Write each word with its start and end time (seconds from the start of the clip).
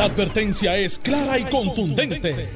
La 0.00 0.06
advertencia 0.06 0.78
es 0.78 0.98
clara 0.98 1.38
y 1.38 1.44
contundente. 1.44 2.48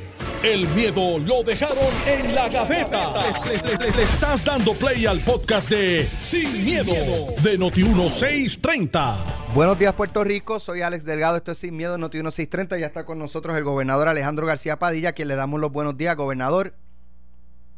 El 0.42 0.66
miedo 0.68 1.18
lo 1.18 1.42
dejaron 1.42 1.76
en 2.06 2.34
la 2.34 2.48
gaveta. 2.48 3.12
Le, 3.44 3.58
le- 3.58 3.76
le- 3.84 3.90
le 3.98 4.02
estás 4.02 4.42
dando 4.42 4.72
play 4.72 5.04
al 5.04 5.20
podcast 5.20 5.68
de 5.68 6.08
Sin, 6.20 6.64
miedo, 6.64 6.94
de 7.42 7.58
Noti1630. 7.58 9.16
Buenos 9.52 9.78
días, 9.78 9.92
Puerto 9.92 10.24
Rico. 10.24 10.58
Soy 10.58 10.80
Alex 10.80 11.04
Delgado. 11.04 11.36
Esto 11.36 11.52
es 11.52 11.58
Sin 11.58 11.76
Miedo, 11.76 11.98
Noti 11.98 12.16
1630. 12.16 12.78
Ya 12.78 12.86
está 12.86 13.04
con 13.04 13.18
nosotros 13.18 13.54
el 13.58 13.64
gobernador 13.64 14.08
Alejandro 14.08 14.46
García 14.46 14.78
Padilla, 14.78 15.10
a 15.10 15.12
quien 15.12 15.28
le 15.28 15.36
damos 15.36 15.60
los 15.60 15.70
buenos 15.70 15.98
días. 15.98 16.16
Gobernador, 16.16 16.72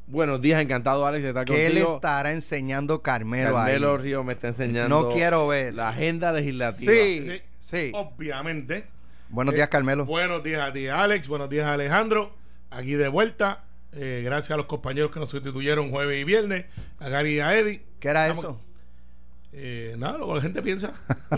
Buenos 0.06 0.40
días, 0.40 0.62
encantado 0.62 1.04
Alex 1.06 1.24
de 1.24 1.30
estar 1.30 1.44
¿qué 1.44 1.70
le 1.70 1.80
estará 1.82 2.30
enseñando 2.30 3.02
Carmelo, 3.02 3.52
Carmelo 3.52 3.90
ahí? 3.96 3.98
Río 3.98 4.22
me 4.22 4.34
está 4.34 4.46
enseñando 4.46 5.02
No 5.02 5.10
quiero 5.10 5.48
ver. 5.48 5.74
la 5.74 5.88
agenda 5.88 6.30
legislativa. 6.30 6.92
Sí, 6.92 7.42
sí. 7.58 7.90
Obviamente. 7.92 8.94
Buenos 9.28 9.54
Eh, 9.54 9.56
días, 9.56 9.68
Carmelo. 9.68 10.04
Buenos 10.06 10.42
días 10.42 10.68
a 10.68 10.72
ti, 10.72 10.88
Alex. 10.88 11.28
Buenos 11.28 11.48
días, 11.50 11.66
Alejandro. 11.66 12.34
Aquí 12.70 12.94
de 12.94 13.08
vuelta. 13.08 13.64
Eh, 13.92 14.22
gracias 14.24 14.52
a 14.52 14.56
los 14.56 14.66
compañeros 14.66 15.10
que 15.10 15.20
nos 15.20 15.30
sustituyeron 15.30 15.90
jueves 15.90 16.20
y 16.20 16.24
viernes. 16.24 16.66
A 16.98 17.08
Gary 17.08 17.36
y 17.36 17.40
a 17.40 17.54
Eddie. 17.58 17.82
¿Qué 18.00 18.08
era 18.08 18.26
Estamos- 18.28 18.44
eso? 18.44 18.60
Eh, 19.52 19.94
nada, 19.98 20.18
lo 20.18 20.28
que 20.28 20.34
la 20.34 20.40
gente 20.42 20.62
piensa. 20.62 20.92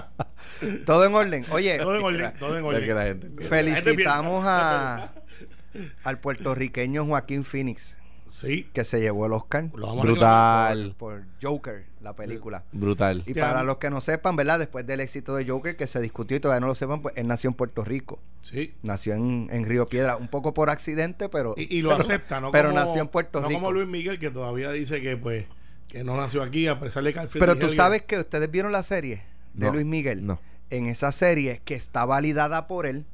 Todo 0.86 1.04
en 1.04 1.14
orden. 1.14 1.44
Oye, 1.50 1.76
todo 1.78 1.96
en 1.96 2.02
orden. 2.04 2.32
Todo 2.38 2.56
en 2.56 2.62
Lo 2.62 2.70
que 2.70 2.86
la 2.86 2.94
orden. 3.02 3.20
gente- 3.20 3.44
felicitamos 3.44 4.44
La 4.44 4.94
a 4.94 5.12
al 6.04 6.18
puertorriqueño 6.20 7.04
Joaquín 7.04 7.44
Phoenix, 7.44 7.98
Sí. 8.28 8.68
que 8.72 8.84
se 8.84 9.00
llevó 9.00 9.26
el 9.26 9.32
Oscar 9.32 9.70
Lo 9.74 9.86
vamos 9.88 10.04
a 10.04 10.08
reclamar. 10.08 10.74
Brutal, 10.76 10.94
por 10.98 11.24
Joker, 11.42 11.86
la 12.00 12.14
película. 12.16 12.64
brutal. 12.72 13.22
Y 13.26 13.34
para 13.34 13.62
los 13.62 13.76
que 13.76 13.88
no 13.90 14.00
sepan, 14.00 14.36
¿verdad? 14.36 14.58
Después 14.58 14.86
del 14.86 15.00
éxito 15.00 15.34
de 15.36 15.46
Joker, 15.48 15.76
que 15.76 15.86
se 15.86 16.00
discutió 16.00 16.36
y 16.36 16.40
todavía 16.40 16.60
no 16.60 16.66
lo 16.66 16.74
sepan, 16.74 17.02
pues 17.02 17.14
él 17.16 17.26
nació 17.28 17.48
en 17.50 17.54
Puerto 17.54 17.84
Rico. 17.84 18.18
Sí. 18.42 18.74
Nació 18.82 19.14
en, 19.14 19.48
en 19.50 19.64
Río 19.66 19.86
Piedra, 19.86 20.16
un 20.16 20.28
poco 20.28 20.54
por 20.54 20.70
accidente, 20.70 21.28
pero. 21.28 21.54
Y, 21.56 21.76
y 21.78 21.82
lo 21.82 21.90
pero- 21.90 22.02
acepta, 22.02 22.40
¿no? 22.40 22.50
Pero 22.50 22.70
como- 22.70 22.80
nació 22.80 23.00
en 23.02 23.08
Puerto 23.08 23.40
no 23.40 23.48
Rico. 23.48 23.60
como 23.60 23.72
Luis 23.72 23.86
Miguel, 23.88 24.18
que 24.18 24.30
todavía 24.30 24.70
dice 24.72 25.00
que, 25.00 25.16
pues, 25.16 25.44
que 25.88 26.02
no 26.04 26.16
nació 26.16 26.42
aquí, 26.42 26.66
a 26.66 26.78
pesar 26.80 27.02
de 27.04 27.12
que 27.12 27.18
Alfred 27.20 27.40
Pero 27.40 27.54
Miguel- 27.54 27.68
tú 27.68 27.74
sabes 27.74 28.02
que 28.02 28.18
ustedes 28.18 28.50
vieron 28.50 28.72
la 28.72 28.82
serie 28.82 29.22
de 29.54 29.66
No, 29.66 29.72
Luis 29.72 29.86
Miguel. 29.86 30.26
no. 30.26 30.40
En 30.70 30.86
esa 30.86 31.12
serie, 31.12 31.62
que 31.64 31.74
está 31.74 32.04
validada 32.04 32.66
por 32.66 32.86
él, 32.86 33.06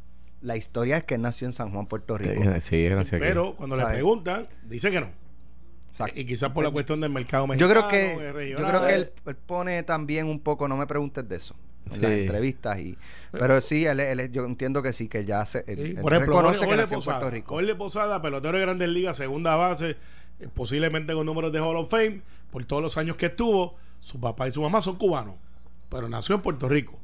la 0.42 0.56
historia 0.56 0.98
es 0.98 1.04
que 1.04 1.14
él 1.14 1.22
nació 1.22 1.46
en 1.46 1.52
San 1.52 1.70
Juan, 1.72 1.86
Puerto 1.86 2.18
Rico. 2.18 2.42
Eh, 2.42 2.60
Sí. 2.60 2.88
Pero 3.18 3.54
cuando 3.54 3.76
le 3.76 3.84
preguntan, 3.86 4.46
dice 4.68 4.90
que 4.90 5.00
no. 5.00 5.08
Exacto. 5.88 6.18
Y 6.18 6.24
quizás 6.24 6.50
por 6.52 6.64
la 6.64 6.70
cuestión 6.70 7.00
del 7.00 7.10
mercado 7.10 7.44
Yo 7.44 7.48
mexicano. 7.48 7.88
creo 7.88 7.88
que, 7.88 8.44
eh, 8.46 8.50
yo 8.50 8.66
creo 8.66 8.86
que 8.86 8.94
él, 8.94 9.08
él 9.26 9.36
pone 9.36 9.82
también 9.82 10.26
un 10.26 10.40
poco, 10.40 10.66
no 10.68 10.76
me 10.76 10.86
preguntes 10.86 11.28
de 11.28 11.36
eso, 11.36 11.54
en 11.94 12.00
las 12.02 12.10
entrevistas. 12.12 12.78
y 12.80 12.96
Pero 13.30 13.60
sí, 13.60 13.84
él, 13.84 14.00
él- 14.00 14.32
yo 14.32 14.44
entiendo 14.46 14.82
que 14.82 14.92
sí, 14.94 15.08
que 15.08 15.24
ya 15.26 15.44
se, 15.44 15.58
él, 15.66 15.76
Sí, 15.76 15.82
él 15.96 15.98
por 16.00 16.14
ejemplo, 16.14 16.36
reconoce 16.36 16.64
Jorge, 16.64 16.76
que 16.76 16.82
en 16.82 16.88
Posada. 16.90 17.18
Puerto 17.20 17.30
Rico. 17.34 17.54
Jorge 17.54 17.74
Posada, 17.74 18.22
pelotero 18.22 18.56
de 18.56 18.62
Grandes 18.64 18.88
Ligas, 18.88 19.16
segunda 19.18 19.54
base, 19.56 19.96
eh, 20.40 20.48
posiblemente 20.54 21.12
con 21.12 21.26
números 21.26 21.52
de 21.52 21.60
Hall 21.60 21.76
of 21.76 21.90
Fame, 21.90 22.22
por 22.50 22.64
todos 22.64 22.82
los 22.82 22.96
años 22.96 23.16
que 23.16 23.26
estuvo. 23.26 23.76
Su 24.00 24.18
papá 24.18 24.48
y 24.48 24.50
su 24.52 24.62
mamá 24.62 24.80
son 24.82 24.96
cubanos, 24.96 25.34
pero 25.90 26.08
nació 26.08 26.34
en 26.36 26.40
Puerto 26.42 26.68
Rico. 26.70 26.98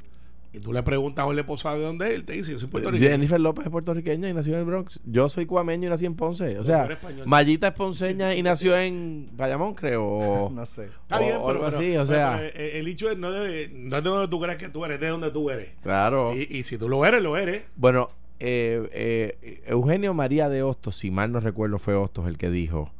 Y 0.52 0.60
tú 0.60 0.72
le 0.72 0.82
preguntas 0.82 1.22
a 1.22 1.26
Jorge 1.26 1.44
Posada 1.44 1.76
de 1.76 1.84
dónde 1.84 2.06
es, 2.06 2.12
él 2.14 2.24
te 2.24 2.32
dice, 2.32 2.52
yo 2.52 2.58
soy 2.58 2.68
puertorriqueño. 2.68 3.10
Jennifer 3.10 3.38
López 3.38 3.66
es 3.66 3.70
puertorriqueña 3.70 4.30
y 4.30 4.32
nació 4.32 4.54
en 4.54 4.60
el 4.60 4.64
Bronx. 4.64 4.98
Yo 5.04 5.28
soy 5.28 5.44
cuameño 5.44 5.86
y 5.88 5.90
nací 5.90 6.06
en 6.06 6.14
Ponce. 6.14 6.58
O 6.58 6.64
sea. 6.64 6.88
Mayita 7.26 7.68
es 7.68 7.74
ponceña 7.74 8.34
y 8.34 8.42
nació 8.42 8.76
en 8.78 9.28
Bayamón, 9.36 9.74
creo. 9.74 10.06
o- 10.06 10.50
No 10.54 10.64
sé. 10.64 10.86
Está 10.86 11.16
o 11.16 11.20
bien, 11.20 11.32
pero, 11.32 11.48
algo 11.48 11.64
pero- 11.66 11.76
así, 11.76 11.88
o 11.96 12.04
pero, 12.04 12.06
sea. 12.06 12.36
pero, 12.38 12.64
eh, 12.64 12.78
el 12.78 12.88
hecho 12.88 13.10
es 13.10 13.18
no, 13.18 13.30
de, 13.30 13.70
no 13.74 13.96
es 13.98 14.02
de 14.04 14.08
donde 14.10 14.28
tú 14.28 14.40
crees 14.40 14.56
que 14.56 14.68
tú 14.70 14.84
eres, 14.86 14.98
de 15.00 15.08
donde 15.08 15.30
tú 15.30 15.50
eres. 15.50 15.68
Claro. 15.82 16.34
Y, 16.34 16.46
y 16.50 16.62
si 16.62 16.78
tú 16.78 16.88
lo 16.88 17.04
eres, 17.04 17.22
lo 17.22 17.36
eres. 17.36 17.64
Bueno, 17.76 18.08
eh, 18.40 18.88
eh, 18.92 19.62
Eugenio 19.66 20.14
María 20.14 20.48
de 20.48 20.62
Hostos, 20.62 20.96
si 20.96 21.10
mal 21.10 21.30
no 21.30 21.40
recuerdo, 21.40 21.78
fue 21.78 21.94
Hostos 21.94 22.26
el 22.26 22.38
que 22.38 22.50
dijo: 22.50 22.90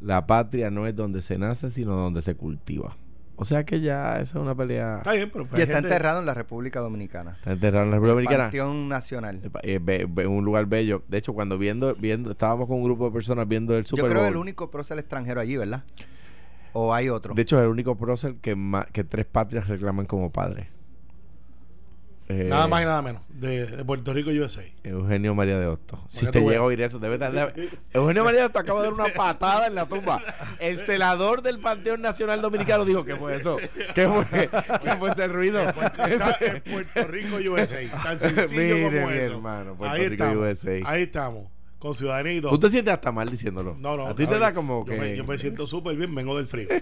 La 0.00 0.26
patria 0.26 0.70
no 0.70 0.86
es 0.86 0.96
donde 0.96 1.20
se 1.20 1.36
nace, 1.36 1.68
sino 1.70 1.94
donde 1.94 2.22
se 2.22 2.34
cultiva. 2.34 2.96
O 3.38 3.44
sea 3.44 3.64
que 3.64 3.80
ya 3.80 4.14
esa 4.14 4.38
es 4.38 4.42
una 4.42 4.54
pelea. 4.54 4.98
Está 4.98 5.12
bien, 5.12 5.30
pero 5.30 5.44
Y 5.44 5.46
está 5.46 5.58
gente- 5.58 5.78
enterrado 5.78 6.20
en 6.20 6.26
la 6.26 6.32
República 6.34 6.80
Dominicana. 6.80 7.32
Está 7.32 7.52
enterrado 7.52 7.84
en 7.84 7.90
la 7.90 7.96
República 7.96 8.14
Dominicana. 8.14 8.44
Panteón 8.44 8.88
Nacional. 8.88 9.42
Eh, 9.62 9.78
be- 9.82 10.06
be- 10.08 10.26
un 10.26 10.44
lugar 10.44 10.66
bello. 10.66 11.02
De 11.08 11.18
hecho, 11.18 11.34
cuando 11.34 11.58
viendo, 11.58 11.94
viendo, 11.94 12.30
estábamos 12.30 12.66
con 12.66 12.78
un 12.78 12.84
grupo 12.84 13.04
de 13.06 13.10
personas 13.12 13.46
viendo 13.46 13.76
el 13.76 13.84
Super 13.84 14.04
Yo 14.04 14.10
creo 14.10 14.22
Bowl. 14.22 14.30
el 14.32 14.36
único 14.38 14.70
prócer 14.70 14.98
extranjero 14.98 15.40
allí, 15.40 15.56
¿verdad? 15.56 15.84
¿O 16.72 16.92
hay 16.94 17.08
otro? 17.08 17.34
De 17.34 17.42
hecho, 17.42 17.58
es 17.58 17.64
el 17.64 17.70
único 17.70 17.96
prócer 17.96 18.36
que, 18.36 18.54
ma- 18.56 18.86
que 18.92 19.04
tres 19.04 19.26
patrias 19.26 19.68
reclaman 19.68 20.06
como 20.06 20.30
padre. 20.30 20.68
Eh, 22.28 22.46
Nada 22.48 22.66
más 22.66 22.82
y 22.82 22.86
nada 22.86 23.02
menos. 23.02 23.22
De, 23.28 23.66
de 23.66 23.84
Puerto 23.84 24.12
Rico 24.12 24.30
USA. 24.30 24.62
Eugenio 24.82 25.34
María 25.34 25.58
de 25.60 25.66
Hostos. 25.66 26.00
Si 26.08 26.26
te 26.26 26.40
llega 26.40 26.58
a 26.58 26.62
oír 26.62 26.80
eso, 26.80 26.98
debe 26.98 27.14
estar- 27.14 27.54
Eugenio 27.92 28.24
María 28.24 28.40
de 28.40 28.46
Hostos 28.46 28.62
acaba 28.62 28.80
de 28.82 28.86
dar 28.90 28.94
una 28.94 29.08
patada 29.14 29.68
en 29.68 29.74
la 29.76 29.86
tumba. 29.86 30.20
El 30.58 30.78
celador 30.78 31.42
del 31.42 31.58
Panteón 31.60 32.00
Nacional 32.02 32.42
Dominicano 32.42 32.84
dijo: 32.84 33.04
¿Qué 33.04 33.14
fue 33.14 33.36
eso? 33.36 33.56
¿Qué 33.94 34.08
fue, 34.08 34.48
¿Qué 34.82 34.92
fue 34.98 35.10
ese 35.10 35.28
ruido? 35.28 35.60
Está 35.68 36.36
en 36.40 36.62
Puerto 36.62 37.06
Rico 37.06 37.36
USA. 37.36 37.78
Tan 38.02 38.18
sencillo 38.18 38.60
Mire, 38.74 38.82
como 39.00 39.06
mi 39.10 39.16
eso. 39.18 39.32
hermano, 39.34 39.74
Puerto 39.76 39.94
ahí 39.94 40.08
Rico, 40.08 40.24
estamos. 40.24 40.42
USA. 40.58 40.80
Ahí 40.84 41.02
estamos. 41.02 41.44
Con 41.78 41.94
ciudadanía 41.94 42.32
y 42.32 42.40
todo. 42.40 42.52
Tú 42.52 42.58
te 42.58 42.70
sientes 42.70 42.94
hasta 42.94 43.12
mal 43.12 43.30
diciéndolo. 43.30 43.76
No, 43.78 43.98
no. 43.98 44.06
A 44.06 44.14
ti 44.14 44.26
te 44.26 44.38
da 44.38 44.54
como 44.54 44.86
yo 44.86 44.92
que. 44.92 44.98
Me, 44.98 45.16
yo 45.16 45.24
me 45.24 45.36
siento 45.36 45.66
súper 45.66 45.94
bien, 45.96 46.14
vengo 46.14 46.36
del 46.36 46.46
frío. 46.46 46.68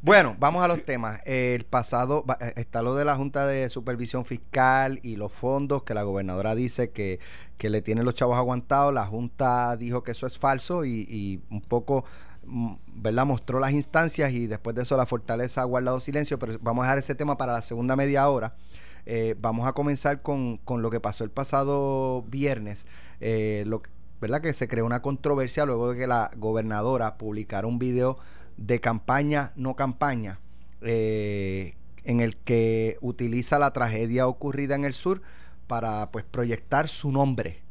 Bueno, 0.00 0.36
vamos 0.38 0.62
a 0.62 0.68
los 0.68 0.82
temas. 0.84 1.20
El 1.24 1.64
pasado 1.64 2.24
eh, 2.40 2.52
está 2.56 2.82
lo 2.82 2.94
de 2.94 3.04
la 3.04 3.14
Junta 3.14 3.46
de 3.46 3.68
Supervisión 3.68 4.24
Fiscal 4.24 5.00
y 5.02 5.16
los 5.16 5.32
fondos 5.32 5.82
que 5.82 5.94
la 5.94 6.02
gobernadora 6.02 6.54
dice 6.54 6.90
que, 6.90 7.20
que 7.58 7.70
le 7.70 7.82
tienen 7.82 8.04
los 8.04 8.14
chavos 8.14 8.36
aguantados. 8.36 8.92
La 8.92 9.06
Junta 9.06 9.76
dijo 9.76 10.02
que 10.02 10.12
eso 10.12 10.26
es 10.26 10.38
falso 10.38 10.84
y, 10.84 11.06
y 11.08 11.42
un 11.50 11.60
poco, 11.60 12.04
mm, 12.44 12.72
¿verdad? 12.94 13.26
Mostró 13.26 13.60
las 13.60 13.72
instancias 13.72 14.32
y 14.32 14.46
después 14.46 14.74
de 14.74 14.82
eso 14.82 14.96
la 14.96 15.06
fortaleza 15.06 15.60
ha 15.60 15.64
guardado 15.64 16.00
silencio, 16.00 16.38
pero 16.38 16.54
vamos 16.62 16.84
a 16.84 16.86
dejar 16.86 16.98
ese 16.98 17.14
tema 17.14 17.36
para 17.36 17.52
la 17.52 17.62
segunda 17.62 17.96
media 17.96 18.28
hora. 18.28 18.56
Eh, 19.04 19.34
vamos 19.40 19.66
a 19.66 19.72
comenzar 19.72 20.22
con, 20.22 20.58
con 20.58 20.80
lo 20.80 20.90
que 20.90 21.00
pasó 21.00 21.24
el 21.24 21.30
pasado 21.30 22.22
viernes. 22.28 22.86
Eh, 23.22 23.64
lo, 23.66 23.82
¿Verdad? 24.22 24.40
Que 24.40 24.52
se 24.52 24.68
creó 24.68 24.86
una 24.86 25.02
controversia 25.02 25.66
luego 25.66 25.90
de 25.90 25.98
que 25.98 26.06
la 26.06 26.30
gobernadora 26.36 27.18
publicara 27.18 27.66
un 27.66 27.80
video 27.80 28.18
de 28.56 28.80
campaña, 28.80 29.52
no 29.56 29.74
campaña, 29.74 30.38
eh, 30.80 31.74
en 32.04 32.20
el 32.20 32.36
que 32.36 32.98
utiliza 33.00 33.58
la 33.58 33.72
tragedia 33.72 34.28
ocurrida 34.28 34.76
en 34.76 34.84
el 34.84 34.92
sur 34.92 35.22
para 35.66 36.12
pues 36.12 36.24
proyectar 36.24 36.88
su 36.88 37.10
nombre. 37.10 37.62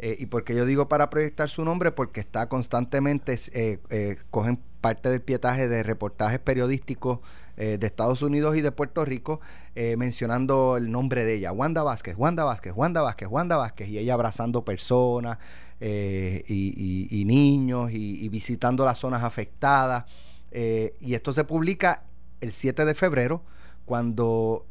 Eh, 0.00 0.16
y 0.18 0.26
porque 0.26 0.56
yo 0.56 0.64
digo 0.66 0.88
para 0.88 1.10
proyectar 1.10 1.48
su 1.48 1.64
nombre, 1.64 1.92
porque 1.92 2.18
está 2.18 2.48
constantemente, 2.48 3.38
eh, 3.52 4.16
cogen 4.30 4.58
parte 4.80 5.10
del 5.10 5.22
pietaje 5.22 5.68
de 5.68 5.84
reportajes 5.84 6.40
periodísticos 6.40 7.20
eh, 7.60 7.76
de 7.78 7.86
Estados 7.86 8.22
Unidos 8.22 8.56
y 8.56 8.62
de 8.62 8.72
Puerto 8.72 9.04
Rico, 9.04 9.40
eh, 9.74 9.94
mencionando 9.98 10.76
el 10.78 10.90
nombre 10.90 11.24
de 11.24 11.34
ella, 11.34 11.52
Wanda 11.52 11.82
Vázquez, 11.82 12.14
Wanda 12.16 12.42
Vázquez, 12.44 12.72
Wanda 12.74 13.02
Vázquez, 13.02 13.28
Wanda 13.30 13.56
Vázquez, 13.56 13.88
y 13.88 13.98
ella 13.98 14.14
abrazando 14.14 14.64
personas 14.64 15.36
eh, 15.80 16.42
y, 16.48 16.74
y- 16.76 17.20
y 17.20 17.24
niños 17.26 17.90
y, 17.92 18.24
y 18.24 18.28
visitando 18.30 18.84
las 18.84 18.98
zonas 18.98 19.22
afectadas. 19.22 20.04
Eh, 20.52 20.94
y 21.00 21.14
esto 21.14 21.32
se 21.32 21.44
publica 21.44 22.02
el 22.40 22.52
7 22.52 22.84
de 22.84 22.94
febrero, 22.94 23.42
cuando, 23.84 24.66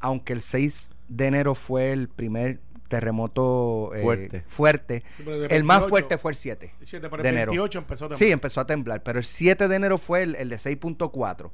aunque 0.00 0.32
el 0.32 0.40
6 0.40 0.90
de 1.08 1.26
enero 1.26 1.54
fue 1.54 1.92
el 1.92 2.08
primer 2.08 2.60
terremoto 2.88 3.92
eh, 3.94 4.02
Fuerte. 4.02 4.44
fuerte, 4.48 5.04
Sí, 5.16 5.24
el 5.50 5.62
más 5.64 5.78
28, 5.80 5.88
fuerte 5.90 6.18
fue 6.18 6.32
el 6.32 6.36
7 6.36 6.74
el 6.80 6.86
7 6.86 7.08
para 7.08 7.22
de 7.22 7.28
el 7.28 7.34
enero. 7.36 7.52
28 7.52 7.78
empezó 7.78 8.06
a 8.06 8.16
Sí, 8.16 8.30
empezó 8.32 8.60
a 8.60 8.66
temblar, 8.66 9.02
pero 9.02 9.18
el 9.18 9.24
7 9.24 9.68
de 9.68 9.76
enero 9.76 9.96
fue 9.98 10.22
el, 10.22 10.34
el 10.36 10.48
de 10.48 10.56
6.4. 10.56 11.50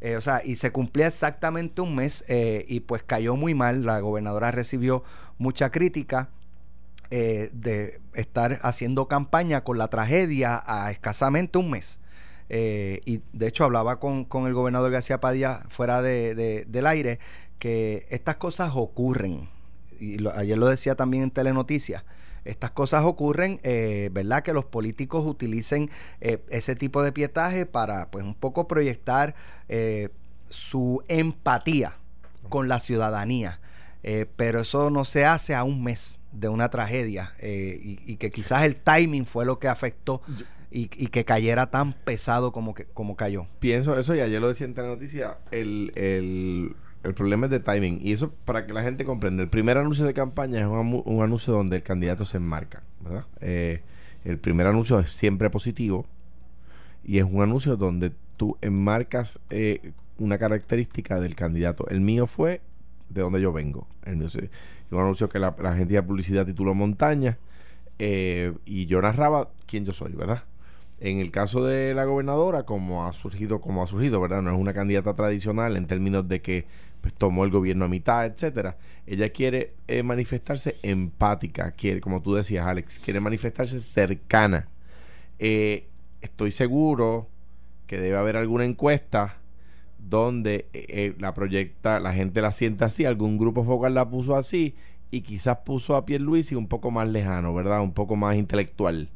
Eh, 0.00 0.16
o 0.16 0.20
sea, 0.20 0.42
y 0.44 0.56
se 0.56 0.70
cumplía 0.72 1.06
exactamente 1.06 1.80
un 1.80 1.94
mes 1.94 2.24
eh, 2.28 2.64
y 2.68 2.80
pues 2.80 3.02
cayó 3.02 3.36
muy 3.36 3.54
mal. 3.54 3.84
La 3.86 4.00
gobernadora 4.00 4.50
recibió 4.50 5.02
mucha 5.38 5.70
crítica 5.70 6.28
eh, 7.10 7.50
de 7.52 8.00
estar 8.14 8.58
haciendo 8.62 9.08
campaña 9.08 9.64
con 9.64 9.78
la 9.78 9.88
tragedia 9.88 10.62
a 10.66 10.90
escasamente 10.90 11.58
un 11.58 11.70
mes. 11.70 12.00
Y 12.48 13.22
de 13.32 13.46
hecho 13.48 13.64
hablaba 13.64 13.98
con, 13.98 14.24
con 14.24 14.46
el 14.46 14.54
gobernador 14.54 14.92
García 14.92 15.18
Padilla 15.20 15.64
fuera 15.68 16.00
de, 16.02 16.34
de- 16.36 16.64
del 16.66 16.86
aire 16.86 17.18
que 17.58 18.06
estas 18.10 18.36
cosas 18.36 18.70
ocurren. 18.74 19.48
Y 19.98 20.18
lo- 20.18 20.30
ayer 20.32 20.56
lo 20.58 20.68
decía 20.68 20.94
también 20.94 21.24
en 21.24 21.30
Telenoticias. 21.32 22.04
Estas 22.46 22.70
cosas 22.70 23.04
ocurren, 23.04 23.60
eh, 23.62 24.10
¿verdad? 24.12 24.42
Que 24.42 24.52
los 24.52 24.64
políticos 24.64 25.24
utilicen 25.26 25.90
eh, 26.20 26.38
ese 26.48 26.74
tipo 26.74 27.02
de 27.02 27.12
pietaje 27.12 27.66
para, 27.66 28.10
pues, 28.10 28.24
un 28.24 28.34
poco 28.34 28.68
proyectar 28.68 29.34
eh, 29.68 30.08
su 30.48 31.02
empatía 31.08 31.94
con 32.48 32.68
la 32.68 32.80
ciudadanía. 32.80 33.60
Eh, 34.02 34.26
pero 34.36 34.60
eso 34.60 34.88
no 34.88 35.04
se 35.04 35.24
hace 35.24 35.54
a 35.54 35.64
un 35.64 35.82
mes 35.82 36.20
de 36.30 36.48
una 36.48 36.68
tragedia 36.68 37.34
eh, 37.40 37.76
y, 37.82 37.98
y 38.06 38.16
que 38.18 38.30
quizás 38.30 38.62
el 38.62 38.76
timing 38.76 39.26
fue 39.26 39.44
lo 39.44 39.58
que 39.58 39.66
afectó 39.66 40.22
y, 40.70 40.82
y 40.96 41.08
que 41.08 41.24
cayera 41.24 41.70
tan 41.72 41.92
pesado 41.92 42.52
como, 42.52 42.72
que, 42.72 42.84
como 42.84 43.16
cayó. 43.16 43.48
Pienso 43.58 43.98
eso 43.98 44.14
y 44.14 44.20
ayer 44.20 44.40
lo 44.40 44.46
decía 44.46 44.66
en 44.66 44.74
la 44.76 44.82
noticia, 44.86 45.38
el, 45.50 45.92
el, 45.96 46.76
el 47.06 47.14
problema 47.14 47.46
es 47.46 47.50
de 47.52 47.60
timing. 47.60 48.00
Y 48.02 48.12
eso 48.12 48.32
para 48.44 48.66
que 48.66 48.72
la 48.72 48.82
gente 48.82 49.04
comprenda. 49.04 49.42
El 49.42 49.48
primer 49.48 49.78
anuncio 49.78 50.04
de 50.04 50.14
campaña 50.14 50.60
es 50.60 50.66
un, 50.66 51.02
un 51.04 51.22
anuncio 51.22 51.52
donde 51.52 51.76
el 51.76 51.82
candidato 51.82 52.24
se 52.24 52.36
enmarca, 52.36 52.82
¿verdad? 53.00 53.26
Eh, 53.40 53.82
el 54.24 54.38
primer 54.38 54.66
anuncio 54.66 54.98
es 54.98 55.10
siempre 55.10 55.50
positivo 55.50 56.06
y 57.04 57.18
es 57.18 57.24
un 57.24 57.42
anuncio 57.42 57.76
donde 57.76 58.12
tú 58.36 58.58
enmarcas 58.60 59.40
eh, 59.50 59.92
una 60.18 60.38
característica 60.38 61.20
del 61.20 61.34
candidato. 61.34 61.86
El 61.88 62.00
mío 62.00 62.26
fue 62.26 62.60
de 63.08 63.20
donde 63.20 63.40
yo 63.40 63.52
vengo. 63.52 63.86
El 64.04 64.16
mío 64.16 64.28
un 64.90 65.00
anuncio 65.00 65.28
que 65.28 65.38
la, 65.38 65.54
la 65.60 65.72
agencia 65.72 66.00
de 66.00 66.06
publicidad 66.06 66.46
tituló 66.46 66.74
Montaña 66.74 67.38
eh, 67.98 68.52
y 68.64 68.86
yo 68.86 69.00
narraba 69.00 69.50
quién 69.66 69.84
yo 69.84 69.92
soy, 69.92 70.12
¿verdad? 70.12 70.44
En 70.98 71.18
el 71.18 71.30
caso 71.30 71.64
de 71.64 71.94
la 71.94 72.04
gobernadora, 72.04 72.64
como 72.64 73.06
ha 73.06 73.12
surgido, 73.12 73.60
como 73.60 73.82
ha 73.82 73.86
surgido, 73.86 74.20
¿verdad? 74.20 74.42
No 74.42 74.54
es 74.54 74.58
una 74.58 74.72
candidata 74.72 75.14
tradicional 75.14 75.76
en 75.76 75.86
términos 75.86 76.26
de 76.28 76.40
que 76.40 76.66
pues, 77.06 77.14
tomó 77.14 77.44
el 77.44 77.52
gobierno 77.52 77.84
a 77.84 77.88
mitad, 77.88 78.26
etcétera. 78.26 78.78
Ella 79.06 79.30
quiere 79.30 79.74
eh, 79.86 80.02
manifestarse 80.02 80.76
empática, 80.82 81.70
quiere, 81.70 82.00
como 82.00 82.20
tú 82.20 82.34
decías, 82.34 82.66
Alex, 82.66 82.98
quiere 82.98 83.20
manifestarse 83.20 83.78
cercana. 83.78 84.66
Eh, 85.38 85.86
estoy 86.20 86.50
seguro 86.50 87.28
que 87.86 88.00
debe 88.00 88.16
haber 88.16 88.36
alguna 88.36 88.64
encuesta 88.64 89.36
donde 90.00 90.66
eh, 90.72 91.14
la 91.20 91.32
proyecta, 91.32 92.00
la 92.00 92.12
gente 92.12 92.40
la 92.40 92.50
siente 92.50 92.82
así, 92.82 93.04
algún 93.04 93.38
grupo 93.38 93.62
focal 93.62 93.94
la 93.94 94.10
puso 94.10 94.34
así 94.34 94.74
y 95.12 95.20
quizás 95.20 95.58
puso 95.58 95.94
a 95.94 96.06
Pierluisi 96.06 96.56
un 96.56 96.66
poco 96.66 96.90
más 96.90 97.08
lejano, 97.08 97.54
¿verdad? 97.54 97.82
Un 97.82 97.92
poco 97.92 98.16
más 98.16 98.34
intelectual 98.34 99.10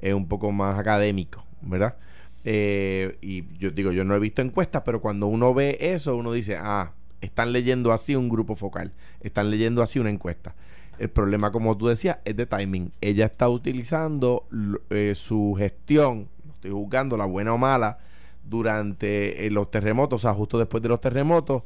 es 0.00 0.14
un 0.14 0.26
poco 0.26 0.50
más 0.50 0.80
académico, 0.80 1.44
¿verdad? 1.62 1.96
Eh, 2.42 3.18
y 3.20 3.44
yo 3.58 3.70
digo, 3.70 3.92
yo 3.92 4.02
no 4.02 4.16
he 4.16 4.18
visto 4.18 4.42
encuestas, 4.42 4.82
pero 4.84 5.00
cuando 5.00 5.28
uno 5.28 5.54
ve 5.54 5.78
eso, 5.80 6.16
uno 6.16 6.32
dice, 6.32 6.56
ah, 6.58 6.92
están 7.26 7.52
leyendo 7.52 7.92
así 7.92 8.16
un 8.16 8.28
grupo 8.28 8.56
focal, 8.56 8.92
están 9.20 9.50
leyendo 9.50 9.82
así 9.82 9.98
una 9.98 10.10
encuesta. 10.10 10.54
El 10.98 11.10
problema, 11.10 11.52
como 11.52 11.76
tú 11.76 11.88
decías, 11.88 12.18
es 12.24 12.36
de 12.36 12.46
timing. 12.46 12.92
Ella 13.00 13.26
está 13.26 13.48
utilizando 13.48 14.46
eh, 14.90 15.12
su 15.14 15.54
gestión, 15.58 16.28
no 16.44 16.52
estoy 16.54 16.70
juzgando 16.70 17.16
la 17.16 17.26
buena 17.26 17.52
o 17.52 17.58
mala, 17.58 17.98
durante 18.44 19.46
eh, 19.46 19.50
los 19.50 19.70
terremotos, 19.70 20.24
o 20.24 20.26
sea, 20.26 20.34
justo 20.34 20.58
después 20.58 20.82
de 20.82 20.88
los 20.88 21.00
terremotos, 21.00 21.62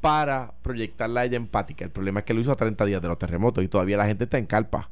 para 0.00 0.54
proyectarla 0.62 1.20
a 1.20 1.24
ella 1.26 1.36
empática. 1.36 1.84
El 1.84 1.90
problema 1.90 2.20
es 2.20 2.24
que 2.26 2.34
lo 2.34 2.40
hizo 2.40 2.52
a 2.52 2.56
30 2.56 2.84
días 2.86 3.02
de 3.02 3.08
los 3.08 3.18
terremotos 3.18 3.62
y 3.62 3.68
todavía 3.68 3.96
la 3.96 4.06
gente 4.06 4.24
está 4.24 4.38
en 4.38 4.46
calpa. 4.46 4.90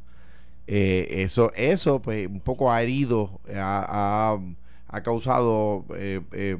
Eh, 0.67 1.23
eso, 1.23 1.51
eso, 1.57 2.01
pues, 2.01 2.29
un 2.29 2.41
poco 2.41 2.71
ha 2.71 2.83
herido, 2.83 3.41
ha, 3.57 4.39
ha, 4.89 5.03
causado 5.03 5.85
eh, 5.97 6.59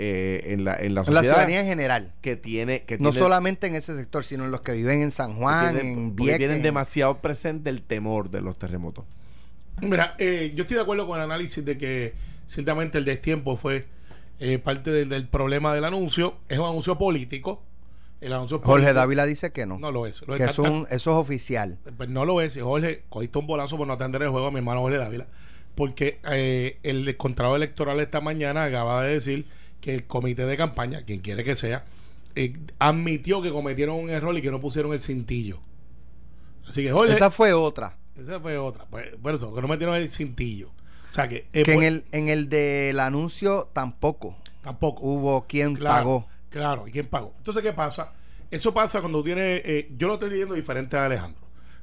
eh, 0.00 0.52
en, 0.52 0.64
la, 0.64 0.76
en 0.76 0.94
la 0.94 1.04
sociedad. 1.04 1.22
En 1.22 1.28
la 1.28 1.34
ciudadanía 1.34 1.60
en 1.60 1.66
general. 1.66 2.12
Que 2.20 2.36
tiene, 2.36 2.84
que 2.84 2.98
no 2.98 3.12
solamente 3.12 3.66
en 3.66 3.74
ese 3.74 3.96
sector, 3.96 4.24
sino 4.24 4.44
en 4.44 4.50
los 4.50 4.62
que 4.62 4.72
viven 4.72 5.02
en 5.02 5.10
San 5.10 5.34
Juan, 5.34 5.78
en 5.78 6.16
Vieques. 6.16 6.38
tienen 6.38 6.62
demasiado 6.62 7.18
presente 7.18 7.70
el 7.70 7.82
temor 7.82 8.30
de 8.30 8.40
los 8.40 8.58
terremotos. 8.58 9.04
Mira, 9.80 10.16
yo 10.18 10.62
estoy 10.62 10.76
de 10.76 10.80
acuerdo 10.80 11.06
con 11.06 11.18
el 11.18 11.24
análisis 11.24 11.64
de 11.64 11.78
que 11.78 12.14
ciertamente 12.46 12.98
el 12.98 13.04
destiempo 13.04 13.56
fue 13.56 13.86
parte 14.62 14.90
del, 14.90 15.08
del 15.08 15.28
problema 15.28 15.74
del 15.74 15.84
anuncio. 15.84 16.36
Es 16.48 16.58
un 16.58 16.66
anuncio 16.66 16.98
político 16.98 17.62
Jorge 18.62 18.92
Dávila 18.92 19.24
dice 19.24 19.50
que 19.50 19.66
no. 19.66 19.78
No 19.78 19.90
lo 19.90 20.06
es. 20.06 20.20
que 20.20 20.44
eso 20.44 20.86
es 20.90 21.06
oficial. 21.06 21.78
Pues 21.96 22.08
no 22.08 22.24
lo 22.24 22.40
es. 22.40 22.56
Y 22.56 22.60
Jorge, 22.60 23.04
cogiste 23.08 23.38
un 23.38 23.46
bolazo 23.46 23.76
por 23.78 23.86
no 23.86 23.94
atender 23.94 24.22
el 24.22 24.28
juego 24.28 24.48
a 24.48 24.50
mi 24.50 24.58
hermano 24.58 24.80
Jorge 24.80 24.98
Dávila. 24.98 25.26
Porque 25.74 26.20
eh, 26.30 26.78
el 26.82 27.16
contrato 27.16 27.56
electoral 27.56 27.98
esta 28.00 28.20
mañana 28.20 28.64
acaba 28.64 29.04
de 29.04 29.14
decir 29.14 29.46
que 29.80 29.94
el 29.94 30.06
comité 30.06 30.46
de 30.46 30.56
campaña, 30.56 31.02
quien 31.04 31.20
quiere 31.20 31.44
que 31.44 31.54
sea, 31.54 31.84
eh, 32.34 32.52
admitió 32.78 33.42
que 33.42 33.50
cometieron 33.50 33.96
un 33.96 34.10
error 34.10 34.36
y 34.36 34.42
que 34.42 34.50
no 34.50 34.60
pusieron 34.60 34.92
el 34.92 35.00
cintillo. 35.00 35.60
Así 36.68 36.82
que 36.82 36.92
Jorge. 36.92 37.14
Esa 37.14 37.30
fue 37.30 37.52
otra. 37.52 37.96
Esa 38.16 38.40
fue 38.40 38.58
otra. 38.58 38.84
Pues, 38.86 39.08
por 39.20 39.34
eso, 39.34 39.54
que 39.54 39.60
no 39.60 39.68
metieron 39.68 39.96
el 39.96 40.08
cintillo. 40.08 40.70
O 41.10 41.14
sea 41.14 41.28
que. 41.28 41.48
Eh, 41.52 41.62
que 41.64 41.72
en, 41.72 41.76
pues 41.76 41.86
el, 41.86 42.04
en 42.12 42.28
el 42.28 42.48
del 42.48 43.00
anuncio 43.00 43.70
tampoco. 43.72 44.36
Tampoco. 44.62 45.02
Hubo 45.02 45.46
quien 45.46 45.74
pagó. 45.76 46.28
Claro, 46.50 46.86
¿y 46.86 46.92
quién 46.92 47.06
pagó? 47.06 47.34
Entonces, 47.38 47.62
¿qué 47.62 47.72
pasa? 47.72 48.12
Eso 48.50 48.74
pasa 48.74 49.00
cuando 49.00 49.22
tiene. 49.22 49.62
Eh, 49.64 49.90
yo 49.96 50.08
lo 50.08 50.14
estoy 50.14 50.30
leyendo 50.30 50.54
diferente 50.54 50.96
a 50.96 51.06
Alejandro. 51.06 51.42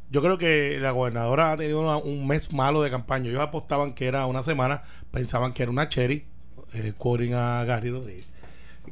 Yo 0.09 0.21
creo 0.21 0.37
que 0.37 0.77
la 0.79 0.91
gobernadora 0.91 1.51
ha 1.51 1.57
tenido 1.57 1.99
un 1.99 2.27
mes 2.27 2.53
malo 2.53 2.81
de 2.81 2.89
campaña. 2.89 3.29
Ellos 3.29 3.41
apostaban 3.41 3.93
que 3.93 4.07
era 4.07 4.25
una 4.25 4.41
semana, 4.41 4.83
pensaban 5.11 5.53
que 5.53 5.63
era 5.63 5.71
una 5.71 5.89
cherry, 5.89 6.25
eh, 6.73 6.93
a 7.33 7.63
Gary 7.65 7.91
Rodríguez, 7.91 8.27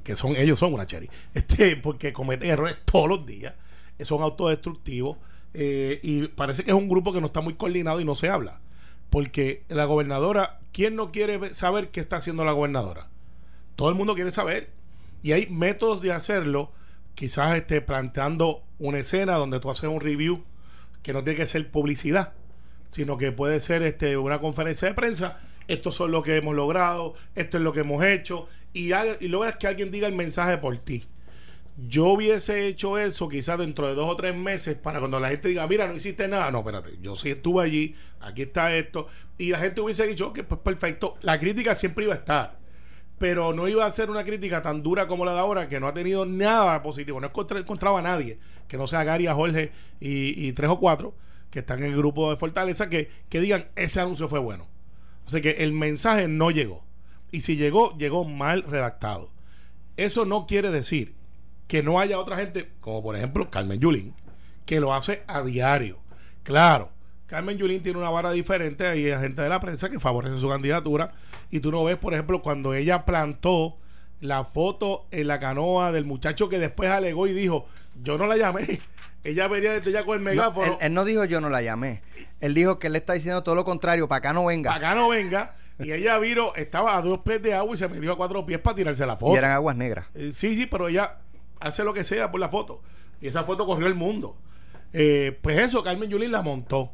que 0.03 0.15
son 0.15 0.35
ellos 0.35 0.59
son 0.59 0.73
una 0.73 0.87
cherry, 0.87 1.09
este, 1.33 1.77
porque 1.77 2.13
cometen 2.13 2.49
errores 2.49 2.77
todos 2.85 3.09
los 3.09 3.25
días, 3.25 3.53
son 4.01 4.21
autodestructivos 4.21 5.17
eh, 5.57 6.01
y 6.03 6.27
parece 6.27 6.65
que 6.65 6.71
es 6.71 6.77
un 6.77 6.89
grupo 6.89 7.13
que 7.13 7.21
no 7.21 7.27
está 7.27 7.39
muy 7.39 7.53
coordinado 7.53 8.01
y 8.01 8.05
no 8.05 8.13
se 8.13 8.29
habla. 8.29 8.59
Porque 9.09 9.63
la 9.69 9.85
gobernadora, 9.85 10.59
¿quién 10.73 10.95
no 10.97 11.11
quiere 11.11 11.53
saber 11.53 11.89
qué 11.89 12.01
está 12.01 12.17
haciendo 12.17 12.43
la 12.43 12.51
gobernadora? 12.51 13.07
Todo 13.77 13.87
el 13.87 13.95
mundo 13.95 14.15
quiere 14.15 14.31
saber. 14.31 14.71
Y 15.23 15.31
hay 15.31 15.47
métodos 15.47 16.01
de 16.01 16.11
hacerlo, 16.11 16.71
quizás 17.15 17.55
esté 17.55 17.81
planteando 17.81 18.63
una 18.79 18.99
escena 18.99 19.35
donde 19.35 19.61
tú 19.61 19.69
haces 19.69 19.89
un 19.89 20.01
review 20.01 20.43
que 21.01 21.13
no 21.13 21.23
tiene 21.23 21.37
que 21.37 21.45
ser 21.45 21.71
publicidad, 21.71 22.33
sino 22.89 23.17
que 23.17 23.31
puede 23.31 23.61
ser 23.61 23.81
este, 23.83 24.17
una 24.17 24.39
conferencia 24.39 24.89
de 24.89 24.93
prensa. 24.93 25.39
Esto 25.67 25.91
son 25.91 26.11
lo 26.11 26.21
que 26.21 26.35
hemos 26.35 26.55
logrado, 26.55 27.15
esto 27.35 27.57
es 27.57 27.63
lo 27.63 27.73
que 27.73 27.81
hemos 27.81 28.03
hecho, 28.03 28.47
y, 28.73 28.91
y 28.93 29.27
logras 29.27 29.57
que 29.57 29.67
alguien 29.67 29.91
diga 29.91 30.07
el 30.07 30.15
mensaje 30.15 30.57
por 30.57 30.77
ti. 30.77 31.05
Yo 31.87 32.05
hubiese 32.05 32.67
hecho 32.67 32.97
eso 32.97 33.27
quizás 33.27 33.59
dentro 33.59 33.87
de 33.87 33.95
dos 33.95 34.09
o 34.09 34.15
tres 34.15 34.33
meses 34.33 34.75
para 34.75 34.99
cuando 34.99 35.19
la 35.19 35.29
gente 35.29 35.49
diga, 35.49 35.67
mira, 35.67 35.87
no 35.87 35.95
hiciste 35.95 36.27
nada. 36.27 36.49
No, 36.49 36.59
espérate, 36.59 36.97
yo 37.01 37.15
sí 37.15 37.31
estuve 37.31 37.63
allí, 37.63 37.95
aquí 38.21 38.43
está 38.43 38.73
esto. 38.75 39.07
Y 39.37 39.49
la 39.49 39.59
gente 39.59 39.81
hubiese 39.81 40.07
dicho, 40.07 40.31
que 40.31 40.43
pues 40.43 40.61
perfecto. 40.61 41.15
La 41.21 41.37
crítica 41.37 41.75
siempre 41.75 42.05
iba 42.05 42.13
a 42.13 42.17
estar 42.17 42.65
pero 43.17 43.53
no 43.53 43.67
iba 43.67 43.85
a 43.85 43.91
ser 43.91 44.09
una 44.09 44.23
crítica 44.23 44.61
tan 44.61 44.83
dura 44.83 45.07
como 45.07 45.25
la 45.25 45.33
de 45.33 45.39
ahora, 45.39 45.67
que 45.67 45.79
no 45.79 45.87
ha 45.87 45.93
tenido 45.93 46.25
nada 46.25 46.81
positivo. 46.83 47.19
No 47.19 47.31
encontraba 47.57 47.99
a 47.99 48.01
nadie, 48.01 48.39
que 48.67 48.77
no 48.77 48.87
sea 48.87 49.03
Gary, 49.03 49.27
a 49.27 49.33
Jorge 49.33 49.71
y, 49.99 50.51
tres 50.53 50.69
o 50.69 50.77
cuatro, 50.77 51.15
que 51.49 51.59
están 51.59 51.79
en 51.79 51.85
el 51.85 51.97
grupo 51.97 52.29
de 52.29 52.37
Fortaleza, 52.37 52.89
que, 52.89 53.09
que 53.29 53.39
digan, 53.39 53.69
ese 53.75 54.01
anuncio 54.01 54.27
fue 54.27 54.39
bueno. 54.39 54.67
O 55.25 55.29
sea 55.29 55.41
que 55.41 55.51
el 55.51 55.73
mensaje 55.73 56.27
no 56.27 56.51
llegó. 56.51 56.83
Y 57.31 57.41
si 57.41 57.55
llegó, 57.55 57.97
llegó 57.97 58.25
mal 58.25 58.63
redactado. 58.63 59.31
Eso 59.97 60.25
no 60.25 60.45
quiere 60.45 60.71
decir 60.71 61.15
que 61.67 61.83
no 61.83 61.99
haya 61.99 62.19
otra 62.19 62.37
gente, 62.37 62.71
como 62.79 63.01
por 63.01 63.15
ejemplo 63.15 63.49
Carmen 63.49 63.79
Yulín, 63.79 64.13
que 64.65 64.79
lo 64.79 64.93
hace 64.93 65.23
a 65.27 65.41
diario. 65.41 65.99
Claro, 66.43 66.91
Carmen 67.27 67.57
Yulín 67.57 67.81
tiene 67.81 67.97
una 67.97 68.09
vara 68.09 68.31
diferente, 68.31 68.85
hay 68.85 69.03
gente 69.19 69.41
de 69.41 69.49
la 69.49 69.59
prensa 69.59 69.89
que 69.89 69.99
favorece 69.99 70.37
su 70.37 70.47
candidatura 70.47 71.09
y 71.49 71.59
tú 71.59 71.71
no 71.71 71.83
ves, 71.83 71.97
por 71.97 72.13
ejemplo, 72.13 72.41
cuando 72.41 72.73
ella 72.73 73.05
plantó 73.05 73.77
la 74.21 74.43
foto 74.43 75.07
en 75.11 75.27
la 75.27 75.39
canoa 75.39 75.91
del 75.91 76.05
muchacho 76.05 76.49
que 76.49 76.59
después 76.59 76.89
alegó 76.89 77.27
y 77.27 77.33
dijo, 77.33 77.65
yo 78.03 78.17
no 78.17 78.27
la 78.27 78.37
llamé. 78.37 78.81
Ella 79.25 79.47
venía 79.47 79.73
desde 79.73 79.91
ya 79.91 80.03
con 80.03 80.17
el 80.17 80.23
megáfono. 80.23 80.77
él, 80.79 80.93
no 80.93 81.03
dijo 81.03 81.25
yo 81.25 81.41
no 81.41 81.49
la 81.49 81.61
llamé. 81.61 82.03
Él 82.39 82.53
dijo 82.53 82.77
que 82.77 82.87
él 82.87 82.95
está 82.95 83.13
diciendo 83.13 83.41
todo 83.43 83.55
lo 83.55 83.65
contrario, 83.65 84.07
para 84.07 84.19
acá 84.19 84.33
no 84.33 84.45
venga. 84.45 84.71
Para 84.71 84.91
acá 84.91 84.99
no 84.99 85.09
venga. 85.09 85.55
Y 85.79 85.91
ella 85.91 86.17
vino, 86.19 86.53
estaba 86.55 86.95
a 86.95 87.01
dos 87.01 87.19
pies 87.19 87.41
de 87.41 87.53
agua 87.53 87.73
y 87.73 87.77
se 87.77 87.87
metió 87.89 88.13
a 88.13 88.17
cuatro 88.17 88.45
pies 88.45 88.59
para 88.59 88.75
tirarse 88.75 89.05
la 89.05 89.17
foto. 89.17 89.33
Y 89.33 89.37
eran 89.37 89.51
aguas 89.51 89.75
negras. 89.75 90.05
Eh, 90.13 90.29
sí, 90.31 90.55
sí, 90.55 90.67
pero 90.67 90.87
ella 90.87 91.17
hace 91.59 91.83
lo 91.83 91.93
que 91.93 92.03
sea 92.03 92.31
por 92.31 92.39
la 92.39 92.49
foto. 92.49 92.81
Y 93.19 93.27
esa 93.27 93.43
foto 93.43 93.65
corrió 93.65 93.87
el 93.87 93.95
mundo. 93.95 94.37
Eh, 94.93 95.37
pues 95.41 95.57
eso, 95.57 95.83
Carmen 95.83 96.09
Yulín 96.09 96.31
la 96.31 96.43
montó. 96.43 96.91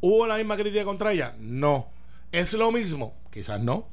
¿Hubo 0.00 0.26
la 0.26 0.36
misma 0.36 0.56
crítica 0.56 0.84
contra 0.84 1.12
ella? 1.12 1.34
No. 1.38 1.88
¿Es 2.30 2.52
lo 2.52 2.70
mismo? 2.70 3.16
Quizás 3.30 3.60
no. 3.60 3.88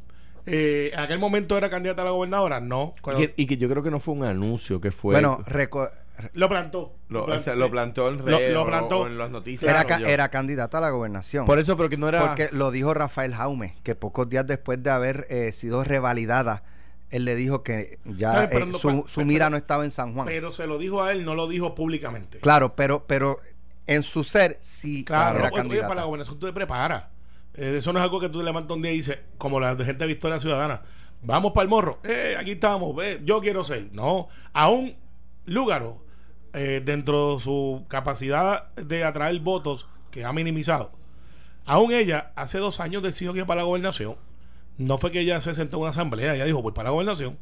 Eh, 0.46 0.92
¿En 0.94 1.00
aquel 1.00 1.20
momento 1.20 1.58
era 1.58 1.70
candidata 1.70 2.02
a 2.02 2.06
la 2.06 2.12
gobernadora? 2.12 2.60
No. 2.60 2.94
Y, 3.38 3.46
que, 3.46 3.58
yo 3.58 3.70
creo 3.70 3.84
que 3.84 3.92
no 3.92 4.00
fue 4.00 4.16
un 4.16 4.24
anuncio, 4.24 4.82
que 4.82 4.92
fue... 4.92 5.14
Bueno, 5.14 5.44
lo 6.34 6.50
plantó. 6.50 6.96
Lo, 7.08 7.26
plantó 7.26 8.10
en 8.10 8.20
en 8.28 9.18
las 9.18 9.30
noticias. 9.32 9.70
Era, 9.70 9.98
era, 10.08 10.30
candidata 10.30 10.78
a 10.78 10.82
la 10.82 10.90
gobernación. 10.90 11.46
Por 11.46 11.60
eso, 11.60 11.78
pero 11.78 11.90
que 11.90 11.98
no 11.98 12.08
era... 12.08 12.28
Porque 12.28 12.50
lo 12.52 12.72
dijo 12.72 12.94
Rafael 12.94 13.34
Jaume, 13.34 13.76
que 13.84 13.96
pocos 13.96 14.30
días 14.30 14.46
después 14.48 14.82
de 14.82 14.90
haber 14.90 15.28
eh, 15.30 15.52
sido 15.52 15.84
revalidada, 15.84 16.64
él 17.10 17.26
le 17.26 17.36
dijo 17.36 17.64
que 17.64 18.00
ya 18.06 18.46
eh, 18.46 18.72
su, 18.78 19.26
mira 19.26 19.50
no 19.50 19.58
estaba 19.58 19.84
en 19.86 19.92
San 19.92 20.14
Juan. 20.14 20.28
Pero 20.28 20.52
se 20.52 20.68
lo 20.68 20.78
dijo 20.78 21.02
a 21.02 21.12
él, 21.12 21.26
no 21.26 21.36
lo 21.36 21.48
dijo 21.48 21.76
públicamente. 21.76 22.40
Claro, 22.40 22.76
pero, 22.76 23.06
pero 23.08 23.40
en 23.88 24.04
su 24.04 24.24
ser 24.24 24.58
sí 24.62 25.04
claro, 25.04 25.40
era 25.40 25.50
oye, 25.50 25.82
para 25.82 25.96
la 25.96 26.04
gobernación 26.04 26.40
tú 26.40 26.46
te 26.46 26.54
preparas. 26.54 27.06
Eh, 27.56 27.76
eso 27.78 27.92
no 27.92 28.00
es 28.00 28.04
algo 28.04 28.20
que 28.20 28.30
tú 28.30 28.40
te 28.40 28.46
levantas 28.46 28.76
un 28.76 28.82
día 28.82 28.92
y 28.92 28.98
dices, 28.98 29.18
como 29.38 29.60
la 29.60 29.76
de 29.76 29.86
gente 29.86 30.04
de 30.04 30.08
Victoria 30.08 30.40
Ciudadana, 30.40 30.82
vamos 31.24 31.52
para 31.52 31.64
el 31.64 31.70
morro, 31.70 32.00
eh, 32.04 32.36
aquí 32.40 32.52
estamos, 32.52 32.96
yo 33.24 33.42
quiero 33.42 33.64
ser. 33.64 33.90
No, 33.92 34.28
aún 34.54 34.96
Lúgaro, 35.46 36.04
eh, 36.54 36.82
dentro 36.84 37.36
de 37.36 37.40
su 37.40 37.86
capacidad 37.88 38.74
de 38.76 39.04
atraer 39.04 39.40
votos 39.40 39.88
que 40.12 40.26
ha 40.26 40.34
minimizado, 40.34 40.92
aún 41.66 41.92
ella 41.92 42.32
hace 42.36 42.58
dos 42.58 42.80
años 42.80 43.04
decidió 43.04 43.34
que 43.34 43.46
para 43.46 43.62
la 43.62 43.66
gobernación. 43.66 44.16
No 44.78 44.98
fue 44.98 45.12
que 45.12 45.20
ella 45.20 45.42
se 45.42 45.54
sentó 45.54 45.78
en 45.78 45.82
una 45.82 45.90
asamblea, 45.90 46.36
ella 46.36 46.46
dijo, 46.46 46.62
voy 46.62 46.72
para 46.72 46.86
la 46.86 46.92
gobernación. 46.92 47.38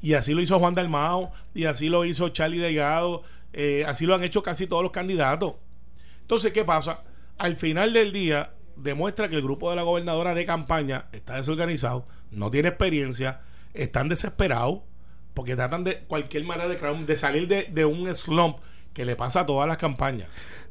Y 0.00 0.14
así 0.14 0.32
lo 0.32 0.40
hizo 0.40 0.58
Juan 0.58 0.74
Dalmao, 0.74 1.32
y 1.54 1.66
así 1.66 1.88
lo 1.88 2.04
hizo 2.04 2.30
Charlie 2.30 2.58
Delgado, 2.58 3.22
eh, 3.52 3.84
así 3.86 4.06
lo 4.06 4.14
han 4.14 4.24
hecho 4.24 4.42
casi 4.42 4.66
todos 4.66 4.82
los 4.82 4.92
candidatos. 4.92 5.54
Entonces, 6.22 6.52
¿qué 6.52 6.64
pasa? 6.64 7.02
Al 7.36 7.56
final 7.56 7.92
del 7.92 8.12
día, 8.12 8.54
demuestra 8.76 9.28
que 9.28 9.36
el 9.36 9.42
grupo 9.42 9.70
de 9.70 9.76
la 9.76 9.82
gobernadora 9.82 10.34
de 10.34 10.46
campaña 10.46 11.06
está 11.12 11.36
desorganizado, 11.36 12.06
no 12.30 12.50
tiene 12.50 12.68
experiencia, 12.68 13.40
están 13.74 14.08
desesperados, 14.08 14.80
porque 15.38 15.54
tratan 15.54 15.84
de 15.84 16.00
cualquier 16.00 16.42
manera 16.42 16.66
de, 16.68 17.04
de 17.06 17.16
salir 17.16 17.46
de, 17.46 17.68
de 17.70 17.84
un 17.84 18.12
slump 18.12 18.58
que 18.92 19.04
le 19.04 19.14
pasa 19.14 19.42
a 19.42 19.46
todas 19.46 19.68
las 19.68 19.76
campañas. 19.76 20.28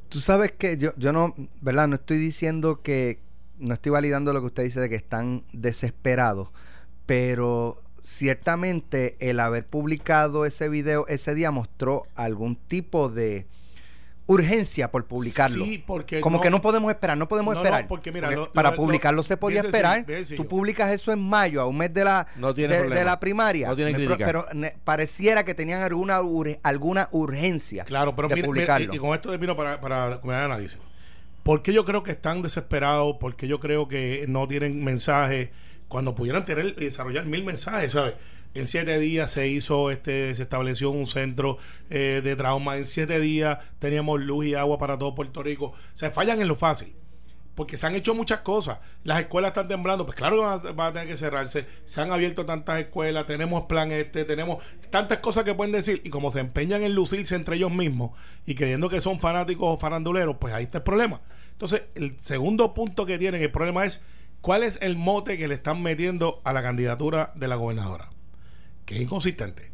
Tú 0.10 0.20
sabes 0.20 0.52
que 0.52 0.76
yo, 0.76 0.92
yo 0.98 1.14
no, 1.14 1.34
¿verdad? 1.62 1.88
No 1.88 1.96
estoy 1.96 2.18
diciendo 2.18 2.82
que, 2.82 3.22
no 3.60 3.76
estoy 3.76 3.94
validando 3.94 4.34
lo 4.34 4.42
que 4.42 4.48
usted 4.48 4.64
dice 4.64 4.82
de 4.82 4.90
que 4.90 4.96
están 4.96 5.46
desesperados, 5.54 6.50
pero 7.06 7.82
ciertamente 8.02 9.16
el 9.22 9.40
haber 9.40 9.66
publicado 9.66 10.46
ese 10.46 10.68
video 10.68 11.08
ese 11.08 11.34
día 11.34 11.50
mostró 11.50 12.04
algún 12.16 12.58
tipo 12.58 13.08
de 13.08 13.48
urgencia 14.28 14.92
por 14.92 15.06
publicarlo. 15.06 15.64
Sí, 15.66 15.84
porque 15.86 16.22
como 16.22 16.38
no- 16.38 16.44
que 16.44 16.50
no 16.50 16.62
podemos 16.62 16.92
esperar, 16.92 17.18
no 17.18 17.28
podemos 17.28 17.56
No, 17.56 17.62
esperar. 17.62 17.84
no, 17.84 17.88
porque 17.88 18.12
mira, 18.12 18.28
Porque 18.28 18.36
lo- 18.42 18.52
para 18.54 18.72
lo- 18.72 18.76
publicarlo 18.78 19.18
lo- 19.18 19.24
se 19.24 19.38
podía 19.38 19.62
esperar. 19.62 20.06
Tú 20.36 20.48
publicas 20.48 20.92
eso 20.92 21.12
en 21.12 21.20
mayo, 21.20 21.62
a 21.62 21.66
un 21.66 21.78
mes 21.78 21.94
de 21.94 22.04
la 22.04 22.28
No 22.36 22.54
tiene 22.54 22.78
de, 22.82 22.90
de 22.90 23.04
la 23.06 23.20
primaria. 23.20 23.70
No 23.70 23.76
tiene 23.76 23.92
Me- 23.92 23.98
crítica. 23.98 24.26
pero 24.26 24.46
ne- 24.54 24.76
pareciera 24.84 25.44
que 25.46 25.54
tenían 25.56 25.82
alguna 25.82 26.22
ur- 26.22 26.60
alguna 26.62 27.08
urgencia 27.12 27.86
Claro, 27.86 28.16
pero 28.16 28.28
de 28.28 28.36
mira, 28.36 28.48
mira, 28.48 28.54
publicarlo. 28.54 28.94
y, 28.94 28.98
y 28.98 29.00
con 29.00 29.14
esto 29.16 29.30
termino 29.30 29.56
para, 29.56 29.80
para 29.82 30.20
comer 30.22 30.38
análisis. 30.38 30.78
¿Por 31.44 31.62
qué 31.62 31.72
yo 31.72 31.86
creo 31.86 32.04
que 32.04 32.12
están 32.12 32.42
desesperados? 32.42 33.16
¿Por 33.22 33.36
qué 33.38 33.48
yo 33.48 33.60
creo 33.62 33.88
que 33.88 34.26
no 34.28 34.48
tienen 34.48 34.84
mensajes? 34.84 35.50
Cuando 35.88 36.14
pudieran 36.14 36.44
tener 36.44 36.76
y 36.78 36.84
desarrollar 36.84 37.26
mil 37.26 37.46
mensajes, 37.46 37.94
¿sabes? 37.94 38.16
En 38.54 38.66
siete 38.66 38.98
días 39.00 39.32
se 39.32 39.48
hizo, 39.48 39.92
este, 39.92 40.34
se 40.34 40.42
estableció 40.42 40.90
un 40.90 41.06
centro 41.06 41.58
eh, 41.90 42.22
de 42.24 42.36
trauma. 42.36 42.78
En 42.78 42.86
siete 42.86 43.20
días 43.20 43.60
teníamos 43.80 44.22
luz 44.22 44.48
y 44.48 44.56
agua 44.56 44.78
para 44.78 44.98
todo 44.98 45.14
Puerto 45.16 45.44
Rico. 45.44 45.74
Se 45.94 46.10
fallan 46.12 46.42
en 46.42 46.48
lo 46.48 46.56
fácil. 46.56 46.96
Porque 47.58 47.76
se 47.76 47.88
han 47.88 47.96
hecho 47.96 48.14
muchas 48.14 48.42
cosas. 48.42 48.78
Las 49.04 49.20
escuelas 49.20 49.50
están 49.50 49.68
temblando. 49.68 50.06
Pues 50.06 50.16
claro 50.16 50.38
que 50.38 50.74
van 50.74 50.90
a, 50.90 50.94
tener 50.94 51.08
que 51.08 51.18
cerrarse. 51.18 51.66
Se 51.86 52.00
han 52.00 52.12
abierto 52.12 52.46
tantas 52.46 52.80
escuelas. 52.80 53.26
Tenemos 53.26 53.64
plan 53.64 53.92
este. 53.92 54.26
Tenemos 54.26 54.64
tantas 54.92 55.18
cosas 55.18 55.44
que 55.44 55.56
pueden 55.56 55.72
decir. 55.72 56.00
Y 56.04 56.12
como 56.12 56.30
se 56.30 56.40
empeñan 56.40 56.84
en 56.84 56.94
lucirse 56.94 57.34
entre 57.34 57.56
ellos 57.56 57.72
mismos 57.72 58.12
y 58.46 58.54
creyendo 58.54 58.90
que 58.90 59.02
son 59.02 59.20
fanáticos 59.20 59.74
o 59.74 59.78
faranduleros, 59.78 60.36
pues 60.40 60.54
ahí 60.54 60.66
está 60.66 60.78
el 60.78 60.84
problema. 60.84 61.20
Entonces, 61.52 61.82
el 61.96 62.20
segundo 62.20 62.76
punto 62.76 63.08
que 63.08 63.18
tienen, 63.18 63.42
el 63.42 63.50
problema 63.50 63.86
es 63.86 64.02
cuál 64.42 64.62
es 64.62 64.78
el 64.84 64.96
mote 64.96 65.40
que 65.40 65.48
le 65.48 65.56
están 65.56 65.82
metiendo 65.82 66.42
a 66.44 66.54
la 66.54 66.62
candidatura 66.62 67.32
de 67.34 67.48
la 67.48 67.56
gobernadora. 67.56 68.12
Que 68.88 68.96
es 68.96 69.02
inconsistente. 69.02 69.70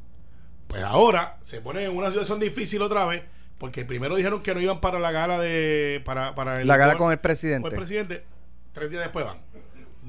Pues 0.68 0.84
ahora 0.84 1.38
se 1.42 1.62
pone 1.62 1.86
en 1.86 1.96
una 1.96 2.10
situación 2.10 2.40
difícil 2.40 2.82
otra 2.82 3.06
vez. 3.06 3.24
Porque 3.58 3.86
primero 3.86 4.16
dijeron 4.18 4.42
que 4.42 4.54
no 4.54 4.60
iban 4.60 4.82
para 4.82 5.00
la 5.00 5.12
gala 5.12 5.38
de. 5.40 6.02
Para, 6.04 6.36
para 6.36 6.60
el 6.60 6.68
la 6.68 6.76
gala 6.76 6.98
con 6.98 7.12
el 7.14 7.20
presidente. 7.20 7.62
con 7.62 7.72
el 7.72 7.78
presidente, 7.78 8.26
tres 8.74 8.90
días 8.90 9.04
después 9.04 9.24
van. 9.26 9.38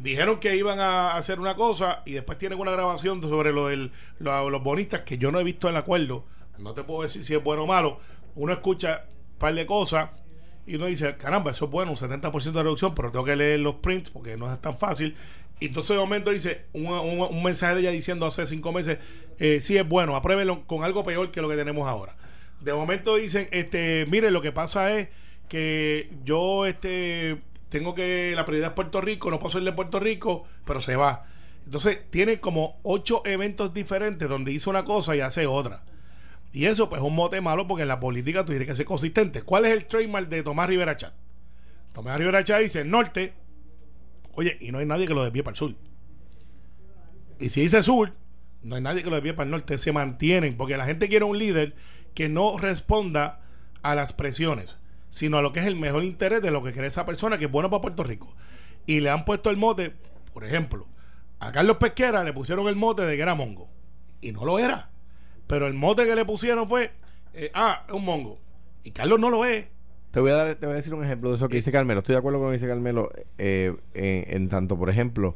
Dijeron 0.03 0.41
que 0.41 0.57
iban 0.57 0.81
a 0.81 1.15
hacer 1.15 1.39
una 1.39 1.55
cosa 1.55 2.03
y 2.05 2.15
después 2.15 2.37
tienen 2.37 2.59
una 2.59 2.73
grabación 2.73 3.23
sobre 3.23 3.53
lo 3.53 3.69
del, 3.69 3.93
lo- 4.19 4.51
los 4.51 4.65
bonistas 4.65 5.03
que 5.03 5.19
yo 5.19 5.31
no 5.31 5.39
he 5.39 5.45
visto 5.45 5.69
el 5.69 5.77
acuerdo. 5.77 6.25
No 6.59 6.73
te 6.75 6.83
puedo 6.83 7.03
decir 7.03 7.23
si 7.25 7.35
es 7.35 7.45
bueno 7.45 7.63
o 7.63 7.67
malo. 7.69 8.01
Uno 8.35 8.53
escucha 8.53 9.05
un 9.35 9.39
par 9.39 9.55
de 9.55 9.67
cosas 9.67 10.11
y 10.67 10.75
uno 10.77 10.87
dice, 10.87 11.17
caramba, 11.17 11.53
eso 11.53 11.67
es 11.67 11.71
bueno, 11.71 11.93
un 11.93 11.97
70% 11.97 12.53
de 12.53 12.63
reducción, 12.63 12.93
pero 12.95 13.13
tengo 13.13 13.25
que 13.25 13.37
leer 13.37 13.61
los 13.61 13.77
prints 13.77 14.11
porque 14.11 14.37
no 14.37 14.53
es 14.53 14.61
tan 14.61 14.77
fácil. 14.77 15.15
Y 15.61 15.67
entonces 15.67 15.91
de 15.91 15.99
momento 16.03 16.31
dice 16.31 16.63
un, 16.73 16.87
un- 16.87 17.43
mensaje 17.43 17.75
de 17.75 17.81
ella 17.83 17.91
diciendo 17.91 18.27
hace 18.27 18.47
cinco 18.47 18.73
meses, 18.73 18.99
eh, 19.39 19.61
sí 19.61 19.77
es 19.77 19.89
bueno, 19.89 20.17
apruébenlo 20.17 20.67
con 20.67 20.85
algo 20.85 21.05
peor 21.05 21.31
que 21.31 21.41
lo 21.41 21.49
que 21.49 21.57
tenemos 21.57 21.89
ahora. 21.89 22.17
De 22.61 22.73
momento 22.73 23.17
dicen, 23.17 23.49
este, 23.53 24.07
mire, 24.09 24.31
lo 24.31 24.43
que 24.43 24.53
pasa 24.53 24.99
es 24.99 25.09
que 25.49 26.11
yo 26.25 26.67
este 26.67 27.41
tengo 27.69 27.95
que 27.95 28.33
la 28.37 28.45
prioridad 28.45 28.69
es 28.71 28.75
Puerto 28.75 29.01
Rico, 29.01 29.31
no 29.31 29.39
puedo 29.39 29.51
ser 29.51 29.63
de 29.63 29.73
Puerto 29.73 29.99
Rico, 30.01 30.45
pero 30.65 30.81
se 30.81 30.97
va. 30.97 31.27
Entonces 31.65 31.99
tiene 32.11 32.41
como 32.41 32.79
ocho 32.83 33.23
eventos 33.25 33.73
diferentes 33.75 34.29
donde 34.29 34.53
dice 34.53 34.71
una 34.71 34.85
cosa 34.85 35.17
y 35.17 35.21
hace 35.21 35.47
otra. 35.47 35.83
Y 36.53 36.67
eso 36.67 36.89
pues 36.89 37.01
es 37.01 37.07
un 37.07 37.15
mote 37.17 37.41
malo 37.41 37.67
porque 37.67 37.83
en 37.83 37.89
la 37.89 37.99
política 38.01 38.45
tú 38.45 38.53
tienes 38.53 38.69
que 38.69 38.75
ser 38.75 38.87
consistente. 38.87 39.43
¿Cuál 39.43 39.65
es 39.65 39.73
el 39.73 39.87
trademark 39.87 40.29
de 40.29 40.43
Tomás 40.43 40.69
Rivera 40.69 40.97
Chat? 40.97 41.13
Tomás 41.93 42.17
Rivera 42.19 42.45
Chat 42.45 42.61
dice 42.61 42.85
norte, 42.85 43.33
oye, 44.37 44.57
y 44.61 44.73
no 44.73 44.79
hay 44.79 44.87
nadie 44.87 45.07
que 45.07 45.15
lo 45.15 45.25
desvíe 45.25 45.43
para 45.43 45.53
el 45.53 45.57
sur. 45.57 45.75
Y 47.39 47.49
si 47.49 47.63
dice 47.63 47.83
sur, 47.83 48.15
no 48.63 48.77
hay 48.77 48.83
nadie 48.83 49.03
que 49.03 49.11
lo 49.11 49.17
desvíe 49.17 49.35
para 49.35 49.45
el 49.45 49.51
norte, 49.51 49.79
se 49.79 49.93
mantienen, 49.93 50.57
porque 50.57 50.77
la 50.77 50.87
gente 50.87 51.09
quiere 51.09 51.25
un 51.25 51.39
líder 51.39 51.75
que 52.15 52.29
no 52.29 52.57
responda 52.59 53.41
a 53.83 53.95
las 53.95 54.13
presiones, 54.13 54.77
sino 55.11 55.39
a 55.39 55.43
lo 55.43 55.53
que 55.53 55.61
es 55.61 55.67
el 55.67 55.77
mejor 55.77 56.05
interés 56.05 56.43
de 56.43 56.51
lo 56.51 56.63
que 56.63 56.73
cree 56.73 56.87
esa 56.87 57.05
persona 57.05 57.39
que 57.39 57.47
es 57.47 57.51
bueno 57.51 57.71
para 57.71 57.83
Puerto 57.83 58.05
Rico. 58.05 58.35
Y 58.87 59.01
le 59.01 59.11
han 59.11 59.25
puesto 59.25 59.51
el 59.51 59.57
mote, 59.57 59.95
por 60.33 60.45
ejemplo, 60.45 60.87
a 61.41 61.53
Carlos 61.53 61.77
Pesquera 61.77 62.25
le 62.25 62.33
pusieron 62.33 62.69
el 62.69 62.77
mote 62.77 63.03
de 63.03 63.17
que 63.17 63.23
era 63.23 63.35
mongo, 63.35 63.69
y 64.21 64.33
no 64.33 64.45
lo 64.45 64.59
era. 64.59 64.91
Pero 65.47 65.67
el 65.67 65.75
mote 65.75 66.07
que 66.07 66.15
le 66.15 66.25
pusieron 66.25 66.69
fue, 66.69 66.93
eh, 67.35 67.51
ah, 67.55 67.85
es 67.87 67.95
un 67.95 68.05
mongo. 68.05 68.41
Y 68.83 68.93
Carlos 68.93 69.21
no 69.21 69.31
lo 69.31 69.45
es. 69.45 69.67
Te 70.15 70.21
voy 70.21 70.31
a 70.31 70.35
dar, 70.37 70.55
te 70.55 70.67
voy 70.67 70.75
a 70.75 70.77
decir 70.77 70.95
un 70.95 71.03
ejemplo 71.03 71.31
de 71.31 71.35
eso 71.35 71.49
que 71.49 71.57
dice 71.57 71.73
Carmelo. 71.73 71.99
Estoy 71.99 72.13
de 72.13 72.21
acuerdo 72.21 72.39
con 72.39 72.47
lo 72.47 72.51
que 72.53 72.59
dice 72.59 72.69
Carmelo. 72.69 73.11
eh, 73.37 73.75
en, 73.95 74.37
en 74.37 74.49
tanto, 74.49 74.79
por 74.79 74.89
ejemplo, 74.89 75.35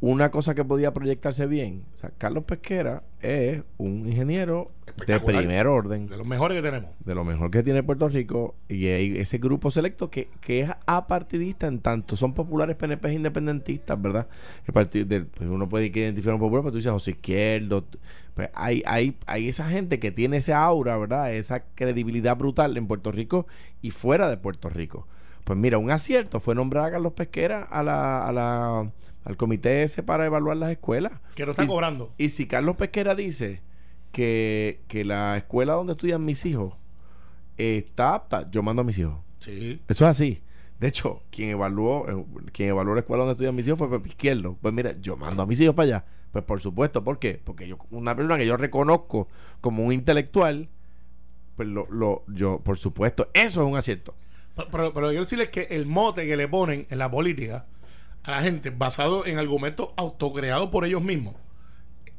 una 0.00 0.30
cosa 0.30 0.54
que 0.54 0.64
podía 0.64 0.92
proyectarse 0.92 1.46
bien. 1.46 1.84
O 1.94 1.98
sea, 1.98 2.10
Carlos 2.18 2.44
Pesquera 2.44 3.02
es 3.20 3.62
un 3.78 4.06
ingeniero 4.06 4.70
de 5.06 5.18
primer 5.20 5.66
orden, 5.66 6.06
De 6.06 6.16
los 6.16 6.26
mejores 6.26 6.56
que 6.56 6.62
tenemos. 6.62 6.90
de 7.04 7.14
lo 7.14 7.24
mejor 7.24 7.50
que 7.50 7.62
tiene 7.62 7.82
Puerto 7.82 8.08
Rico, 8.08 8.54
y 8.68 8.86
hay 8.88 9.16
ese 9.16 9.38
grupo 9.38 9.70
selecto 9.70 10.10
que, 10.10 10.28
que 10.40 10.60
es 10.60 10.70
apartidista 10.86 11.66
en 11.66 11.80
tanto 11.80 12.14
son 12.14 12.34
populares 12.34 12.76
PNP 12.76 13.14
independentistas, 13.14 14.00
¿verdad? 14.00 14.28
El 14.66 14.74
partido 14.74 15.06
del, 15.06 15.26
pues 15.26 15.48
uno 15.48 15.68
puede 15.68 15.86
identificar 15.86 16.34
un 16.34 16.40
popular, 16.40 16.62
pero 16.62 16.72
tú 16.72 16.76
dices 16.76 16.92
José 16.92 17.12
Izquierdo. 17.12 17.86
Pues 18.34 18.50
hay, 18.54 18.82
hay, 18.86 19.16
hay 19.26 19.48
esa 19.48 19.66
gente 19.68 19.98
que 19.98 20.10
tiene 20.10 20.36
esa 20.36 20.62
aura, 20.62 20.98
¿verdad? 20.98 21.32
Esa 21.32 21.64
credibilidad 21.74 22.36
brutal 22.36 22.76
en 22.76 22.86
Puerto 22.86 23.12
Rico 23.12 23.46
y 23.80 23.92
fuera 23.92 24.28
de 24.28 24.36
Puerto 24.36 24.68
Rico. 24.68 25.06
Pues 25.44 25.58
mira, 25.58 25.78
un 25.78 25.90
acierto 25.90 26.40
fue 26.40 26.54
nombrar 26.54 26.86
a 26.86 26.90
Carlos 26.90 27.12
Pesquera 27.12 27.62
a 27.62 27.82
la, 27.82 28.26
a 28.26 28.32
la, 28.32 28.90
al 29.26 29.36
comité 29.36 29.82
ese 29.82 30.02
para 30.02 30.24
evaluar 30.24 30.56
las 30.56 30.70
escuelas. 30.70 31.12
Que 31.34 31.44
no 31.44 31.50
está 31.50 31.64
Y- 31.64 31.66
cobrando. 31.66 32.14
Y 32.16 32.30
si 32.30 32.46
Carlos 32.46 32.76
Pesquera 32.76 33.14
dice 33.14 33.60
que, 34.12 34.80
que 34.88 35.04
la 35.04 35.36
escuela 35.36 35.74
donde 35.74 35.92
estudian 35.92 36.24
mis 36.24 36.46
hijos 36.46 36.74
está 37.58 38.14
apta, 38.14 38.50
yo 38.50 38.62
mando 38.62 38.82
a 38.82 38.84
mis 38.84 38.98
hijos. 38.98 39.16
Sí. 39.40 39.82
Eso 39.88 40.04
es 40.04 40.10
así. 40.10 40.42
De 40.78 40.88
hecho, 40.88 41.22
quien 41.30 41.50
evaluó, 41.50 42.06
eh, 42.08 42.24
quien 42.52 42.68
evaluó 42.70 42.94
la 42.94 43.00
escuela 43.00 43.20
donde 43.24 43.32
estudian 43.32 43.54
mis 43.54 43.66
hijos 43.66 43.78
fue 43.78 43.90
Pepe 43.90 44.10
Izquierdo. 44.10 44.56
Pues 44.60 44.72
mira, 44.74 44.94
yo 45.00 45.16
mando 45.16 45.42
a 45.42 45.46
mis 45.46 45.60
hijos 45.60 45.74
para 45.74 45.84
allá. 45.86 46.04
Pues 46.32 46.44
por 46.44 46.60
supuesto, 46.60 47.02
¿por 47.02 47.18
qué? 47.18 47.40
Porque 47.42 47.66
yo, 47.66 47.78
una 47.90 48.14
persona 48.14 48.36
que 48.36 48.46
yo 48.46 48.56
reconozco 48.56 49.28
como 49.60 49.84
un 49.84 49.92
intelectual, 49.92 50.68
pues 51.56 51.66
lo, 51.68 51.86
lo, 51.90 52.24
yo, 52.28 52.60
por 52.62 52.76
supuesto, 52.78 53.30
eso 53.32 53.62
es 53.62 53.70
un 53.72 53.76
acierto. 53.76 54.14
Pero, 54.54 54.68
pero, 54.70 54.92
pero 54.94 55.08
quiero 55.08 55.22
decirles 55.24 55.48
que 55.48 55.62
el 55.70 55.86
mote 55.86 56.26
que 56.26 56.36
le 56.36 56.46
ponen 56.46 56.86
en 56.90 56.98
la 56.98 57.10
política 57.10 57.66
a 58.26 58.30
la 58.32 58.42
gente, 58.42 58.70
basado 58.70 59.24
en 59.26 59.38
argumentos 59.38 59.90
autocreados 59.96 60.68
por 60.70 60.84
ellos 60.84 61.02
mismos, 61.02 61.34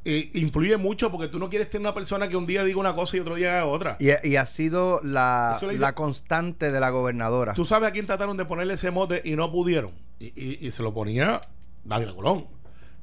eh, 0.05 0.31
influye 0.35 0.77
mucho 0.77 1.11
porque 1.11 1.27
tú 1.27 1.37
no 1.37 1.49
quieres 1.49 1.69
tener 1.69 1.81
una 1.81 1.93
persona 1.93 2.29
que 2.29 2.37
un 2.37 2.47
día 2.47 2.63
diga 2.63 2.79
una 2.79 2.95
cosa 2.95 3.17
y 3.17 3.19
otro 3.19 3.35
día 3.35 3.55
haga 3.55 3.65
otra. 3.65 3.97
Y, 3.99 4.07
y 4.27 4.35
ha 4.37 4.45
sido 4.45 5.01
la, 5.03 5.57
dice- 5.61 5.77
la 5.77 5.93
constante 5.95 6.71
de 6.71 6.79
la 6.79 6.89
gobernadora. 6.91 7.53
Tú 7.53 7.65
sabes 7.65 7.89
a 7.89 7.91
quién 7.91 8.05
trataron 8.05 8.37
de 8.37 8.45
ponerle 8.45 8.75
ese 8.75 8.89
mote 8.91 9.21
y 9.25 9.35
no 9.35 9.51
pudieron. 9.51 9.91
Y, 10.19 10.27
y- 10.27 10.65
y 10.65 10.71
se 10.71 10.81
lo 10.81 10.93
ponía 10.93 11.41
David 11.83 12.09
Colón. 12.15 12.47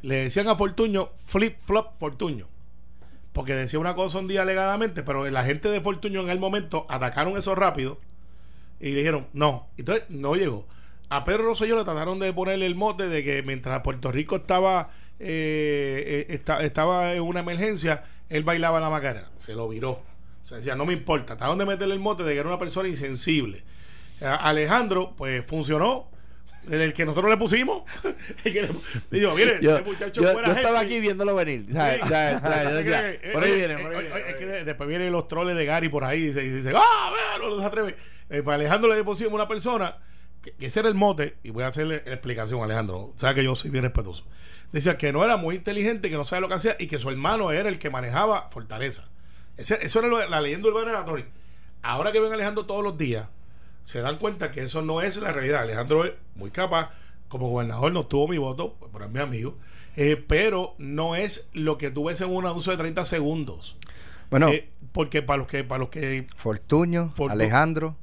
Le 0.01 0.17
decían 0.17 0.49
a 0.49 0.57
Fortuño 0.57 1.11
flip 1.17 1.59
flop 1.59 1.95
Fortuño. 1.95 2.49
Porque 3.35 3.55
decía 3.55 3.79
una 3.81 3.95
cosa 3.95 4.19
un 4.21 4.29
día 4.29 4.43
alegadamente, 4.43 5.03
pero 5.03 5.29
la 5.29 5.43
gente 5.45 5.69
de 5.69 5.81
Fortuño 5.81 6.23
en 6.23 6.31
el 6.31 6.39
momento 6.39 6.87
atacaron 6.89 7.37
eso 7.37 7.55
rápido 7.55 7.99
y 8.81 8.93
dijeron 8.93 9.27
no. 9.35 9.67
Entonces 9.77 10.05
no 10.09 10.37
llegó. 10.37 10.67
A 11.11 11.23
Pedro 11.25 11.45
Rosselló 11.45 11.77
le 11.77 11.85
trataron 11.85 12.19
de 12.19 12.33
ponerle 12.33 12.67
el 12.67 12.75
mote 12.75 13.09
de 13.09 13.23
que 13.23 13.43
mientras 13.43 13.81
Puerto 13.81 14.11
Rico 14.11 14.37
estaba 14.37 14.91
eh, 15.21 16.25
eh, 16.29 16.35
esta- 16.35 16.61
estaba 16.65 17.13
en 17.13 17.23
una 17.23 17.41
emergencia, 17.41 18.05
él 18.29 18.43
bailaba 18.43 18.81
la 18.81 18.91
macarena. 18.91 19.31
Se 19.39 19.55
lo 19.55 19.69
viró. 19.69 19.91
O 19.93 20.47
sea, 20.47 20.57
decía, 20.59 20.75
no 20.75 20.85
me 20.87 20.93
importa. 20.93 21.37
Trataron 21.37 21.57
de 21.59 21.65
meterle 21.67 21.95
el 21.95 22.01
mote 22.01 22.25
de 22.25 22.33
que 22.35 22.41
era 22.41 22.49
una 22.49 22.59
persona 22.59 22.89
insensible. 22.89 23.63
A- 24.21 24.35
Alejandro, 24.49 25.15
pues 25.17 25.45
funcionó. 25.47 26.11
El 26.71 26.95
que 26.95 27.05
nosotros 27.05 27.31
le 27.31 27.37
pusimos. 27.37 27.83
Le- 28.45 28.71
digo, 29.11 29.35
mire, 29.35 29.59
Yo, 29.61 29.77
este 29.77 29.85
muchacho 29.91 30.23
yo- 30.23 30.33
fuera 30.33 30.49
yo 30.49 30.55
estaba 30.55 30.81
aquí 30.81 30.99
viéndolo 30.99 31.35
venir. 31.35 31.67
Yo 31.69 31.81
Eh, 31.83 32.39
por 32.41 32.53
ahí 32.53 32.67
eh, 32.73 32.83
viene, 32.83 33.19
eh, 33.23 33.31
por 33.35 33.45
ahí 33.45 33.51
eh, 33.53 33.55
viene. 33.57 33.75
eh, 33.75 34.25
es 34.31 34.35
que 34.37 34.47
de- 34.47 34.65
después 34.65 34.89
vienen 34.89 35.13
los 35.13 35.29
troles 35.29 35.57
de 35.57 35.65
Gary 35.67 35.89
por 35.91 36.05
ahí 36.05 36.21
y 36.23 36.31
dice, 36.33 36.73
¡Ah, 36.75 37.13
vea, 37.13 37.49
no 37.49 37.61
se 37.61 37.67
atreve! 37.67 37.97
Eh, 38.31 38.43
para 38.43 38.55
Alejandro 38.57 38.93
le 38.95 39.05
pusimos 39.05 39.35
una 39.35 39.47
persona 39.47 39.97
que 40.45 40.67
ese 40.67 40.81
era 40.81 40.89
el 40.89 40.95
mote, 40.95 41.37
y 41.43 41.51
voy 41.51 41.65
a 41.65 41.69
hacerle 41.69 41.97
explicación, 42.07 42.63
Alejandro. 42.63 42.99
O 42.99 43.15
sea 43.17 43.35
que 43.35 43.43
yo 43.43 43.55
soy 43.57 43.71
bien 43.71 43.85
respetuoso. 43.85 44.25
Decía 44.73 44.99
que 44.99 45.13
no 45.13 45.25
era 45.25 45.37
muy 45.37 45.57
inteligente, 45.57 46.11
que 46.11 46.17
no 46.17 46.25
sabía 46.25 46.41
lo 46.43 46.49
que 46.49 46.55
hacía 46.55 46.77
y 46.79 46.87
que 46.87 46.99
su 46.99 47.09
hermano 47.11 47.51
era 47.53 47.69
el 47.69 47.79
que 47.79 47.91
manejaba 47.91 48.49
Fortaleza. 48.51 49.09
Ese- 49.57 49.79
eso 49.85 49.99
era 50.01 50.09
lo- 50.09 50.29
la 50.29 50.41
leyenda 50.41 50.69
urbana 50.69 51.03
de. 51.03 51.25
Ahora 51.83 52.13
que 52.13 52.21
ven 52.21 52.31
a 52.33 52.35
Alejandro 52.35 52.67
todos 52.67 52.83
los 52.83 52.97
días, 52.99 53.27
se 53.83 54.01
dan 54.01 54.19
cuenta 54.19 54.51
que 54.51 54.63
eso 54.63 54.83
no 54.83 55.01
es 55.01 55.17
la 55.19 55.31
realidad. 55.33 55.63
Alejandro 55.63 56.05
es 56.05 56.13
muy 56.35 56.51
capaz, 56.51 56.91
como 57.29 57.49
gobernador 57.51 57.93
no 57.93 58.07
tuvo 58.07 58.27
mi 58.29 58.39
voto, 58.39 58.75
pues, 58.79 58.91
pero 58.93 59.05
es 59.05 59.11
mi 59.11 59.21
amigo, 59.21 59.57
eh, 59.97 60.17
pero 60.17 60.75
no 60.79 61.15
es 61.15 61.49
lo 61.53 61.79
que 61.79 61.91
tú 61.91 62.05
ves 62.05 62.21
en 62.21 62.31
un 62.31 62.47
anuncio 62.47 62.73
de 62.73 62.79
30 62.79 63.05
segundos. 63.05 63.77
Bueno, 64.31 64.49
Eh, 64.49 64.71
porque 64.93 65.23
para 65.23 65.37
los 65.39 65.47
que, 65.47 65.63
para 65.63 65.79
los 65.81 65.91
que 65.91 66.27
Fortuño, 66.35 67.13
Fortu- 67.15 67.31
Alejandro. 67.33 67.97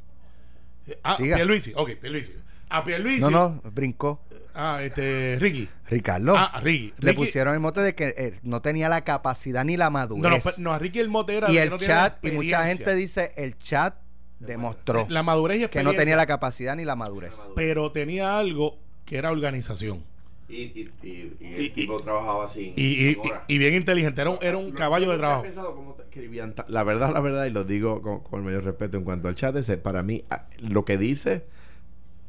Ah, 1.04 1.16
Siga. 1.18 1.36
Pierluisi, 1.36 1.74
ok, 1.76 1.92
Pierluisi. 2.00 2.34
A 2.70 2.84
Pierluisi. 2.84 3.22
No, 3.22 3.30
no, 3.30 3.62
brincó. 3.72 4.22
Ah, 4.54 4.82
este, 4.84 5.38
Ricky. 5.40 5.70
Ricardo. 5.90 6.34
Ah, 6.38 6.60
Ricky. 6.62 6.94
Le 7.00 7.12
Ricky- 7.12 7.16
pusieron 7.18 7.54
el 7.54 7.60
mote 7.62 7.82
de 7.82 7.96
que 7.96 8.14
eh, 8.18 8.40
no 8.44 8.62
tenía 8.62 8.90
la 8.90 9.04
capacidad 9.04 9.64
ni 9.64 9.78
la 9.78 9.90
madurez. 9.90 10.24
No, 10.24 10.30
no, 10.30 10.40
pe- 10.42 10.62
no, 10.62 10.74
a 10.74 10.80
Ricky 10.80 11.00
el 11.00 11.10
mote 11.10 11.38
era 11.38 11.50
y 11.50 11.54
de 11.54 11.58
que 11.60 11.64
el 11.64 11.70
no 11.70 11.78
tiene 11.78 11.94
la 11.94 12.10
chat, 12.10 12.26
y 12.26 12.32
mucha 12.32 12.48
experiencia. 12.48 12.76
gente 12.86 12.96
dice, 12.96 13.34
el 13.38 13.58
chat 13.58 13.96
demostró 14.40 15.06
La 15.10 15.24
madurez 15.24 15.58
y 15.58 15.60
que 15.60 15.64
no 15.64 15.68
experiencia, 15.92 16.00
tenía 16.00 16.16
la 16.18 16.26
capacidad 16.26 16.76
ni 16.76 16.84
la 16.86 16.96
madurez. 16.96 17.50
Pero 17.56 17.92
tenía 17.92 18.38
algo 18.40 18.78
que 19.06 19.18
era 19.18 19.32
organización. 19.32 20.04
Y, 20.52 20.64
y, 20.64 20.92
y, 21.40 21.54
el 21.66 21.74
tipo 21.74 22.00
trabajaba 22.02 22.48
sin, 22.48 22.74
Y, 22.76 23.58
bien 23.58 23.74
inteligente. 23.74 24.20
Era 24.22 24.30
un, 24.32 24.40
era 24.42 24.58
un 24.58 24.70
Lo- 24.72 24.76
caballo 24.76 25.06
yo 25.06 25.12
de 25.14 25.18
trabajo. 25.18 25.44
pensado 25.44 25.98
escribían 26.04 26.54
La 26.68 26.84
verdad, 26.84 27.14
la 27.14 27.22
verdad, 27.22 27.46
y 27.46 27.52
lo 27.52 27.64
digo 27.64 28.02
con, 28.02 28.20
con 28.20 28.40
el 28.42 28.46
mayor 28.46 28.66
respeto 28.66 28.98
en 28.98 29.04
cuanto 29.06 29.30
al 29.30 29.36
chat, 29.36 29.56
ese, 29.56 29.78
para 29.78 30.04
mí, 30.04 30.24
ah, 30.30 30.46
lo 30.60 30.84
que 30.84 30.98
dice, 30.98 31.46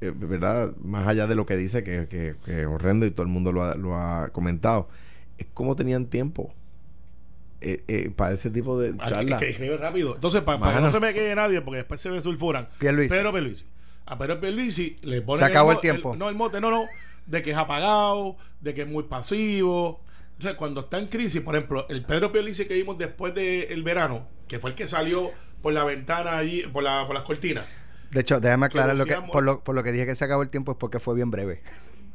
eh, 0.00 0.12
¿verdad? 0.14 0.72
Más 0.80 1.08
allá 1.08 1.26
de 1.26 1.34
lo 1.34 1.46
que 1.46 1.56
dice, 1.56 1.82
que, 1.82 2.06
que, 2.08 2.36
que 2.44 2.60
es 2.60 2.66
horrendo 2.66 3.06
y 3.06 3.10
todo 3.10 3.24
el 3.24 3.32
mundo 3.32 3.50
lo 3.50 3.64
ha, 3.64 3.74
lo 3.74 3.96
ha 3.96 4.28
comentado, 4.28 4.88
es 5.38 5.46
cómo 5.52 5.74
tenían 5.74 6.06
tiempo 6.06 6.54
eh, 7.60 7.82
eh, 7.88 8.10
para 8.14 8.34
ese 8.34 8.50
tipo 8.50 8.78
de 8.78 8.90
Ah, 9.00 9.06
que, 9.08 9.14
charlas. 9.14 9.40
que 9.40 9.50
escribe 9.50 9.76
rápido. 9.76 10.14
Entonces, 10.14 10.42
para 10.42 10.58
que 10.76 10.80
no 10.80 10.90
se 10.90 11.00
me 11.00 11.12
quede 11.12 11.34
nadie, 11.34 11.60
porque 11.60 11.78
después 11.78 12.00
se 12.00 12.10
me 12.10 12.20
sulfuran. 12.20 12.68
Pierluisi. 12.78 13.10
Pedro 13.10 13.32
Pierluisi. 13.32 13.64
A 14.06 14.18
Pedro 14.18 14.40
Pierluisi 14.40 14.96
le 15.02 15.22
ponen 15.22 15.38
Se 15.38 15.44
acabó 15.44 15.72
el 15.72 15.80
tiempo. 15.80 16.14
no, 16.16 16.28
el 16.28 16.34
mote, 16.34 16.60
no, 16.60 16.70
no. 16.70 16.84
De 17.26 17.42
que 17.42 17.52
es 17.52 17.56
apagado, 17.56 18.36
de 18.60 18.74
que 18.74 18.82
es 18.82 18.88
muy 18.88 19.04
pasivo. 19.04 20.00
O 20.38 20.42
sea, 20.42 20.56
cuando 20.56 20.80
está 20.80 20.98
en 20.98 21.06
crisis, 21.06 21.40
por 21.40 21.54
ejemplo, 21.54 21.86
el 21.88 22.04
Pedro 22.04 22.32
Pierluisi 22.32 22.66
que 22.66 22.74
vimos 22.74 22.98
después 22.98 23.34
del 23.34 23.82
verano, 23.82 24.26
que 24.48 24.58
fue 24.58 24.70
el 24.70 24.76
que 24.76 24.86
salió 24.86 25.30
por 25.60 25.72
la 25.72 25.84
ventana 25.84 26.36
allí, 26.36 26.62
por, 26.64 26.82
la, 26.82 27.06
por 27.06 27.14
las 27.14 27.24
cortinas. 27.24 27.64
De 28.10 28.20
hecho, 28.20 28.40
déjame 28.40 28.66
aclarar 28.66 28.96
lo 28.96 29.06
que, 29.06 29.14
por, 29.14 29.42
lo, 29.42 29.62
por 29.62 29.74
lo 29.74 29.82
que 29.82 29.92
dije 29.92 30.04
que 30.04 30.14
se 30.14 30.24
acabó 30.24 30.42
el 30.42 30.50
tiempo 30.50 30.72
es 30.72 30.78
porque 30.78 31.00
fue 31.00 31.14
bien 31.14 31.30
breve. 31.30 31.62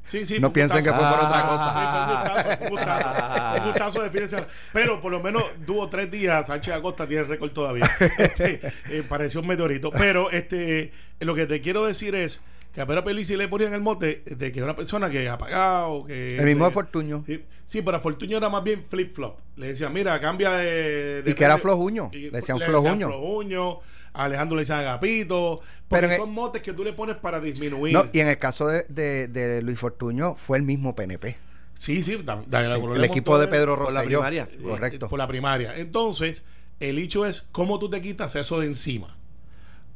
Sí, 0.08 0.26
sí, 0.26 0.40
No 0.40 0.52
piensen 0.52 0.84
que 0.84 0.90
fue 0.90 1.00
por 1.00 1.20
otra 1.20 1.44
cosa. 1.44 2.58
un 2.62 2.70
gustazo, 2.70 2.70
un 2.70 2.70
gustazo, 2.70 3.62
un 3.62 3.68
gustazo 3.68 4.02
de 4.04 4.10
de. 4.10 4.46
Pero 4.74 5.02
por 5.02 5.12
lo 5.12 5.22
menos 5.22 5.44
tuvo 5.66 5.88
tres 5.90 6.10
días. 6.10 6.48
Sánchez 6.48 6.74
Acosta 6.76 7.08
tiene 7.08 7.24
el 7.24 7.30
récord 7.30 7.52
todavía. 7.52 7.90
Este, 8.18 8.60
eh, 8.90 9.04
pareció 9.08 9.42
un 9.42 9.48
meteorito. 9.48 9.90
Pero 9.92 10.32
este, 10.32 10.92
lo 11.20 11.36
que 11.36 11.46
te 11.46 11.62
quiero 11.62 11.86
decir 11.86 12.16
es 12.16 12.42
que 12.78 12.82
a 12.82 12.86
Pedro 12.86 13.04
Pelici 13.04 13.36
le 13.36 13.48
ponían 13.48 13.74
el 13.74 13.82
mote 13.82 14.22
de 14.24 14.52
que 14.52 14.60
es 14.60 14.64
una 14.64 14.76
persona 14.76 15.10
que 15.10 15.24
es 15.26 15.30
apagado. 15.32 16.06
Que, 16.06 16.38
El 16.38 16.46
mismo 16.46 16.66
de 16.66 16.70
de 16.70 16.74
Fortuño. 16.76 17.24
Sí, 17.26 17.44
sí, 17.64 17.82
pero 17.82 17.98
a 17.98 18.00
Fortuño 18.00 18.38
era 18.38 18.50
más 18.50 18.64
bien 18.64 18.84
flip-flop. 18.84 19.36
Le 19.56 19.70
decían, 19.70 19.92
mira, 19.92 20.20
cambia 20.20 20.52
de. 20.52 21.24
de 21.24 21.32
Y 21.32 21.34
que 21.34 21.44
era 21.44 21.58
flojuño. 21.58 22.12
Y 22.14 22.30
Le 22.30 22.30
decían 22.30 22.60
flojuño. 22.60 23.08
flojuño. 23.08 23.80
Alejandro 24.14 24.56
le 24.58 24.62
decían 24.62 24.78
agapito. 24.82 25.60
Porque 25.88 26.02
Pero 26.04 26.14
el- 26.14 26.20
son 26.20 26.32
motes 26.32 26.62
que 26.62 26.72
tú 26.74 26.84
le 26.84 26.94
pones 26.94 27.16
para 27.16 27.40
disminuir. 27.40 27.96
No, 27.96 28.06
y 28.14 28.20
en 28.20 28.28
el 28.28 28.38
caso 28.38 28.68
de, 28.68 28.86
de- 28.90 29.28
de 29.28 29.64
Luis 29.64 29.80
Fortuño 29.80 30.36
fue 30.36 30.60
el 30.60 30.64
mismo 30.64 30.94
PNP. 30.94 31.36
Sí, 31.74 32.04
sí. 32.04 32.22
da- 32.24 32.44
da- 32.46 32.76
El, 32.76 33.04
equipo 33.06 33.40
de 33.40 33.48
Pedro 33.48 33.76
Por 33.86 33.92
la 33.92 34.04
primaria, 34.04 34.48
sí. 34.48 34.60
Correcto. 34.60 35.10
Por 35.10 35.18
la 35.18 35.28
primaria. 35.28 35.76
Entonces, 35.78 36.44
el 36.80 37.00
hecho 37.00 37.26
es 37.26 37.42
cómo 37.52 37.80
tú 37.80 37.90
te 37.90 38.02
quitas 38.02 38.36
eso 38.36 38.60
de 38.60 38.68
encima. 38.68 39.17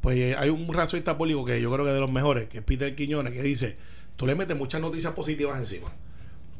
Pues 0.02 0.18
eh, 0.18 0.34
hay 0.36 0.50
un 0.50 0.66
racionalista 0.66 1.16
político 1.16 1.44
que 1.44 1.60
yo 1.62 1.72
creo 1.72 1.84
que 1.84 1.90
es 1.92 1.94
de 1.94 2.00
los 2.00 2.10
mejores, 2.10 2.48
que 2.48 2.58
es 2.58 2.64
Peter 2.64 2.92
Quiñones, 2.94 3.32
que 3.32 3.40
dice, 3.40 3.76
tú 4.16 4.26
le 4.26 4.34
metes 4.34 4.56
muchas 4.56 4.80
noticias 4.80 5.14
positivas 5.14 5.56
encima. 5.56 5.92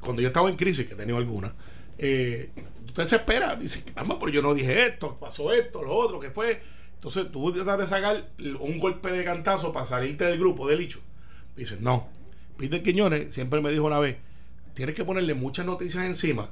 Cuando 0.00 0.22
yo 0.22 0.28
estaba 0.28 0.48
en 0.48 0.54
crisis, 0.54 0.86
que 0.86 0.94
he 0.94 0.96
tenido 0.96 1.18
algunas, 1.18 1.52
eh, 1.98 2.50
tú 2.86 2.92
te 2.92 3.02
desesperas, 3.02 3.60
dices, 3.60 3.82
caramba, 3.82 4.16
pero 4.20 4.30
yo 4.30 4.42
no 4.42 4.54
dije 4.54 4.86
esto, 4.86 5.18
pasó 5.18 5.52
esto, 5.52 5.82
lo 5.82 5.92
otro, 5.92 6.20
que 6.20 6.30
fue. 6.30 6.62
Entonces 6.94 7.32
tú 7.32 7.52
tratas 7.52 7.78
de 7.80 7.86
sacar 7.88 8.30
un 8.60 8.78
golpe 8.78 9.10
de 9.10 9.24
cantazo 9.24 9.72
para 9.72 9.86
salirte 9.86 10.24
del 10.24 10.38
grupo, 10.38 10.68
del 10.68 10.80
hecho. 10.80 11.00
Dices, 11.56 11.80
no. 11.80 12.08
Peter 12.56 12.80
Quiñones 12.80 13.34
siempre 13.34 13.60
me 13.60 13.72
dijo 13.72 13.84
una 13.84 13.98
vez, 13.98 14.18
tienes 14.74 14.94
que 14.94 15.04
ponerle 15.04 15.34
muchas 15.34 15.66
noticias 15.66 16.04
encima 16.04 16.50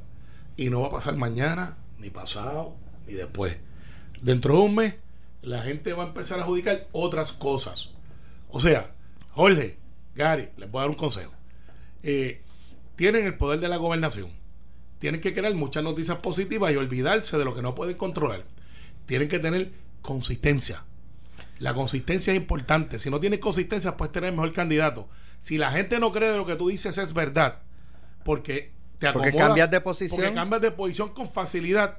y 0.56 0.70
no 0.70 0.80
va 0.80 0.88
a 0.88 0.90
pasar 0.90 1.14
mañana, 1.14 1.78
ni 1.98 2.10
pasado, 2.10 2.74
ni 3.06 3.12
después. 3.12 3.58
Dentro 4.20 4.56
de 4.56 4.60
un 4.62 4.74
mes, 4.74 4.94
la 5.42 5.62
gente 5.62 5.92
va 5.92 6.04
a 6.04 6.06
empezar 6.08 6.38
a 6.38 6.42
adjudicar 6.42 6.88
otras 6.92 7.32
cosas. 7.32 7.90
O 8.50 8.60
sea, 8.60 8.92
Jorge, 9.32 9.78
Gary, 10.14 10.48
les 10.56 10.70
voy 10.70 10.80
a 10.80 10.82
dar 10.82 10.90
un 10.90 10.96
consejo. 10.96 11.32
Eh, 12.02 12.42
tienen 12.96 13.24
el 13.26 13.36
poder 13.36 13.60
de 13.60 13.68
la 13.68 13.76
gobernación. 13.76 14.28
Tienen 14.98 15.20
que 15.20 15.32
crear 15.32 15.54
muchas 15.54 15.82
noticias 15.82 16.18
positivas 16.18 16.72
y 16.72 16.76
olvidarse 16.76 17.38
de 17.38 17.44
lo 17.44 17.54
que 17.54 17.62
no 17.62 17.74
pueden 17.74 17.96
controlar. 17.96 18.44
Tienen 19.06 19.28
que 19.28 19.38
tener 19.38 19.72
consistencia. 20.02 20.84
La 21.58 21.72
consistencia 21.74 22.32
es 22.32 22.36
importante. 22.38 22.98
Si 22.98 23.08
no 23.10 23.20
tienes 23.20 23.38
consistencia, 23.38 23.96
puedes 23.96 24.12
tener 24.12 24.32
mejor 24.32 24.52
candidato. 24.52 25.08
Si 25.38 25.56
la 25.58 25.70
gente 25.70 25.98
no 25.98 26.12
cree 26.12 26.30
de 26.30 26.36
lo 26.36 26.44
que 26.46 26.56
tú 26.56 26.68
dices 26.68 26.98
es 26.98 27.12
verdad, 27.14 27.60
porque 28.24 28.72
te 28.98 29.10
Porque 29.12 29.28
acomodas- 29.28 29.48
cambias 29.48 29.70
de 29.70 29.80
posición. 29.80 30.20
Porque 30.20 30.34
cambias 30.34 30.60
de 30.62 30.70
posición 30.70 31.08
con 31.14 31.30
facilidad. 31.30 31.98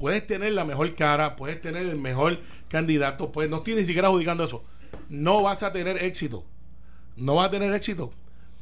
Puedes 0.00 0.26
tener 0.26 0.52
la 0.54 0.64
mejor 0.64 0.94
cara, 0.96 1.36
puedes 1.36 1.60
tener 1.60 1.86
el 1.86 1.96
mejor 1.96 2.40
candidato, 2.68 3.30
pues 3.30 3.48
no 3.48 3.58
estoy 3.58 3.74
ni 3.76 3.84
siquiera 3.84 4.08
adjudicando 4.08 4.42
eso. 4.42 4.64
No 5.08 5.42
vas 5.42 5.62
a 5.62 5.70
tener 5.70 6.02
éxito. 6.02 6.44
No 7.16 7.36
vas 7.36 7.48
a 7.48 7.50
tener 7.50 7.72
éxito 7.74 8.10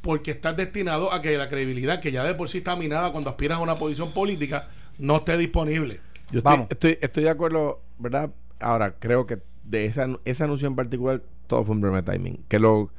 porque 0.01 0.31
estás 0.31 0.55
destinado 0.55 1.11
a 1.11 1.21
que 1.21 1.37
la 1.37 1.47
credibilidad, 1.47 1.99
que 1.99 2.11
ya 2.11 2.23
de 2.23 2.35
por 2.35 2.49
sí 2.49 2.59
está 2.59 2.75
minada 2.75 3.11
cuando 3.11 3.29
aspiras 3.29 3.57
a 3.57 3.61
una 3.61 3.75
posición 3.75 4.11
política, 4.11 4.67
no 4.97 5.17
esté 5.17 5.37
disponible. 5.37 6.01
Yo 6.31 6.39
estoy, 6.39 6.41
Vamos. 6.41 6.67
estoy, 6.69 6.97
estoy 7.01 7.23
de 7.23 7.29
acuerdo, 7.29 7.81
¿verdad? 7.97 8.31
Ahora, 8.59 8.95
creo 8.99 9.25
que 9.25 9.39
de 9.63 9.85
esa, 9.85 10.07
ese 10.25 10.43
anuncio 10.43 10.67
en 10.67 10.75
particular, 10.75 11.23
todo 11.47 11.63
fue 11.63 11.75
un 11.75 11.81
problema 11.81 12.01
de 12.01 12.11
timing. 12.11 12.43
Que 12.47 12.59
los 12.59 12.89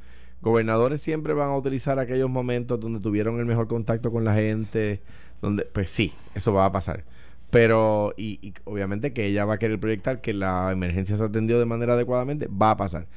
gobernadores 0.41 1.01
siempre 1.01 1.33
van 1.33 1.49
a 1.49 1.55
utilizar 1.55 1.99
aquellos 1.99 2.29
momentos 2.29 2.79
donde 2.79 2.99
tuvieron 2.99 3.39
el 3.39 3.45
mejor 3.45 3.67
contacto 3.67 4.11
con 4.11 4.23
la 4.23 4.33
gente, 4.33 5.01
donde, 5.41 5.65
pues 5.65 5.89
sí, 5.89 6.13
eso 6.35 6.53
va 6.53 6.65
a 6.65 6.71
pasar. 6.71 7.03
Pero, 7.51 8.13
y, 8.17 8.39
y 8.41 8.53
obviamente 8.63 9.13
que 9.13 9.25
ella 9.25 9.45
va 9.45 9.55
a 9.55 9.59
querer 9.59 9.79
proyectar 9.79 10.21
que 10.21 10.33
la 10.33 10.71
emergencia 10.71 11.17
se 11.17 11.23
atendió 11.23 11.59
de 11.59 11.65
manera 11.65 11.93
adecuadamente, 11.93 12.47
va 12.47 12.71
a 12.71 12.77
pasar. 12.77 13.07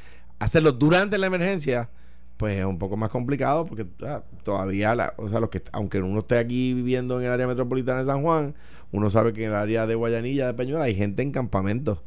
Hacerlo 0.41 0.73
durante 0.73 1.17
la 1.19 1.29
emergencia, 1.29 1.89
pues 2.37 2.59
es 2.59 2.65
un 2.65 2.79
poco 2.79 2.97
más 2.97 3.11
complicado 3.11 3.65
porque 3.65 3.87
todavía, 4.43 4.95
la, 4.97 5.15
o 5.19 5.29
sea, 5.29 5.39
los 5.39 5.51
que, 5.51 5.63
aunque 5.71 6.03
uno 6.03 6.19
esté 6.19 6.39
aquí 6.39 6.75
viviendo 6.75 7.21
en 7.21 7.27
el 7.27 7.33
área 7.33 7.47
metropolitana 7.47 8.01
de 8.01 8.07
San 8.07 8.23
Juan, 8.23 8.55
uno 8.91 9.09
sabe 9.09 9.33
que 9.33 9.45
en 9.45 9.51
el 9.51 9.57
área 9.57 9.87
de 9.87 9.95
Guayanilla, 9.95 10.49
de 10.49 10.55
Peñuela, 10.55 10.85
hay 10.85 10.97
gente 10.97 11.23
en 11.23 11.31
campamentos 11.31 12.01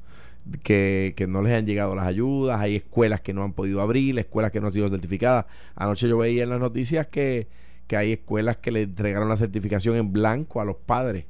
que, 0.64 1.14
que 1.16 1.28
no 1.28 1.42
les 1.42 1.54
han 1.54 1.66
llegado 1.66 1.96
las 1.96 2.08
ayudas, 2.08 2.60
hay 2.60 2.76
escuelas 2.76 3.22
que 3.22 3.34
no 3.34 3.44
han 3.44 3.54
podido 3.54 3.82
abrir, 3.82 4.20
escuelas 4.20 4.52
que 4.52 4.60
no 4.60 4.68
han 4.68 4.74
sido 4.74 4.90
certificadas. 4.90 5.46
Anoche 5.76 6.10
yo 6.10 6.18
veía 6.18 6.44
en 6.44 6.50
las 6.50 6.60
noticias 6.60 7.08
que, 7.08 7.48
que 7.88 7.96
hay 7.96 8.12
escuelas 8.12 8.58
que 8.58 8.72
le 8.72 8.82
entregaron 8.82 9.30
la 9.30 9.38
certificación 9.38 9.96
en 9.96 10.12
blanco 10.12 10.60
a 10.60 10.66
los 10.66 10.76
padres 10.76 11.26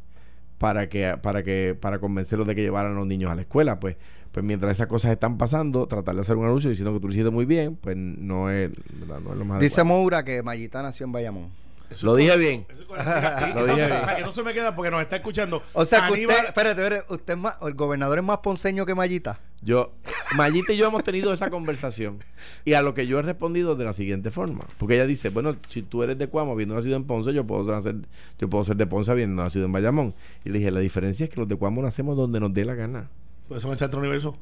para 0.58 0.90
que 0.90 1.16
para 1.22 1.44
que 1.44 1.78
para 1.80 2.00
convencerlos 2.00 2.48
de 2.48 2.56
que 2.56 2.62
llevaran 2.62 2.94
a 2.94 2.96
los 2.96 3.08
niños 3.08 3.32
a 3.32 3.36
la 3.36 3.42
escuela 3.42 3.80
pues 3.80 3.98
pues 4.32 4.46
mientras 4.46 4.74
esas 4.74 4.88
cosas 4.88 5.12
están 5.12 5.38
pasando 5.38 5.88
tratar 5.88 6.16
de 6.16 6.22
hacer 6.22 6.36
un 6.36 6.46
anuncio 6.46 6.70
diciendo 6.70 6.94
que 6.94 7.00
tú 7.00 7.08
lo 7.08 7.14
hiciste 7.14 7.30
muy 7.30 7.46
bien 7.46 7.76
pues 7.76 7.96
no 7.98 8.50
es, 8.50 8.72
no 9.08 9.32
es 9.32 9.38
lo 9.38 9.46
más 9.46 9.60
Dice 9.60 9.82
adecuado. 9.82 10.00
Moura 10.00 10.24
que 10.24 10.44
Mayita 10.44 10.82
nació 10.82 11.06
en 11.06 11.12
Bayamón. 11.12 11.67
Eso 11.90 12.06
Lo 12.06 12.18
es 12.18 12.26
dije 12.26 12.38
bien. 12.38 12.66
Eso 12.70 12.84
es 12.84 13.56
Lo 13.56 13.66
dije 13.66 13.86
bien. 13.86 14.02
Para 14.02 14.16
que 14.18 14.24
no 14.24 14.32
se 14.32 14.44
me 14.44 14.54
queda 14.54 14.76
porque 14.76 14.92
nos 14.92 15.02
está 15.02 15.16
escuchando. 15.18 15.64
O 15.74 15.86
sea 15.86 16.08
que 16.08 16.14
usted, 16.14 16.46
espérate, 16.46 16.82
espérate, 16.82 17.14
usted 17.14 17.34
es 17.34 17.40
más, 17.40 17.56
el 17.62 17.74
gobernador 17.76 18.18
es 18.18 18.24
más 18.24 18.40
ponceño 18.40 18.86
que 18.86 18.94
Mayita. 18.96 19.40
Yo, 19.62 19.94
Mayita 20.36 20.74
y 20.74 20.78
yo 20.78 20.88
hemos 20.88 21.04
tenido 21.04 21.34
esa 21.34 21.50
conversación 21.50 22.24
y 22.64 22.74
a 22.74 22.82
lo 22.82 22.94
que 22.94 23.08
yo 23.08 23.18
he 23.20 23.22
respondido 23.24 23.76
de 23.76 23.86
la 23.86 23.94
siguiente 23.94 24.30
forma, 24.30 24.66
porque 24.78 24.94
ella 24.96 25.08
dice, 25.08 25.30
bueno, 25.30 25.56
si 25.68 25.82
tú 25.82 26.04
eres 26.04 26.18
de 26.18 26.28
Cuamo 26.28 26.52
habiendo 26.52 26.76
nacido 26.76 26.96
en 26.96 27.06
Ponce, 27.06 27.34
yo 27.34 27.46
puedo 27.48 27.64
nacer, 27.72 27.96
yo 28.38 28.50
puedo 28.50 28.64
ser 28.66 28.76
de 28.76 28.86
Ponce 28.86 29.10
habiendo 29.12 29.42
nacido 29.42 29.66
en 29.66 29.72
Bayamón. 29.72 30.14
Y 30.46 30.50
le 30.50 30.60
dije, 30.60 30.70
la 30.72 30.80
diferencia 30.80 31.24
es 31.24 31.30
que 31.32 31.40
los 31.40 31.48
de 31.48 31.56
Cuamo 31.56 31.82
nacemos 31.82 32.16
donde 32.16 32.40
nos 32.40 32.54
dé 32.54 32.66
la 32.66 32.76
gana. 32.76 33.10
Pues 33.48 33.62
son 33.64 33.72
el 33.72 33.80
centro 33.80 34.00
universo. 34.00 34.38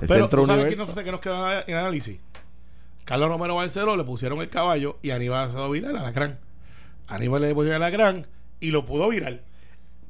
El 0.00 0.08
Pero 0.08 0.20
centro 0.22 0.40
¿tú 0.40 0.46
sabes 0.46 0.62
universo. 0.64 0.84
quién 0.84 0.94
nos, 0.96 1.04
que 1.04 1.12
nos 1.12 1.20
queda 1.20 1.64
en 1.66 1.76
análisis? 1.76 2.18
Carlos 3.04 3.28
Romero 3.28 3.54
Barceló 3.54 3.96
le 3.96 4.02
pusieron 4.02 4.40
el 4.40 4.48
caballo 4.48 4.98
y 5.00 5.10
Aníbal 5.10 5.48
se 5.48 5.56
lo 5.58 5.70
viral 5.70 5.96
a 5.96 6.02
la 6.02 6.10
gran. 6.10 6.40
Aníbal 7.08 7.42
le 7.42 7.54
pusieron 7.54 7.82
a 7.82 7.86
la 7.86 7.90
gran 7.90 8.26
y 8.60 8.70
lo 8.70 8.84
pudo 8.84 9.08
virar. 9.08 9.42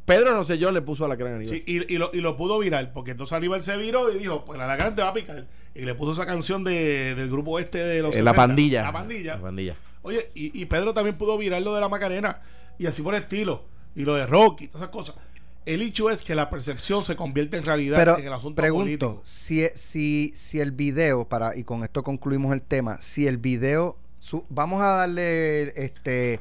Pedro 0.04 0.32
no 0.34 0.44
sé 0.44 0.58
yo 0.58 0.70
le 0.70 0.82
puso 0.82 1.04
a 1.04 1.08
la 1.08 1.16
gran 1.16 1.44
Sí, 1.46 1.64
y, 1.66 1.92
y 1.92 1.98
lo, 1.98 2.10
y 2.12 2.20
lo 2.20 2.36
pudo 2.36 2.58
virar, 2.60 2.92
porque 2.92 3.10
entonces 3.10 3.32
Aníbal 3.32 3.60
se 3.60 3.76
viró 3.76 4.12
y 4.12 4.18
dijo, 4.18 4.44
pues 4.44 4.56
la 4.58 4.76
gran 4.76 4.94
te 4.94 5.02
va 5.02 5.08
a 5.08 5.12
picar. 5.14 5.46
Y 5.74 5.82
le 5.82 5.94
puso 5.94 6.12
esa 6.12 6.26
canción 6.26 6.62
de, 6.64 7.14
del 7.16 7.28
grupo 7.28 7.58
este 7.58 7.78
de 7.78 8.02
los 8.02 8.14
En 8.16 8.24
la 8.24 8.30
60, 8.30 8.34
pandilla. 8.46 8.82
La 8.82 8.92
pandilla. 8.92 9.34
La 9.36 9.42
pandilla. 9.42 9.76
Oye, 10.02 10.30
y, 10.34 10.58
y 10.60 10.64
Pedro 10.66 10.94
también 10.94 11.18
pudo 11.18 11.36
virar 11.36 11.60
lo 11.62 11.74
de 11.74 11.80
la 11.80 11.88
Macarena 11.88 12.40
y 12.78 12.86
así 12.86 13.02
por 13.02 13.14
el 13.16 13.22
estilo. 13.22 13.64
Y 13.96 14.04
lo 14.04 14.14
de 14.14 14.26
Rocky, 14.26 14.68
todas 14.68 14.82
esas 14.82 14.92
cosas. 14.92 15.16
El 15.64 15.82
hecho 15.82 16.08
es 16.10 16.22
que 16.22 16.36
la 16.36 16.48
percepción 16.48 17.02
se 17.02 17.16
convierte 17.16 17.56
en 17.56 17.64
realidad 17.64 17.98
Pero 17.98 18.16
en 18.18 18.26
el 18.28 18.32
asunto 18.32 18.62
pregunto, 18.62 18.84
político. 18.84 19.22
si, 19.24 19.66
si, 19.74 20.30
si 20.36 20.60
el 20.60 20.70
video, 20.70 21.26
para 21.28 21.56
y 21.56 21.64
con 21.64 21.82
esto 21.82 22.04
concluimos 22.04 22.52
el 22.52 22.62
tema, 22.62 22.98
si 23.02 23.26
el 23.26 23.38
video, 23.38 23.98
su- 24.20 24.44
vamos 24.48 24.80
a 24.82 24.86
darle 24.98 25.72
este 25.82 26.38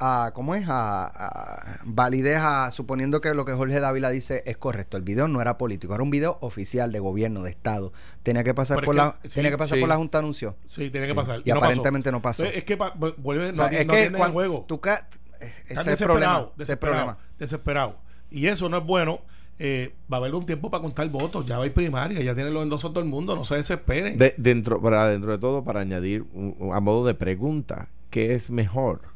a 0.00 0.32
¿cómo 0.34 0.54
es? 0.54 0.66
A, 0.68 1.06
a 1.06 1.78
validez 1.84 2.38
a 2.40 2.70
suponiendo 2.72 3.20
que 3.20 3.32
lo 3.34 3.44
que 3.44 3.52
Jorge 3.52 3.78
Dávila 3.80 4.10
dice 4.10 4.42
es 4.46 4.56
correcto. 4.56 4.96
El 4.96 5.02
video 5.04 5.28
no 5.28 5.40
era 5.40 5.56
político, 5.58 5.94
era 5.94 6.02
un 6.02 6.10
video 6.10 6.36
oficial 6.40 6.90
de 6.92 6.98
gobierno, 6.98 7.42
de 7.42 7.50
Estado. 7.50 7.92
Tenía 8.22 8.42
que 8.44 8.54
pasar 8.54 8.82
por 8.84 8.94
la 8.94 9.18
sí, 9.24 9.34
tenía 9.34 9.50
que 9.50 9.58
pasar 9.58 9.76
sí. 9.76 9.80
por 9.80 9.88
la 9.88 9.96
Junta 9.96 10.18
de 10.18 10.24
Anuncios. 10.24 10.54
Sí, 10.64 10.90
tiene 10.90 11.06
que 11.06 11.14
pasar. 11.14 11.40
Y 11.44 11.50
no 11.50 11.56
aparentemente 11.58 12.10
no 12.10 12.20
pasó. 12.20 12.44
Es 12.44 12.64
que 12.64 12.76
pa- 12.76 12.92
vuelve, 12.96 13.46
O 13.46 13.48
no, 13.50 13.54
sea, 13.54 13.68
ti- 13.68 13.76
es 13.76 13.86
no 13.86 13.92
que 13.92 13.98
entienden 14.04 14.14
el 14.14 14.18
cuando 14.18 14.32
juego. 14.34 14.64
tú 14.66 14.80
ca- 14.80 15.06
ese 15.40 15.92
es 15.92 16.00
el 16.00 16.06
problema, 16.06 16.32
problema. 16.34 16.52
desesperados, 16.56 17.16
desesperados. 17.38 17.94
Y 18.30 18.46
eso 18.48 18.68
no 18.68 18.78
es 18.78 18.84
bueno. 18.84 19.20
Eh, 19.60 19.94
va 20.12 20.16
a 20.16 20.20
haber 20.20 20.34
un 20.34 20.44
tiempo 20.44 20.68
para 20.68 20.82
contar 20.82 21.08
votos. 21.10 21.46
Ya 21.46 21.58
va 21.58 21.62
a 21.62 21.66
ir 21.68 21.72
primaria, 21.74 22.20
ya 22.20 22.34
tienen 22.34 22.52
los 22.52 22.64
endosos 22.64 22.92
todo 22.92 23.04
el 23.04 23.08
mundo. 23.08 23.36
No 23.36 23.44
se 23.44 23.54
desesperen. 23.54 24.18
De- 24.18 24.34
dentro, 24.36 24.82
para, 24.82 25.06
dentro 25.06 25.30
de 25.30 25.38
todo, 25.38 25.62
para 25.62 25.78
añadir 25.80 26.22
un- 26.32 26.56
un- 26.58 26.74
a 26.74 26.80
modo 26.80 27.06
de 27.06 27.14
pregunta, 27.14 27.86
¿qué 28.10 28.34
es 28.34 28.50
mejor? 28.50 29.13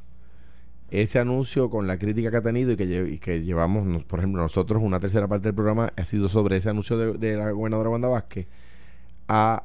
Ese 0.90 1.18
anuncio 1.18 1.68
con 1.68 1.86
la 1.86 1.98
crítica 1.98 2.30
que 2.30 2.38
ha 2.38 2.42
tenido 2.42 2.72
y 2.72 2.76
que, 2.76 2.86
lle- 2.86 3.12
y 3.12 3.18
que 3.18 3.42
llevamos, 3.42 3.84
nos- 3.84 4.04
por 4.04 4.20
ejemplo, 4.20 4.40
nosotros, 4.40 4.82
una 4.82 5.00
tercera 5.00 5.28
parte 5.28 5.48
del 5.48 5.54
programa 5.54 5.92
ha 5.96 6.04
sido 6.06 6.28
sobre 6.30 6.56
ese 6.56 6.70
anuncio 6.70 6.96
de, 6.96 7.12
de 7.18 7.36
la 7.36 7.50
gobernadora 7.50 7.90
Wanda 7.90 8.08
Vázquez, 8.08 8.46
a 9.28 9.64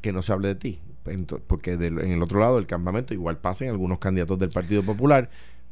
que 0.00 0.12
no 0.12 0.22
se 0.22 0.32
hable 0.32 0.48
de 0.48 0.54
ti. 0.54 0.80
Porque 1.46 1.76
del- 1.76 1.98
en 1.98 2.12
el 2.12 2.22
otro 2.22 2.38
lado 2.40 2.56
del 2.56 2.66
campamento 2.66 3.12
igual 3.12 3.36
pasen 3.38 3.68
algunos 3.68 3.98
candidatos 3.98 4.38
del 4.38 4.50
Partido 4.50 4.82
Popular. 4.82 5.28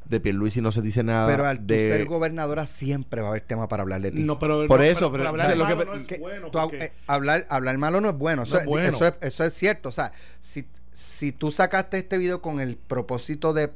De 0.06 0.18
Pierluisi 0.18 0.60
no 0.60 0.72
se 0.72 0.82
dice 0.82 1.04
nada 1.04 1.28
Pero 1.28 1.46
al 1.46 1.64
de... 1.68 1.88
ser 1.88 2.06
gobernadora 2.06 2.66
siempre 2.66 3.20
va 3.20 3.28
a 3.28 3.30
haber 3.30 3.42
tema 3.42 3.68
para 3.68 3.82
hablar 3.84 4.00
de 4.00 4.10
ti. 4.10 4.24
No, 4.24 4.40
pero, 4.40 4.66
Por 4.66 4.80
no, 4.80 4.84
eso, 4.84 5.12
pero, 5.12 5.12
pero- 5.12 5.28
hablar 5.28 5.56
lo 5.56 5.64
malo 5.64 5.78
que- 5.78 5.84
no 5.84 5.94
es 5.94 6.06
que 6.06 6.18
bueno. 6.18 6.50
porque- 6.50 6.84
eh, 6.86 6.92
hablar, 7.06 7.46
hablar 7.48 7.78
malo 7.78 8.00
no 8.00 8.10
es 8.10 8.16
bueno. 8.18 8.42
Eso, 8.42 8.54
No 8.56 8.60
es 8.60 8.66
bueno. 8.66 8.88
Eso, 8.88 9.06
es, 9.06 9.14
eso 9.20 9.44
es 9.44 9.52
cierto. 9.52 9.88
O 9.90 9.92
sea, 9.92 10.10
si, 10.40 10.66
si 10.92 11.30
tú 11.30 11.52
sacaste 11.52 11.98
este 11.98 12.18
video 12.18 12.42
con 12.42 12.58
el 12.58 12.76
propósito 12.76 13.52
de 13.52 13.70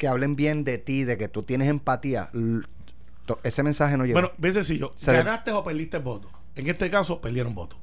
que 0.00 0.08
hablen 0.08 0.34
bien 0.34 0.64
de 0.64 0.78
ti, 0.78 1.04
de 1.04 1.18
que 1.18 1.28
tú 1.28 1.42
tienes 1.42 1.68
empatía, 1.68 2.30
ese 3.44 3.62
mensaje 3.62 3.98
no 3.98 4.06
llega. 4.06 4.18
Bueno, 4.18 4.32
bien 4.38 4.54
sencillo. 4.54 4.90
Se 4.96 5.10
de- 5.12 5.18
¿Ganaste 5.18 5.52
o 5.52 5.62
perdiste 5.62 5.98
votos? 5.98 6.32
En 6.56 6.66
este 6.68 6.90
caso, 6.90 7.20
perdieron 7.20 7.54
votos. 7.54 7.78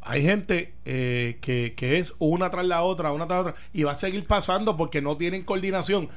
Hay 0.00 0.22
gente 0.22 0.74
eh, 0.84 1.38
que, 1.40 1.74
que 1.76 1.98
es 1.98 2.14
una 2.18 2.50
tras 2.50 2.66
la 2.66 2.82
otra, 2.82 3.12
una 3.12 3.28
tras 3.28 3.44
la 3.44 3.50
otra, 3.50 3.62
y 3.72 3.84
va 3.84 3.92
a 3.92 3.94
seguir 3.94 4.26
pasando 4.26 4.76
porque 4.76 5.00
no 5.00 5.16
tienen 5.16 5.44
coordinación. 5.44 6.08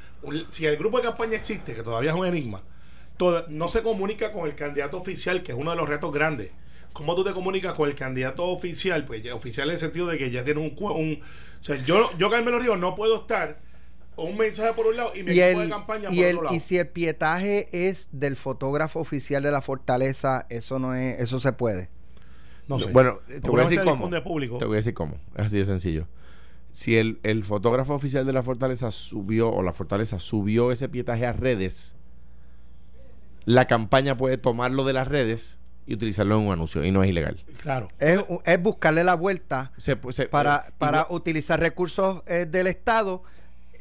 Si 0.50 0.66
el 0.66 0.78
grupo 0.78 0.98
de 0.98 1.04
campaña 1.04 1.36
existe, 1.38 1.76
que 1.76 1.84
todavía 1.84 2.10
es 2.10 2.16
un 2.18 2.26
enigma, 2.26 2.64
toda- 3.18 3.46
no 3.50 3.68
se 3.68 3.84
comunica 3.84 4.32
con 4.32 4.48
el 4.48 4.56
candidato 4.56 4.98
oficial, 4.98 5.44
que 5.44 5.52
es 5.52 5.58
uno 5.60 5.70
de 5.70 5.78
los 5.78 5.88
retos 5.88 6.12
grandes. 6.12 6.50
¿Cómo 6.92 7.14
tú 7.16 7.24
te 7.24 7.34
comunicas 7.34 7.74
con 7.74 7.88
el 7.88 7.94
candidato 7.96 8.46
oficial? 8.48 9.06
Pues 9.06 9.22
ya, 9.22 9.36
oficial 9.36 9.68
en 9.68 9.74
el 9.74 9.78
sentido 9.80 10.08
de 10.08 10.18
que 10.18 10.32
ya 10.32 10.44
tiene 10.44 10.60
un... 10.60 10.76
un 10.92 11.22
o 11.22 11.64
sea, 11.64 11.76
yo, 11.84 12.10
yo 12.18 12.32
Carmelo 12.32 12.58
Ríos, 12.58 12.80
no 12.80 12.96
puedo 12.96 13.16
estar 13.18 13.60
un 14.24 14.38
mensaje 14.38 14.74
por 14.74 14.88
un 14.88 14.98
lado 14.98 15.12
y 15.16 15.24
mi 15.24 15.32
y, 15.32 15.42
equipo 15.42 15.62
de 15.62 15.70
campaña 15.70 16.10
y, 16.12 16.16
por 16.18 16.26
el- 16.26 16.36
otro 16.36 16.44
lado. 16.46 16.56
y 16.56 16.60
si 16.60 16.78
el 16.78 16.88
pietaje 16.88 17.68
es 17.90 18.10
del 18.12 18.36
fotógrafo 18.36 19.00
oficial 19.00 19.44
de 19.44 19.52
la 19.52 19.62
fortaleza, 19.62 20.46
eso 20.50 20.80
no 20.80 20.94
es, 20.96 21.20
eso 21.20 21.40
se 21.40 21.52
puede. 21.54 21.90
no 22.68 22.80
sé. 22.80 22.92
Bueno, 22.92 23.20
te 23.28 23.40
voy 23.50 23.60
a 23.62 23.64
decir 23.64 23.80
se 23.80 23.84
cómo. 23.86 24.10
Te 24.10 24.66
voy 24.66 24.74
a 24.74 24.78
decir 24.78 24.94
cómo. 24.94 25.16
Es 25.36 25.48
así 25.48 25.58
de 25.58 25.66
sencillo. 25.66 26.08
Si 26.72 26.98
el, 26.98 27.20
el 27.24 27.44
fotógrafo 27.44 27.96
oficial 27.96 28.26
de 28.28 28.34
la 28.34 28.44
Fortaleza 28.44 28.92
subió, 28.92 29.50
o 29.52 29.64
la 29.64 29.74
Fortaleza 29.74 30.20
subió 30.20 30.72
ese 30.72 30.88
pietaje 30.88 31.26
a 31.26 31.34
redes, 31.34 31.96
la 33.46 33.66
campaña 33.66 34.18
puede 34.18 34.38
tomarlo 34.38 34.84
de 34.84 34.94
las 34.94 35.08
redes 35.08 35.60
y 35.88 35.96
utilizarlo 35.96 36.36
en 36.40 36.46
un 36.46 36.54
anuncio. 36.54 36.84
Y 36.84 36.92
no 36.92 37.04
es 37.04 37.10
ilegal. 37.10 37.44
Claro. 37.62 37.88
Es, 37.98 38.24
es 38.46 38.62
buscarle 38.62 39.04
la 39.04 39.16
vuelta 39.16 39.72
Se 39.78 39.98
se- 40.12 40.28
para, 40.28 40.66
eh, 40.68 40.72
para 40.78 41.08
utilizar 41.10 41.60
recursos 41.60 42.22
eh, 42.28 42.46
del 42.48 42.68
Estado 42.68 43.24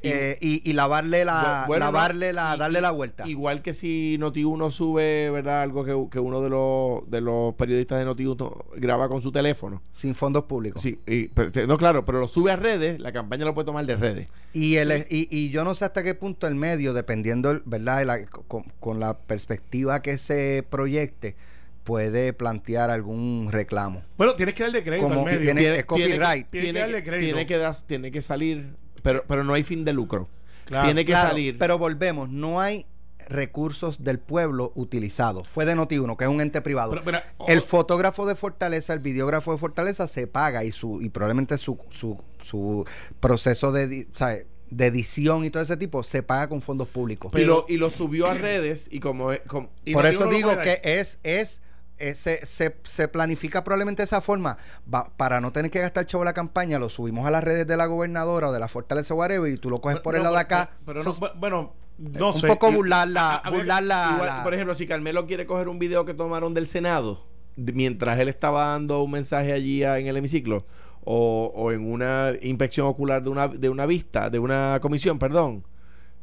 eh, 0.03 0.39
y, 0.41 0.69
y 0.69 0.73
lavarle 0.75 1.25
la, 1.25 1.65
bueno, 1.67 1.87
no, 1.87 1.93
lavarle 1.93 2.33
la, 2.33 2.55
y- 2.55 2.59
darle 2.59 2.81
la 2.81 2.91
vuelta. 2.91 3.27
Igual 3.29 3.63
que 3.63 3.75
si 3.75 4.17
Noti1 4.21 4.71
sube, 4.71 5.31
¿verdad? 5.31 5.63
Algo 5.63 5.85
que, 5.85 5.95
que 6.11 6.21
uno 6.21 6.41
de 6.41 6.51
los, 6.51 7.11
de 7.11 7.21
los 7.21 7.55
periodistas 7.55 7.99
de 7.99 8.07
Noti1 8.11 8.65
graba 8.77 9.09
con 9.09 9.23
su 9.23 9.33
teléfono. 9.33 9.83
sin 9.91 10.15
fondos 10.15 10.45
públicos. 10.45 10.81
Sí, 10.83 10.99
y- 11.07 11.29
pero- 11.29 11.67
no, 11.67 11.77
claro, 11.79 12.05
pero 12.05 12.21
lo 12.21 12.29
sube 12.29 12.53
a 12.53 12.57
redes, 12.57 13.01
la 13.01 13.13
campaña 13.13 13.45
lo 13.45 13.55
puede 13.55 13.67
tomar 13.67 13.87
de 13.87 13.97
redes. 13.97 14.29
Y, 14.53 14.77
el, 14.77 15.07
y, 15.11 15.29
y 15.31 15.51
yo 15.51 15.65
no 15.65 15.75
sé 15.75 15.85
hasta 15.85 16.03
qué 16.03 16.15
punto 16.15 16.47
el 16.47 16.55
medio, 16.55 16.93
dependiendo, 16.95 17.51
el- 17.51 17.63
¿verdad? 17.65 17.99
de 17.99 18.05
la- 18.05 18.27
con, 18.27 18.63
con 18.81 19.01
la 19.01 19.19
perspectiva 19.19 20.01
que 20.03 20.19
se 20.19 20.65
proyecte, 20.71 21.37
puede 21.85 22.35
plantear 22.35 22.91
algún 22.91 23.49
reclamo. 23.51 24.03
Bueno, 24.19 24.35
tienes 24.35 24.55
que 24.55 24.63
darle 24.63 24.83
crédito 24.83 25.09
Como 25.09 25.21
al 25.21 25.25
medio. 25.25 25.41
tiene- 25.41 25.61
es 25.63 25.67
Tiene- 25.69 25.85
copyright. 25.87 26.47
Tiene 26.51 26.73
que 26.75 26.79
darle 26.79 27.03
crédito. 27.03 27.25
tiene 27.35 27.47
que, 27.47 27.57
das- 27.57 27.87
tiene 27.87 28.11
que 28.11 28.21
salir, 28.21 28.75
pero, 29.03 29.25
pero 29.27 29.45
no 29.45 29.55
hay 29.55 29.63
fin 29.63 29.85
de 29.85 29.93
lucro. 29.93 30.29
Claro. 30.65 30.85
tiene 30.87 31.05
que 31.05 31.13
Claro, 31.13 31.31
salir. 31.31 31.57
Pero 31.59 31.79
volvemos, 31.79 32.29
no 32.29 32.61
hay 32.61 32.85
recursos 33.29 34.05
del 34.05 34.19
pueblo 34.19 34.73
utilizados. 34.75 35.49
Fue 35.49 35.65
de 35.67 35.77
Noti1, 35.77 36.17
que 36.17 36.25
es 36.25 36.31
un 36.31 36.41
ente 36.41 36.61
privado. 36.63 36.95
Pero, 37.05 37.19
el 37.47 37.63
fotógrafo 37.63 38.27
de 38.27 38.35
Fortaleza, 38.35 38.93
el 38.93 39.01
videógrafo 39.01 39.53
de 39.53 39.59
Fortaleza 39.59 40.07
se 40.07 40.27
paga 40.27 40.65
y 40.65 40.73
su 40.73 41.03
y 41.03 41.09
probablemente 41.11 41.59
su, 41.59 41.79
su, 41.91 42.19
su 42.43 42.85
proceso 43.21 43.73
de, 43.73 44.09
¿sabe? 44.13 44.47
de 44.71 44.87
edición 44.87 45.45
y 45.45 45.51
todo 45.51 45.63
ese 45.63 45.77
tipo 45.79 46.03
se 46.03 46.23
paga 46.23 46.49
con 46.49 46.61
fondos 46.63 46.89
públicos. 46.89 47.33
y, 47.35 47.45
lo, 47.45 47.65
y 47.69 47.77
lo 47.79 47.89
subió 47.91 48.27
a 48.29 48.35
redes 48.35 48.89
y 48.93 49.01
como, 49.01 49.33
es- 49.33 49.41
como- 49.47 49.71
Y 49.85 49.93
Por 49.95 50.05
Noti1 50.05 50.09
eso 50.15 50.27
digo 50.29 50.51
que 50.63 50.81
es, 50.85 51.19
es, 51.23 51.63
es- 51.99 52.19
se, 52.19 52.45
se, 52.47 52.77
se 52.85 53.09
planifica 53.09 53.65
probablemente 53.65 54.03
de 54.03 54.05
esa 54.05 54.21
forma. 54.21 54.57
Va- 54.93 55.11
para 55.17 55.41
no 55.41 55.53
tener 55.53 55.71
que 55.71 55.81
gastar 55.81 56.07
chavo 56.07 56.25
la 56.25 56.33
campaña, 56.33 56.79
lo 56.79 56.89
subimos 56.89 57.27
a 57.27 57.31
las 57.31 57.43
redes 57.45 57.67
de 57.67 57.77
la 57.77 57.87
gobernadora 57.87 58.49
o 58.49 58.53
de 58.53 58.59
la 58.61 58.69
Fortaleza 58.69 59.15
whatever 59.15 59.51
y 59.53 59.57
tú 59.57 59.71
lo 59.71 59.81
coges 59.81 60.01
por 60.01 60.15
el 60.15 60.21
No, 60.21 60.25
lado 60.25 60.37
de 60.37 60.41
acá. 60.43 60.71
Pero, 60.87 61.03
no, 61.03 61.13
bueno, 61.37 61.73
no 61.99 62.29
un 62.29 62.35
sé. 62.35 62.47
poco 62.47 62.71
Y- 62.71 62.75
burlar 62.75 63.09
la, 63.09 63.31
a- 63.31 63.37
habría- 63.39 63.59
burlar 63.59 63.83
la- 63.83 64.11
igual, 64.15 64.27
la- 64.29 64.43
por 64.45 64.55
ejemplo, 64.55 64.75
si 64.75 64.87
Carmelo 64.87 65.27
quiere 65.27 65.47
coger 65.47 65.69
un 65.69 65.79
video 65.79 66.05
que 66.05 66.15
tomaron 66.15 66.55
del 66.55 66.67
Senado, 66.67 67.25
mientras 67.57 68.19
él 68.21 68.29
estaba 68.29 68.67
dando 68.67 69.03
un 69.03 69.11
mensaje 69.11 69.53
allí 69.53 69.83
en 69.83 70.07
el 70.07 70.17
hemiciclo, 70.17 70.65
o, 71.11 71.53
o 71.55 71.73
en 71.73 71.91
una 71.91 72.33
inspección 72.43 72.87
ocular 72.87 73.23
de 73.23 73.31
una, 73.31 73.49
de 73.49 73.69
una 73.71 73.87
vista, 73.87 74.29
de 74.31 74.39
una 74.39 74.79
comisión, 74.83 75.19
perdón, 75.19 75.65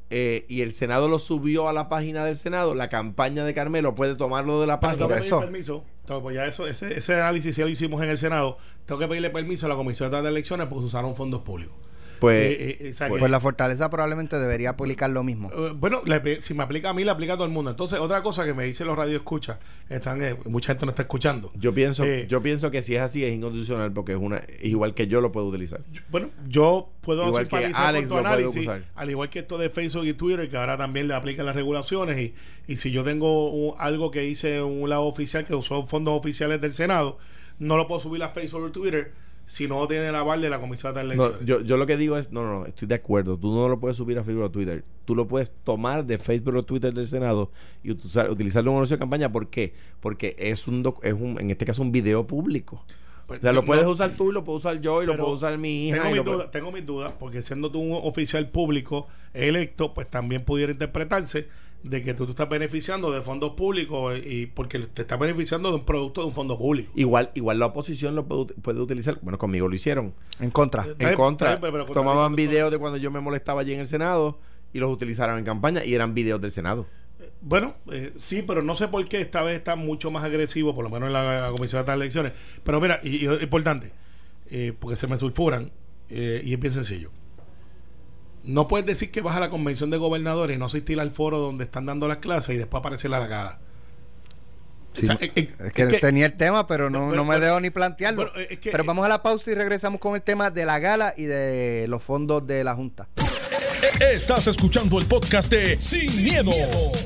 eh, 0.09 0.45
y 0.47 0.61
el 0.61 0.73
Senado 0.73 1.07
lo 1.09 1.19
subió 1.19 1.67
a 1.67 1.73
la 1.73 1.89
página 1.89 2.23
del 2.25 2.35
Senado, 2.35 2.75
la 2.75 2.89
campaña 2.89 3.43
de 3.45 3.53
Carmelo 3.53 3.95
puede 3.95 4.15
tomarlo 4.15 4.61
de 4.61 4.67
la 4.67 4.79
Pero 4.79 4.93
tengo 4.93 5.07
página. 5.09 5.15
que 5.15 5.21
pedir 5.21 5.27
eso. 5.33 5.39
permiso. 5.41 5.83
Pues 6.21 6.35
ya 6.35 6.45
eso, 6.45 6.67
ese, 6.67 6.95
ese 6.97 7.13
análisis 7.15 7.55
ya 7.55 7.63
lo 7.63 7.69
hicimos 7.69 8.01
en 8.03 8.09
el 8.09 8.17
Senado. 8.17 8.57
Tengo 8.85 8.99
que 8.99 9.07
pedirle 9.07 9.31
permiso 9.31 9.65
a 9.65 9.69
la 9.69 9.75
Comisión 9.75 10.11
de 10.11 10.19
Elecciones 10.19 10.67
porque 10.67 10.85
usaron 10.85 11.15
fondos 11.15 11.41
públicos. 11.41 11.75
Pues, 12.19 12.41
Eh, 12.51 12.77
eh, 12.81 12.89
o 12.89 12.93
sea 12.93 13.07
que- 13.09 13.17
Pues 13.17 13.31
la 13.31 13.39
Fortaleza 13.39 13.89
probablemente 13.89 14.37
debería 14.37 14.71
aplicar 14.71 15.09
lo 15.09 15.23
mismo. 15.23 15.51
Eh, 15.51 15.73
bueno, 15.75 16.01
le- 16.05 16.41
si 16.41 16.53
me 16.53 16.63
aplica 16.63 16.89
a 16.89 16.93
mí, 16.93 17.03
le 17.03 17.11
aplica 17.11 17.33
a 17.33 17.35
todo 17.35 17.45
el 17.45 17.51
mundo. 17.51 17.71
Entonces, 17.71 17.99
otra 17.99 18.21
cosa 18.21 18.45
que 18.45 18.53
me 18.53 18.63
dicen 18.65 18.87
los 18.87 18.97
radioescuchas, 18.97 19.57
están, 19.89 20.21
eh, 20.23 20.35
mucha 20.45 20.73
gente 20.73 20.85
no 20.85 20.91
está 20.91 21.03
escuchando. 21.03 21.51
yo 21.55 21.73
pienso, 21.73 22.03
Eh, 22.03 22.25
yo 22.27 22.41
pienso 22.41 22.71
que 22.71 22.81
si 22.81 22.95
es 22.95 23.01
así 23.01 23.23
es 23.23 23.33
inconstitucional 23.33 23.91
porque 23.93 24.13
es 24.13 24.17
una 24.19 24.37
es 24.37 24.65
igual 24.65 24.93
que 24.93 25.07
yo 25.07 25.21
lo 25.21 25.31
puedo 25.31 25.47
utilizar. 25.47 25.81
Bueno, 26.09 26.29
yo 26.47 26.89
puedo 27.01 27.27
Igual 27.27 27.47
que 27.47 27.55
Alex 27.73 28.07
con 28.07 28.21
tu 28.21 28.27
análisis, 28.27 28.61
usar. 28.63 28.83
al 28.95 29.09
igual 29.09 29.29
que 29.29 29.39
esto 29.39 29.57
de 29.57 29.69
Facebook 29.69 30.05
y 30.05 30.13
Twitter, 30.13 30.49
que 30.49 30.57
ahora 30.57 30.77
también 30.77 31.07
le 31.07 31.13
aplican 31.13 31.45
las 31.45 31.55
regulaciones. 31.55 32.17
Y, 32.19 32.33
y 32.67 32.77
si 32.77 32.91
yo 32.91 33.03
tengo 33.03 33.49
un- 33.51 33.75
algo 33.77 34.09
que 34.11 34.25
hice 34.25 34.57
en 34.57 34.63
un 34.63 34.89
lado 34.89 35.03
oficial 35.05 35.45
que 35.45 35.53
usó 35.55 35.85
fondos 35.85 36.13
oficiales 36.17 36.59
del 36.61 36.73
Senado, 36.73 37.17
no 37.59 37.77
lo 37.77 37.87
puedo 37.87 37.99
subir 38.01 38.21
a 38.23 38.29
Facebook 38.29 38.63
o 38.63 38.71
Twitter 38.71 39.11
si 39.45 39.67
no 39.67 39.87
tiene 39.87 40.07
el 40.09 40.15
aval 40.15 40.41
de 40.41 40.49
la 40.49 40.59
Comisión 40.59 40.93
de 40.93 41.03
No, 41.03 41.11
Elecciones. 41.13 41.45
yo, 41.45 41.61
yo 41.61 41.77
lo 41.77 41.85
que 41.85 41.97
digo 41.97 42.17
es, 42.17 42.31
no, 42.31 42.43
no, 42.43 42.59
no, 42.61 42.65
estoy 42.65 42.87
de 42.87 42.95
acuerdo. 42.95 43.37
Tú 43.37 43.53
no 43.53 43.69
lo 43.69 43.79
puedes 43.79 43.95
subir 43.97 44.17
a 44.17 44.23
Facebook 44.23 44.43
o 44.45 44.51
Twitter. 44.51 44.83
Tú 45.05 45.15
lo 45.15 45.27
puedes 45.27 45.51
tomar 45.63 46.05
de 46.05 46.17
Facebook 46.17 46.55
o 46.55 46.63
Twitter 46.63 46.93
del 46.93 47.07
Senado 47.07 47.51
y 47.83 47.91
utilizar- 47.91 48.29
utilizarlo 48.31 48.69
en 48.71 48.73
un 48.73 48.77
anuncio 48.79 48.95
de 48.97 48.99
campaña. 48.99 49.31
¿Por 49.31 49.49
qué? 49.49 49.73
Porque 49.99 50.35
es 50.39 50.67
un, 50.67 50.81
doc- 50.83 51.03
es 51.05 51.13
un 51.13 51.39
en 51.39 51.51
este 51.51 51.65
caso, 51.65 51.81
un 51.81 51.91
video 51.91 52.25
público. 52.25 52.83
Pues, 53.27 53.39
o 53.39 53.41
sea, 53.41 53.53
lo 53.53 53.61
no- 53.61 53.65
puedes 53.65 53.85
no- 53.85 53.91
usar 53.91 54.11
tú 54.15 54.29
y 54.29 54.33
lo 54.33 54.43
puedo 54.43 54.57
usar 54.59 54.79
yo 54.81 55.01
y 55.01 55.05
lo 55.07 55.15
puedo 55.17 55.31
usar 55.31 55.57
mi 55.57 55.87
hija. 55.87 56.03
Tengo 56.03 56.15
mis, 56.15 56.25
dudas, 56.25 56.51
tengo 56.51 56.71
mis 56.71 56.85
dudas, 56.85 57.13
porque 57.19 57.41
siendo 57.41 57.71
tú 57.71 57.79
un 57.79 57.99
oficial 58.03 58.49
público 58.49 59.07
electo, 59.33 59.93
pues 59.93 60.07
también 60.09 60.43
pudiera 60.43 60.71
interpretarse 60.71 61.47
de 61.85 62.01
que 62.01 62.15
tú 62.15 62.25
te 62.25 62.31
estás 62.31 62.49
beneficiando 62.49 63.11
de 63.11 63.21
fondos 63.21 63.51
públicos 63.51 64.17
y 64.25 64.47
porque 64.47 64.79
te 64.79 65.03
estás 65.03 65.19
beneficiando 65.19 65.69
de 65.69 65.75
un 65.75 65.85
producto 65.85 66.21
de 66.21 66.27
un 66.27 66.33
fondo 66.33 66.57
público. 66.57 66.91
Igual, 66.95 67.29
igual 67.35 67.59
la 67.59 67.67
oposición 67.67 68.15
lo 68.15 68.25
puede, 68.25 68.53
puede 68.55 68.79
utilizar. 68.79 69.19
Bueno, 69.21 69.37
conmigo 69.37 69.67
lo 69.67 69.75
hicieron. 69.75 70.13
En 70.39 70.49
contra. 70.49 70.83
Eh, 70.83 70.85
En 70.85 70.91
Está 70.93 71.05
bien, 71.05 71.15
contra. 71.15 71.55
bien, 71.55 71.71
pero- 71.71 71.85
tomaban 71.85 72.35
videos 72.35 72.71
de 72.71 72.79
cuando 72.79 72.97
yo 72.97 73.11
me 73.11 73.19
molestaba 73.19 73.61
allí 73.61 73.73
en 73.73 73.81
el 73.81 73.87
Senado 73.87 74.39
y 74.73 74.79
los 74.79 74.91
utilizaron 74.91 75.37
en 75.37 75.45
campaña 75.45 75.85
y 75.85 75.93
eran 75.93 76.15
videos 76.15 76.41
del 76.41 76.51
Senado. 76.51 76.87
Bueno, 77.41 77.75
eh, 77.91 78.11
sí, 78.17 78.43
pero 78.45 78.63
no 78.63 78.73
sé 78.73 78.87
por 78.87 79.05
qué 79.05 79.21
esta 79.21 79.43
vez 79.43 79.55
está 79.55 79.75
mucho 79.75 80.09
más 80.09 80.23
agresivo, 80.23 80.73
por 80.73 80.83
lo 80.83 80.89
menos 80.89 81.07
en 81.07 81.13
la, 81.13 81.51
Comisión 81.55 81.85
de 81.85 81.93
Elecciones. 81.93 82.33
Pero 82.63 82.81
mira, 82.81 82.99
y, 83.03 83.27
importante, 83.27 83.91
eh, 84.49 84.73
porque 84.79 84.95
se 84.95 85.05
me 85.05 85.17
sulfuran, 85.17 85.71
eh, 86.09 86.41
y 86.43 86.53
es 86.53 86.59
bien 86.59 86.73
sencillo. 86.73 87.11
No 88.45 88.67
puedes 88.67 88.85
decir 88.85 89.11
que 89.11 89.21
vas 89.21 89.35
a 89.35 89.39
la 89.39 89.49
convención 89.49 89.89
de 89.89 89.97
gobernadores 89.97 90.55
y 90.55 90.59
no 90.59 90.65
asistir 90.65 90.99
al 90.99 91.11
foro 91.11 91.39
donde 91.39 91.63
están 91.63 91.85
dando 91.85 92.07
las 92.07 92.17
clases 92.17 92.55
y 92.55 92.57
después 92.57 92.79
aparecer 92.79 93.13
a 93.13 93.19
la 93.19 93.27
cara. 93.27 93.59
es 94.93 95.73
que, 95.73 95.87
tenía 95.99 96.27
el 96.27 96.37
tema, 96.37 96.67
pero 96.67 96.89
no, 96.89 97.11
no 97.13 97.25
me 97.25 97.39
dejo 97.39 97.59
ni 97.59 97.71
plantearlo. 97.71 98.31
pero 98.63 98.83
vamos 98.83 99.05
a 99.05 99.09
la 99.09 99.23
pausa 99.23 99.51
y 99.51 99.55
regresamos 99.55 99.99
con 99.99 100.15
el 100.15 100.21
tema 100.21 100.51
de 100.51 100.65
la 100.65 100.77
gala 100.79 101.13
y 101.17 101.23
de 101.23 101.87
los 101.87 102.03
fondos 102.03 102.45
de 102.45 102.63
la 102.63 102.75
Junta. 102.75 103.07
Estás 103.99 104.47
escuchando 104.47 104.99
el 104.99 105.05
podcast 105.05 105.51
de 105.51 105.79
Sin, 105.79 106.23
miedo, 106.23 106.51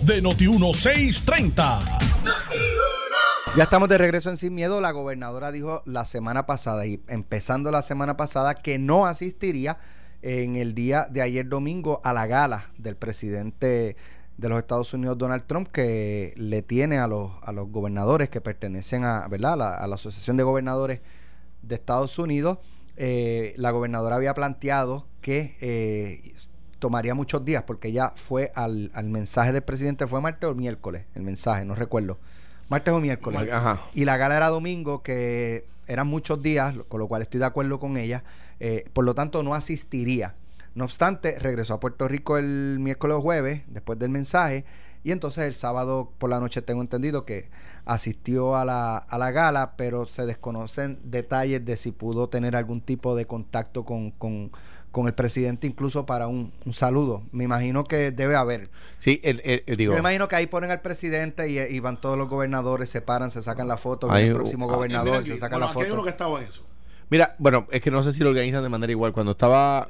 de 0.01 0.21
Noti1630. 0.21 1.99
Ya 3.55 3.63
estamos 3.63 3.89
de 3.89 3.97
regreso 3.97 4.29
en 4.29 4.37
Sin 4.37 4.53
Miedo. 4.53 4.79
La 4.79 4.91
gobernadora 4.91 5.51
dijo 5.51 5.81
la 5.85 6.05
semana 6.05 6.45
pasada, 6.45 6.85
y 6.85 7.01
empezando 7.07 7.71
la 7.71 7.81
semana 7.81 8.15
pasada, 8.17 8.55
que 8.55 8.77
no 8.77 9.05
asistiría 9.07 9.77
en 10.21 10.55
el 10.55 10.73
día 10.73 11.07
de 11.09 11.21
ayer 11.21 11.47
domingo 11.47 12.01
a 12.03 12.13
la 12.13 12.27
gala 12.27 12.71
del 12.77 12.95
presidente 12.95 13.95
de 14.37 14.49
los 14.49 14.59
Estados 14.59 14.93
Unidos, 14.93 15.17
Donald 15.17 15.43
Trump, 15.47 15.69
que 15.69 16.33
le 16.37 16.61
tiene 16.61 16.97
a 16.97 17.07
los, 17.07 17.31
a 17.41 17.51
los 17.51 17.69
gobernadores 17.69 18.29
que 18.29 18.41
pertenecen 18.41 19.03
a, 19.03 19.27
¿verdad? 19.27 19.81
a 19.81 19.87
la 19.87 19.95
Asociación 19.95 20.37
de 20.37 20.43
Gobernadores 20.43 21.01
de 21.61 21.75
Estados 21.75 22.17
Unidos. 22.19 22.57
Eh, 22.95 23.53
la 23.57 23.71
gobernadora 23.71 24.15
había 24.15 24.33
planteado 24.33 25.05
que 25.21 25.55
eh, 25.61 26.33
tomaría 26.79 27.15
muchos 27.15 27.43
días 27.43 27.63
porque 27.63 27.89
ella 27.89 28.13
fue 28.15 28.51
al, 28.55 28.91
al 28.93 29.09
mensaje 29.09 29.51
del 29.51 29.61
presidente, 29.61 30.07
fue 30.07 30.21
martes 30.21 30.49
o 30.49 30.55
miércoles, 30.55 31.05
el 31.15 31.23
mensaje, 31.23 31.65
no 31.65 31.75
recuerdo. 31.75 32.17
Martes 32.69 32.93
o 32.93 33.01
miércoles. 33.01 33.49
Y 33.93 34.05
la 34.05 34.17
gala 34.17 34.37
era 34.37 34.49
domingo, 34.49 35.01
que 35.01 35.65
eran 35.87 36.07
muchos 36.07 36.41
días, 36.41 36.75
con 36.87 36.99
lo 36.99 37.07
cual 37.07 37.23
estoy 37.23 37.39
de 37.39 37.47
acuerdo 37.47 37.79
con 37.79 37.97
ella. 37.97 38.23
Eh, 38.59 38.85
por 38.93 39.05
lo 39.05 39.15
tanto, 39.15 39.43
no 39.43 39.53
asistiría. 39.53 40.35
No 40.75 40.85
obstante, 40.85 41.37
regresó 41.39 41.75
a 41.75 41.79
Puerto 41.79 42.07
Rico 42.07 42.37
el 42.37 42.77
miércoles 42.79 43.17
o 43.17 43.21
jueves, 43.21 43.63
después 43.67 43.97
del 43.99 44.09
mensaje, 44.09 44.65
y 45.03 45.11
entonces 45.11 45.47
el 45.47 45.55
sábado 45.55 46.11
por 46.17 46.29
la 46.29 46.39
noche 46.39 46.61
tengo 46.61 46.81
entendido 46.81 47.25
que 47.25 47.49
asistió 47.85 48.55
a 48.55 48.65
la, 48.65 48.97
a 48.97 49.17
la 49.17 49.31
gala, 49.31 49.75
pero 49.77 50.05
se 50.05 50.25
desconocen 50.25 50.99
detalles 51.03 51.63
de 51.65 51.77
si 51.77 51.91
pudo 51.91 52.29
tener 52.29 52.55
algún 52.55 52.81
tipo 52.81 53.15
de 53.15 53.25
contacto 53.25 53.85
con, 53.85 54.11
con 54.11 54.51
con 54.91 55.07
el 55.07 55.13
presidente 55.13 55.67
incluso 55.67 56.05
para 56.05 56.27
un, 56.27 56.51
saludo. 56.71 57.23
Me 57.31 57.43
imagino 57.43 57.83
que 57.83 58.11
debe 58.11 58.35
haber. 58.35 58.69
Sí, 58.97 59.19
el, 59.23 59.63
digo. 59.77 59.93
Me 59.93 59.99
imagino 59.99 60.27
que 60.27 60.35
ahí 60.35 60.47
ponen 60.47 60.71
al 60.71 60.81
presidente 60.81 61.49
y, 61.49 61.79
van 61.79 62.01
todos 62.01 62.17
los 62.17 62.27
gobernadores, 62.27 62.89
se 62.89 63.01
paran, 63.01 63.31
se 63.31 63.41
sacan 63.43 63.67
la 63.67 63.77
foto 63.77 64.07
con 64.07 64.17
el 64.17 64.33
próximo 64.33 64.69
ah, 64.69 64.73
gobernador, 64.73 65.25
se 65.25 65.37
sacan 65.37 65.59
la 65.59 65.67
foto. 65.67 65.85
Hay 65.85 65.91
uno 65.91 66.03
que 66.03 66.09
estaba 66.09 66.39
en 66.39 66.47
eso. 66.47 66.63
Mira, 67.09 67.35
bueno, 67.39 67.67
es 67.71 67.81
que 67.81 67.91
no 67.91 68.03
sé 68.03 68.13
si 68.13 68.23
lo 68.23 68.29
organizan 68.29 68.63
de 68.63 68.69
manera 68.69 68.91
igual. 68.91 69.13
Cuando 69.13 69.31
estaba 69.31 69.87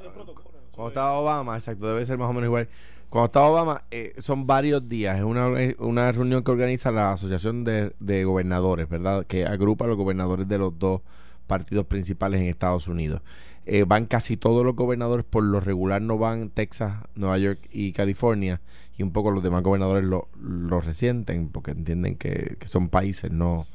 cuando 0.72 0.88
estaba 0.88 1.12
Obama, 1.12 1.56
exacto, 1.56 1.86
debe 1.88 2.06
ser 2.06 2.16
más 2.16 2.30
o 2.30 2.32
menos 2.32 2.46
igual. 2.46 2.68
Cuando 3.10 3.26
estaba 3.26 3.46
Obama, 3.48 3.84
eh, 3.90 4.14
son 4.18 4.46
varios 4.46 4.88
días. 4.88 5.18
Es 5.18 5.24
una, 5.24 5.50
una 5.78 6.10
reunión 6.12 6.42
que 6.42 6.50
organiza 6.50 6.90
la 6.90 7.12
Asociación 7.12 7.64
de, 7.64 7.92
de 8.00 8.24
Gobernadores, 8.24 8.88
¿verdad? 8.88 9.26
Que 9.26 9.44
agrupa 9.44 9.84
a 9.84 9.88
los 9.88 9.98
gobernadores 9.98 10.48
de 10.48 10.56
los 10.56 10.78
dos 10.78 11.02
partidos 11.46 11.84
principales 11.86 12.40
en 12.40 12.46
Estados 12.46 12.88
Unidos. 12.88 13.20
Eh, 13.66 13.84
van 13.86 14.06
casi 14.06 14.36
todos 14.36 14.64
los 14.64 14.74
gobernadores, 14.74 15.26
por 15.28 15.44
lo 15.44 15.60
regular 15.60 16.00
no 16.00 16.16
van 16.16 16.48
Texas, 16.48 16.94
Nueva 17.14 17.36
York 17.36 17.68
y 17.70 17.92
California, 17.92 18.60
y 18.96 19.02
un 19.02 19.12
poco 19.12 19.32
los 19.32 19.42
demás 19.42 19.62
gobernadores 19.62 20.04
lo, 20.04 20.28
lo 20.40 20.80
resienten 20.80 21.48
porque 21.48 21.72
entienden 21.72 22.16
que, 22.16 22.56
son 22.64 22.88
países, 22.88 23.30
no, 23.30 23.66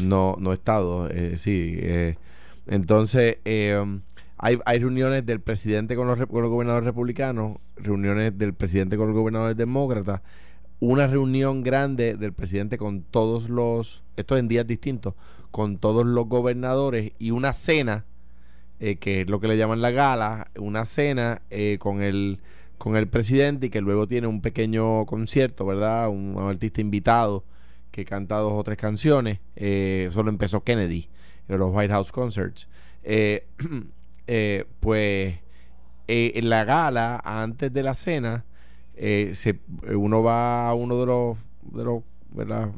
no, 0.00 0.36
no 0.38 0.52
estados. 0.52 1.10
Eh, 1.10 1.36
sí, 1.36 1.74
eh, 1.80 2.16
entonces 2.66 3.38
hay, 3.44 4.58
hay 4.64 4.78
reuniones 4.78 5.24
del 5.24 5.40
presidente 5.40 5.96
con 5.96 6.06
los, 6.06 6.18
con 6.26 6.42
los 6.42 6.50
gobernadores 6.50 6.86
republicanos, 6.86 7.58
reuniones 7.76 8.36
del 8.36 8.54
presidente 8.54 8.96
con 8.96 9.08
los 9.08 9.16
gobernadores 9.16 9.56
demócratas, 9.56 10.22
una 10.80 11.06
reunión 11.06 11.62
grande 11.62 12.14
del 12.14 12.32
presidente 12.32 12.76
con 12.76 13.02
todos 13.02 13.48
los, 13.48 14.02
esto 14.16 14.36
en 14.36 14.48
días 14.48 14.66
distintos, 14.66 15.14
con 15.50 15.78
todos 15.78 16.04
los 16.04 16.26
gobernadores 16.26 17.12
y 17.18 17.30
una 17.30 17.52
cena 17.52 18.04
eh, 18.80 18.96
que 18.96 19.22
es 19.22 19.30
lo 19.30 19.40
que 19.40 19.48
le 19.48 19.56
llaman 19.56 19.80
la 19.80 19.92
gala, 19.92 20.50
una 20.58 20.84
cena 20.84 21.42
eh, 21.50 21.78
con 21.78 22.02
el 22.02 22.40
con 22.76 22.96
el 22.96 23.08
presidente 23.08 23.66
y 23.66 23.70
que 23.70 23.80
luego 23.80 24.08
tiene 24.08 24.26
un 24.26 24.42
pequeño 24.42 25.06
concierto, 25.06 25.64
¿verdad? 25.64 26.08
Un, 26.08 26.36
artista 26.38 26.80
invitado 26.80 27.44
que 27.92 28.04
canta 28.04 28.36
dos 28.38 28.52
o 28.52 28.64
tres 28.64 28.76
canciones. 28.76 29.38
Eh, 29.56 30.10
solo 30.12 30.28
empezó 30.28 30.64
Kennedy, 30.64 31.08
en 31.48 31.58
los 31.58 31.74
White 31.74 31.92
House 31.92 32.12
Concerts. 32.12 32.68
pues 34.80 35.34
en 36.06 36.48
la 36.48 36.64
gala, 36.64 37.20
antes 37.24 37.72
de 37.72 37.82
la 37.82 37.94
cena, 37.94 38.44
se, 38.96 39.58
uno 39.94 40.22
va 40.22 40.68
a 40.68 40.74
uno 40.74 40.98
de 41.00 41.06
los, 41.06 41.38
de 41.62 41.84
los 41.84 42.02
¿verdad? 42.34 42.70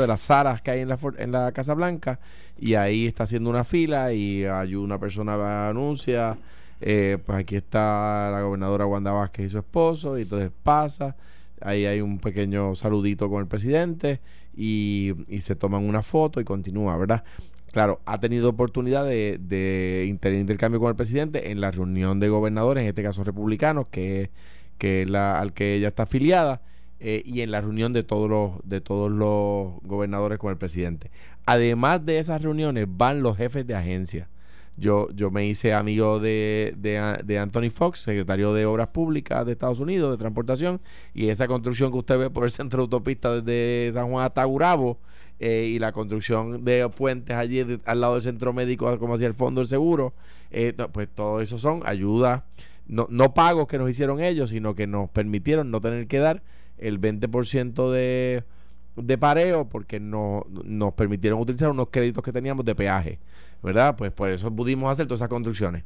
de 0.00 0.06
las 0.06 0.20
salas 0.20 0.60
que 0.60 0.72
hay 0.72 0.80
en 0.80 0.88
la, 0.88 0.98
en 1.18 1.32
la 1.32 1.52
Casa 1.52 1.74
Blanca 1.74 2.18
y 2.58 2.74
ahí 2.74 3.06
está 3.06 3.24
haciendo 3.24 3.48
una 3.48 3.64
fila 3.64 4.12
y 4.12 4.44
hay 4.44 4.74
una 4.74 4.98
persona 4.98 5.68
anuncia, 5.68 6.36
eh, 6.80 7.18
pues 7.24 7.38
aquí 7.38 7.56
está 7.56 8.28
la 8.30 8.42
gobernadora 8.42 8.86
Wanda 8.86 9.12
Vázquez 9.12 9.46
y 9.46 9.50
su 9.50 9.58
esposo 9.58 10.18
y 10.18 10.22
entonces 10.22 10.50
pasa, 10.62 11.16
ahí 11.60 11.86
hay 11.86 12.00
un 12.00 12.18
pequeño 12.18 12.74
saludito 12.74 13.30
con 13.30 13.40
el 13.40 13.46
presidente 13.46 14.20
y, 14.56 15.14
se 15.40 15.54
toman 15.54 15.88
una 15.88 16.02
foto 16.02 16.40
y 16.40 16.44
continúa, 16.44 16.96
¿verdad? 16.96 17.22
Claro, 17.72 18.00
ha 18.06 18.18
tenido 18.18 18.48
oportunidad 18.48 19.04
de, 19.04 19.38
de 19.38 20.06
intercambio 20.06 20.80
con 20.80 20.88
el 20.88 20.96
presidente 20.96 21.50
en 21.50 21.60
la 21.60 21.70
reunión 21.70 22.18
de 22.18 22.28
gobernadores, 22.28 22.82
en 22.82 22.88
este 22.88 23.02
caso 23.02 23.24
republicanos, 23.24 23.86
que, 23.90 24.30
que 24.78 25.02
es 25.02 25.10
la, 25.10 25.38
al 25.38 25.52
que 25.52 25.74
ella 25.74 25.88
está 25.88 26.04
afiliada 26.04 26.62
eh, 27.00 27.22
y 27.24 27.42
en 27.42 27.50
la 27.50 27.60
reunión 27.60 27.92
de 27.92 28.02
todos 28.02 28.28
los 28.28 28.52
de 28.64 28.80
todos 28.80 29.10
los 29.10 29.80
gobernadores 29.82 30.38
con 30.38 30.50
el 30.50 30.56
presidente. 30.56 31.10
Además 31.46 32.04
de 32.04 32.18
esas 32.18 32.42
reuniones 32.42 32.86
van 32.88 33.22
los 33.22 33.36
jefes 33.36 33.66
de 33.66 33.74
agencia. 33.74 34.28
Yo, 34.76 35.08
yo 35.10 35.32
me 35.32 35.44
hice 35.44 35.74
amigo 35.74 36.20
de, 36.20 36.72
de, 36.76 37.38
Anthony 37.38 37.70
Fox, 37.74 37.98
secretario 37.98 38.52
de 38.52 38.64
Obras 38.64 38.88
Públicas 38.88 39.44
de 39.44 39.50
Estados 39.50 39.80
Unidos, 39.80 40.12
de 40.12 40.18
Transportación, 40.18 40.80
y 41.14 41.30
esa 41.30 41.48
construcción 41.48 41.90
que 41.90 41.98
usted 41.98 42.16
ve 42.16 42.30
por 42.30 42.44
el 42.44 42.50
centro 42.52 42.78
de 42.78 42.82
autopista 42.84 43.40
desde 43.40 43.92
San 43.92 44.08
Juan 44.08 44.24
hasta 44.24 44.42
eh, 45.40 45.70
y 45.72 45.78
la 45.78 45.92
construcción 45.92 46.64
de 46.64 46.88
puentes 46.88 47.36
allí 47.36 47.64
al 47.84 48.00
lado 48.00 48.14
del 48.14 48.22
centro 48.22 48.52
médico, 48.52 48.98
como 48.98 49.14
hacia 49.14 49.26
el 49.26 49.34
fondo 49.34 49.60
del 49.60 49.68
seguro, 49.68 50.14
eh, 50.50 50.74
pues 50.92 51.08
todo 51.08 51.40
eso 51.40 51.58
son 51.58 51.82
ayudas, 51.84 52.42
no, 52.86 53.06
no 53.10 53.34
pagos 53.34 53.68
que 53.68 53.78
nos 53.78 53.88
hicieron 53.88 54.20
ellos, 54.20 54.50
sino 54.50 54.74
que 54.74 54.86
nos 54.86 55.10
permitieron 55.10 55.70
no 55.70 55.80
tener 55.80 56.06
que 56.06 56.18
dar 56.18 56.42
el 56.78 57.00
20% 57.00 57.90
de, 57.92 58.44
de 58.96 59.18
pareo 59.18 59.68
porque 59.68 60.00
no, 60.00 60.46
nos 60.64 60.94
permitieron 60.94 61.40
utilizar 61.40 61.70
unos 61.70 61.88
créditos 61.90 62.22
que 62.24 62.32
teníamos 62.32 62.64
de 62.64 62.74
peaje, 62.74 63.18
¿verdad? 63.62 63.96
Pues 63.96 64.10
por 64.12 64.30
eso 64.30 64.50
pudimos 64.54 64.90
hacer 64.90 65.06
todas 65.06 65.20
esas 65.20 65.28
construcciones. 65.28 65.84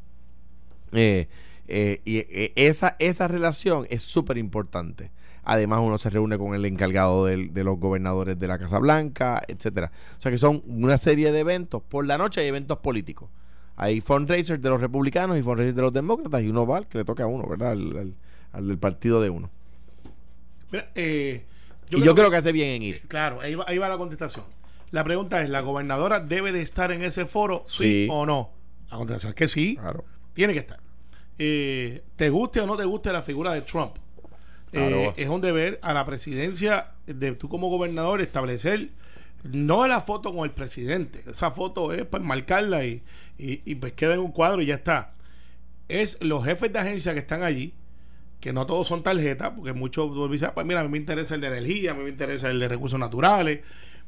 Eh, 0.93 1.29
eh, 1.69 2.01
y 2.05 2.19
eh, 2.19 2.53
esa, 2.57 2.97
esa 2.99 3.29
relación 3.29 3.87
es 3.91 4.03
súper 4.03 4.39
importante. 4.39 5.11
Además, 5.45 5.81
uno 5.83 5.99
se 5.99 6.09
reúne 6.11 6.39
con 6.39 6.55
el 6.55 6.65
encargado 6.65 7.27
de 7.27 7.65
los 7.65 7.79
gobernadores 7.79 8.39
de 8.39 8.47
la 8.47 8.59
Casa 8.59 8.79
Blanca, 8.79 9.43
etcétera. 9.49 9.91
O 10.17 10.21
sea 10.21 10.31
que 10.31 10.39
son 10.39 10.63
una 10.67 10.99
serie 10.99 11.33
de 11.33 11.41
eventos. 11.41 11.83
Por 11.83 12.07
la 12.07 12.17
noche 12.17 12.41
hay 12.41 12.47
eventos 12.47 12.79
políticos. 12.79 13.29
Hay 13.75 14.01
fundraisers 14.01 14.63
de 14.63 14.69
los 14.69 14.81
republicanos 14.81 15.37
y 15.37 15.43
fundraisers 15.43 15.75
de 15.75 15.83
los 15.83 15.93
demócratas 15.93 16.43
y 16.43 16.49
uno 16.49 16.65
va 16.65 16.77
al 16.77 16.87
que 16.87 16.99
le 16.99 17.05
toca 17.05 17.25
a 17.25 17.27
uno, 17.27 17.49
¿verdad? 17.49 17.73
al 17.73 18.69
del 18.69 18.79
partido 18.79 19.21
de 19.21 19.31
uno. 19.31 19.51
Eh, 20.95 21.45
yo 21.91 21.99
y 21.99 22.03
yo 22.03 22.15
creo 22.15 22.31
que 22.31 22.37
hace 22.37 22.53
bien 22.53 22.69
en 22.71 22.83
ir. 22.83 23.03
Claro, 23.09 23.41
ahí 23.41 23.55
va, 23.55 23.65
ahí 23.67 23.79
va 23.79 23.89
la 23.89 23.99
contestación. 23.99 24.45
La 24.91 25.05
pregunta 25.05 25.43
es, 25.43 25.49
¿la 25.49 25.61
gobernadora 25.61 26.21
debe 26.21 26.53
de 26.53 26.63
estar 26.63 26.93
en 26.93 27.03
ese 27.03 27.25
foro, 27.25 27.63
sí, 27.67 28.07
o 28.11 28.27
no? 28.27 28.51
La 28.91 28.99
contestación 28.99 29.31
es 29.31 29.35
que 29.35 29.49
sí, 29.49 29.77
claro. 29.77 30.05
tiene 30.35 30.53
que 30.53 30.59
estar. 30.61 30.81
Eh, 31.39 32.03
¿Te 32.17 32.31
guste 32.31 32.61
o 32.61 32.67
no 32.67 32.77
te 32.77 32.85
guste 32.85 33.13
la 33.13 33.23
figura 33.23 33.53
de 33.53 33.63
Trump? 33.63 33.97
Eh, 34.73 35.13
es 35.17 35.29
un 35.29 35.41
deber 35.41 35.79
a 35.83 35.93
la 35.93 36.07
presidencia 36.07 36.93
de 37.07 37.33
tú 37.33 37.49
como 37.49 37.69
gobernador 37.69 38.23
establecer 38.23 38.89
no 39.43 39.87
la 39.87 40.01
foto 40.01 40.35
con 40.35 40.45
el 40.45 40.51
presidente. 40.51 41.23
Esa 41.29 41.51
foto 41.51 41.93
es 41.93 42.07
para 42.07 42.25
marcarla 42.25 42.85
y, 42.85 43.03
y 43.39 43.75
pues 43.75 43.93
queda 43.93 44.15
en 44.15 44.21
un 44.21 44.33
cuadro 44.33 44.63
y 44.63 44.67
ya 44.67 44.77
está. 44.77 45.13
Es 45.89 46.17
los 46.23 46.45
jefes 46.45 46.73
de 46.73 46.79
agencia 46.79 47.13
que 47.13 47.19
están 47.19 47.43
allí 47.43 47.75
que 48.43 48.53
no 48.53 48.67
todos 48.67 48.89
son 48.89 49.05
tarjetas, 49.05 49.53
porque 49.55 49.73
muchos 49.73 50.11
dicen, 50.29 50.51
pues 50.53 50.67
mira, 50.67 50.81
a 50.81 50.83
mí 50.83 50.89
me 50.91 50.99
interesa 50.99 51.37
el 51.37 51.41
de 51.41 51.47
energía, 51.47 51.93
a 51.93 51.95
mí 51.95 52.03
me 52.03 52.09
interesa 52.09 52.51
el 52.51 52.59
de 52.59 52.67
recursos 52.67 52.99
naturales, 52.99 53.61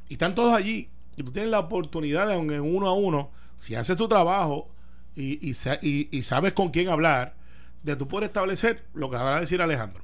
y 0.08 0.14
están 0.14 0.34
todos 0.34 0.52
allí, 0.52 0.90
y 1.16 1.22
tú 1.22 1.30
tienes 1.30 1.52
la 1.52 1.60
oportunidad 1.60 2.26
de, 2.26 2.34
en 2.34 2.60
uno 2.60 2.88
a 2.88 2.94
uno, 2.94 3.30
si 3.54 3.76
haces 3.76 3.96
tu 3.96 4.08
trabajo 4.08 4.73
y, 5.16 5.38
y, 5.48 6.22
sabes 6.22 6.52
con 6.52 6.70
quién 6.70 6.88
hablar, 6.88 7.36
de 7.82 7.96
tú 7.96 8.08
poder 8.08 8.24
establecer 8.24 8.84
lo 8.94 9.10
que 9.10 9.16
acaba 9.16 9.34
de 9.34 9.42
decir 9.42 9.62
Alejandro. 9.62 10.02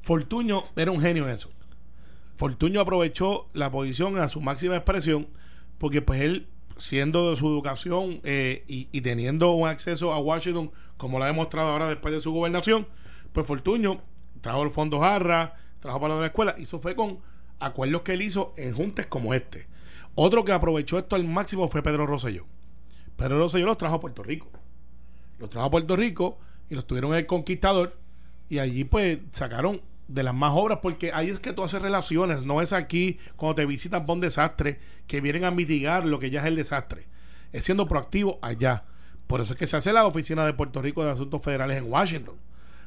Fortuño 0.00 0.64
era 0.76 0.90
un 0.90 1.00
genio 1.00 1.24
en 1.24 1.30
eso. 1.30 1.50
Fortuño 2.36 2.80
aprovechó 2.80 3.48
la 3.52 3.70
posición 3.70 4.18
a 4.18 4.28
su 4.28 4.40
máxima 4.40 4.76
expresión 4.76 5.26
porque 5.78 6.02
pues 6.02 6.20
él, 6.20 6.48
siendo 6.76 7.30
de 7.30 7.36
su 7.36 7.48
educación 7.48 8.20
eh, 8.24 8.64
y, 8.66 9.00
teniendo 9.00 9.52
un 9.52 9.68
acceso 9.68 10.12
a 10.12 10.18
Washington, 10.18 10.70
como 10.96 11.18
lo 11.18 11.24
ha 11.24 11.28
demostrado 11.28 11.70
ahora 11.70 11.88
después 11.88 12.14
de 12.14 12.20
su 12.20 12.32
gobernación, 12.32 12.86
pues 13.32 13.46
Fortuño 13.46 14.00
trajo 14.40 14.62
el 14.62 14.70
fondo 14.70 15.00
Jarra, 15.00 15.54
trajo 15.80 16.00
para 16.00 16.18
la 16.18 16.26
escuela, 16.26 16.54
y 16.58 16.62
eso 16.62 16.78
fue 16.78 16.94
con 16.94 17.20
acuerdos 17.58 18.02
que 18.02 18.12
él 18.12 18.22
hizo 18.22 18.52
en 18.56 18.74
juntes 18.74 19.06
como 19.06 19.34
este. 19.34 19.66
Otro 20.14 20.44
que 20.44 20.52
aprovechó 20.52 20.98
esto 20.98 21.16
al 21.16 21.24
máximo 21.24 21.68
fue 21.68 21.82
Pedro 21.82 22.06
Rosselló. 22.06 22.46
Pedro 23.16 23.38
Rosselló 23.38 23.66
los 23.66 23.78
trajo 23.78 23.96
a 23.96 24.00
Puerto 24.00 24.22
Rico. 24.22 24.48
Los 25.38 25.50
trajo 25.50 25.66
a 25.66 25.70
Puerto 25.70 25.96
Rico 25.96 26.38
y 26.70 26.74
los 26.74 26.86
tuvieron 26.86 27.12
en 27.12 27.18
el 27.18 27.26
Conquistador 27.26 27.96
y 28.48 28.58
allí 28.58 28.84
pues 28.84 29.18
sacaron 29.32 29.80
de 30.08 30.22
las 30.22 30.34
más 30.34 30.52
obras 30.54 30.78
porque 30.80 31.12
ahí 31.12 31.30
es 31.30 31.40
que 31.40 31.52
tú 31.52 31.64
haces 31.64 31.82
relaciones, 31.82 32.44
no 32.44 32.62
es 32.62 32.72
aquí 32.72 33.18
cuando 33.36 33.56
te 33.56 33.66
visitan 33.66 34.06
por 34.06 34.14
un 34.14 34.20
desastre 34.20 34.78
que 35.06 35.20
vienen 35.20 35.44
a 35.44 35.50
mitigar 35.50 36.06
lo 36.06 36.18
que 36.18 36.30
ya 36.30 36.40
es 36.40 36.46
el 36.46 36.56
desastre. 36.56 37.06
Es 37.52 37.64
siendo 37.64 37.88
proactivo 37.88 38.38
allá. 38.42 38.84
Por 39.26 39.40
eso 39.40 39.54
es 39.54 39.58
que 39.58 39.66
se 39.66 39.76
hace 39.76 39.92
la 39.92 40.06
oficina 40.06 40.46
de 40.46 40.52
Puerto 40.52 40.80
Rico 40.80 41.04
de 41.04 41.10
Asuntos 41.10 41.42
Federales 41.42 41.78
en 41.78 41.90
Washington 41.90 42.36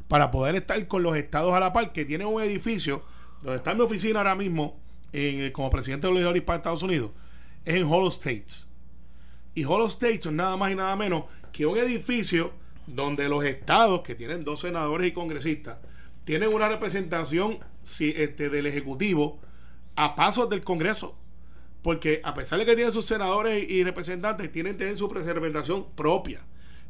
para 0.07 0.31
poder 0.31 0.55
estar 0.55 0.87
con 0.87 1.03
los 1.03 1.15
estados 1.15 1.53
a 1.53 1.59
la 1.59 1.73
par, 1.73 1.91
que 1.91 2.05
tienen 2.05 2.27
un 2.27 2.41
edificio 2.41 3.03
donde 3.41 3.57
está 3.57 3.73
mi 3.73 3.81
oficina 3.81 4.19
ahora 4.19 4.35
mismo 4.35 4.79
en, 5.11 5.51
como 5.51 5.69
presidente 5.69 6.07
de 6.07 6.13
los 6.13 6.41
para 6.41 6.57
Estados 6.57 6.83
Unidos, 6.83 7.11
es 7.65 7.75
en 7.75 7.85
Hollow 7.85 8.07
States. 8.07 8.65
Y 9.59 9.65
Hollow 9.65 9.87
States 9.87 10.25
es 10.25 10.31
nada 10.31 10.55
más 10.55 10.71
y 10.71 10.75
nada 10.75 10.95
menos 10.95 11.25
que 11.51 11.65
un 11.65 11.77
edificio 11.77 12.53
donde 12.87 13.27
los 13.27 13.43
estados, 13.43 14.03
que 14.03 14.15
tienen 14.15 14.45
dos 14.45 14.61
senadores 14.61 15.05
y 15.05 15.11
congresistas, 15.11 15.79
tienen 16.23 16.53
una 16.53 16.69
representación 16.69 17.59
este, 17.99 18.49
del 18.49 18.67
Ejecutivo 18.67 19.41
a 19.97 20.15
pasos 20.15 20.49
del 20.49 20.61
Congreso. 20.61 21.13
Porque 21.81 22.21
a 22.23 22.33
pesar 22.33 22.57
de 22.57 22.65
que 22.65 22.73
tienen 22.73 22.93
sus 22.93 23.05
senadores 23.05 23.69
y 23.69 23.83
representantes, 23.83 24.49
tienen, 24.49 24.77
tienen 24.77 24.95
su 24.95 25.09
representación 25.09 25.87
propia 25.93 26.39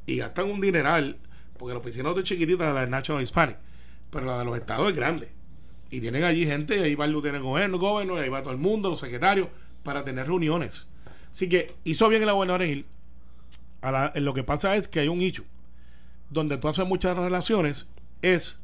y 0.06 0.18
gastan 0.18 0.52
un 0.52 0.62
dineral 0.62 1.18
porque 1.58 1.74
la 1.74 1.80
oficina 1.80 2.12
es 2.16 2.24
chiquitita, 2.24 2.72
la 2.72 2.82
de 2.82 2.88
National 2.88 3.24
Hispanic, 3.24 3.58
pero 4.12 4.28
la 4.28 4.38
de 4.38 4.46
los 4.46 4.56
estados 4.56 4.88
es 4.92 4.96
grande. 4.96 5.32
Y 5.90 6.02
tienen 6.02 6.24
allí 6.24 6.46
gente, 6.46 6.84
ahí 6.84 6.94
va 6.94 7.06
el 7.06 7.14
gobierno, 7.16 7.80
gobierno, 7.80 8.18
ahí 8.18 8.30
va 8.30 8.44
todo 8.44 8.54
el 8.54 8.60
mundo, 8.60 8.92
los 8.92 9.00
secretarios, 9.00 9.48
para 9.82 10.04
tener 10.04 10.28
reuniones. 10.28 10.86
Así 11.32 11.50
que 11.50 11.76
hizo 11.84 12.08
bien 12.10 12.24
el 12.24 12.32
gobernador 12.32 12.64
en 12.64 12.86
en 13.82 14.26
lo 14.26 14.34
que 14.34 14.44
pasa 14.44 14.76
es 14.76 14.90
que 14.90 15.00
hay 15.00 15.08
un 15.08 15.22
hecho 15.22 15.46
donde 16.30 16.58
tú 16.58 16.68
haces 16.68 16.86
muchas 16.86 17.16
relaciones, 17.16 17.88
es 18.22 18.60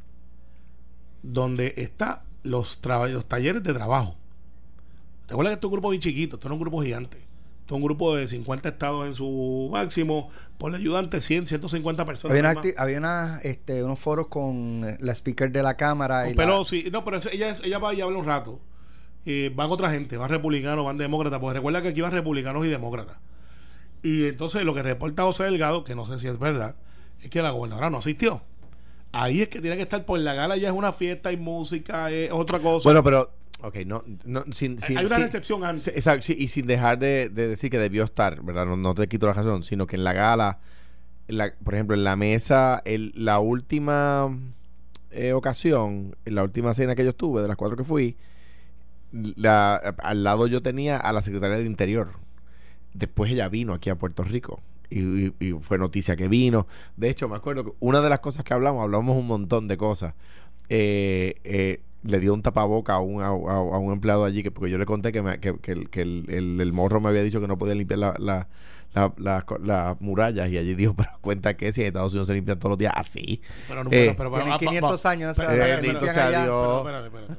donde 1.23 1.73
están 1.78 2.19
los, 2.43 2.80
los 2.84 3.25
talleres 3.25 3.63
de 3.63 3.73
trabajo. 3.73 4.17
Recuerda 5.30 5.51
que 5.51 5.54
esto 5.56 5.67
es 5.67 5.69
un 5.69 5.75
grupo 5.75 5.89
bien 5.89 6.01
chiquito, 6.01 6.36
esto 6.36 6.49
no 6.49 6.56
es 6.56 6.60
un 6.60 6.63
grupo 6.63 6.84
gigante 6.84 7.25
un 7.73 7.82
grupo 7.82 8.15
de 8.15 8.28
50 8.28 8.69
estados 8.69 9.08
en 9.08 9.13
su 9.13 9.69
máximo, 9.71 10.30
por 10.58 10.69
el 10.69 10.82
ayudante 10.82 11.19
100, 11.19 11.47
150 11.47 12.06
personas. 12.06 12.58
Había, 12.78 12.99
una, 12.99 13.39
este, 13.43 13.84
unos 13.84 13.99
foros 13.99 14.28
con 14.28 14.82
la 14.99 15.12
speaker 15.13 15.51
de 15.51 15.63
la 15.63 15.75
Cámara. 15.75 16.30
y 16.30 16.36
pero 16.36 16.63
sí, 16.63 16.89
no, 16.91 17.04
pero 17.04 17.17
ella, 17.32 17.54
ella 17.63 17.80
va 17.80 17.93
y 17.93 18.01
habla 18.01 18.19
un 18.19 18.25
rato. 18.25 18.60
Eh, 19.25 19.51
van 19.55 19.71
otra 19.71 19.91
gente, 19.91 20.17
van 20.17 20.29
republicanos, 20.29 20.85
van 20.85 20.97
demócratas, 20.97 21.39
porque 21.39 21.55
recuerda 21.55 21.81
que 21.81 21.89
aquí 21.89 22.01
van 22.01 22.11
republicanos 22.11 22.65
y 22.65 22.69
demócratas. 22.69 23.17
Y 24.03 24.27
entonces 24.27 24.63
lo 24.63 24.73
que 24.73 24.83
reporta 24.83 25.23
José 25.23 25.45
Delgado, 25.45 25.83
que 25.83 25.95
no 25.95 26.05
sé 26.05 26.19
si 26.19 26.27
es 26.27 26.38
verdad, 26.38 26.75
es 27.21 27.29
que 27.29 27.41
la 27.41 27.51
gobernadora 27.51 27.89
no 27.89 27.97
asistió. 27.97 28.43
Ahí 29.11 29.41
es 29.41 29.47
que 29.47 29.61
tiene 29.61 29.77
que 29.77 29.83
estar 29.83 30.05
por 30.05 30.19
la 30.19 30.33
gala, 30.33 30.57
ya 30.57 30.67
es 30.67 30.73
una 30.73 30.93
fiesta 30.93 31.31
y 31.31 31.38
música, 31.38 32.11
es 32.11 32.31
otra 32.31 32.59
cosa. 32.59 32.88
Bueno, 32.88 33.03
pero 33.03 33.31
Ok, 33.61 33.77
no, 33.85 34.03
no 34.25 34.43
sin, 34.51 34.79
sin, 34.79 34.97
Hay 34.97 35.05
una 35.05 35.17
recepción 35.17 35.63
antes. 35.63 35.88
Exacto, 35.88 36.33
y 36.33 36.47
sin 36.49 36.67
dejar 36.67 36.99
de, 36.99 37.29
decir 37.29 37.71
que 37.71 37.79
debió 37.79 38.03
estar, 38.03 38.43
¿verdad? 38.43 38.65
No, 38.65 38.93
te 38.93 39.07
quito 39.07 39.27
la 39.27 39.33
razón, 39.33 39.63
sino 39.63 39.88
que 39.88 39.95
en 39.95 40.03
la 40.03 40.13
gala, 40.13 40.59
por 41.63 41.73
ejemplo, 41.73 41.95
en 41.95 42.03
la 42.03 42.15
mesa, 42.15 42.81
el, 42.85 43.11
la 43.15 43.39
última 43.39 44.38
eh, 45.09 45.33
ocasión, 45.33 46.15
en 46.25 46.35
la 46.35 46.43
última 46.43 46.73
cena 46.73 46.95
que 46.95 47.03
yo 47.03 47.11
estuve, 47.11 47.41
de 47.41 47.47
las 47.47 47.57
cuatro 47.57 47.77
que 47.77 47.83
fui, 47.83 48.17
la, 49.36 49.75
al 49.75 50.23
lado 50.23 50.47
yo 50.47 50.62
tenía 50.62 50.97
a 50.97 51.13
la 51.13 51.21
secretaria 51.21 51.58
del 51.58 51.67
Interior. 51.67 52.12
Después 52.93 53.32
ella 53.32 53.49
vino 53.49 53.73
aquí 53.73 53.89
a 53.89 53.95
Puerto 53.95 54.23
Rico. 54.23 54.62
Y, 54.89 55.32
fue 55.62 55.78
noticia 55.78 56.15
que 56.15 56.28
vino. 56.28 56.67
De 56.95 57.10
hecho, 57.10 57.28
me 57.28 57.36
acuerdo 57.36 57.65
que 57.65 57.71
una 57.80 58.01
de 58.01 58.10
las 58.10 58.19
cosas 58.19 58.43
que 58.43 58.54
hablamos, 58.54 58.84
hablamos 58.84 59.17
un 59.17 59.28
montón 59.28 59.67
de 59.67 59.78
cosas. 59.78 60.13
Eh, 60.69 61.36
eh, 61.43 61.82
le 62.04 62.19
dio 62.19 62.34
un 62.34 62.41
tapaboca 62.41 62.93
a 62.93 62.99
un, 62.99 63.21
a, 63.21 63.32
un 63.34 63.91
empleado 63.91 64.25
allí, 64.25 64.43
que 64.43 64.51
porque 64.51 64.71
yo 64.71 64.78
le 64.78 64.86
conté 64.86 65.12
que, 65.12 65.21
me, 65.21 65.39
que, 65.39 65.58
que, 65.58 66.01
el, 66.01 66.60
el, 66.60 66.73
morro 66.73 67.01
me 67.01 67.10
había 67.10 67.23
dicho 67.23 67.41
que 67.41 67.47
no 67.47 67.58
podía 67.58 67.73
limpiar 67.73 67.99
la, 68.19 68.47
las 69.17 69.43
la, 69.63 69.97
murallas 69.99 70.49
y 70.49 70.58
allí 70.58 70.75
dijo, 70.75 70.95
pero 70.95 71.10
cuenta 71.21 71.55
que 71.55 71.71
si 71.73 71.81
en 71.81 71.88
Estados 71.88 72.13
Unidos 72.13 72.27
se 72.27 72.34
limpian 72.34 72.58
todos 72.58 72.71
los 72.71 72.79
días 72.79 72.93
así. 72.95 73.41
Pero 73.67 73.84
no, 73.84 73.89
pero, 73.89 74.15
pero, 74.15 74.31
pero, 74.31 74.58
500 74.58 75.05
años. 75.05 75.38
Bendito 75.38 76.05
sea 76.08 76.43
Dios. 76.43 76.88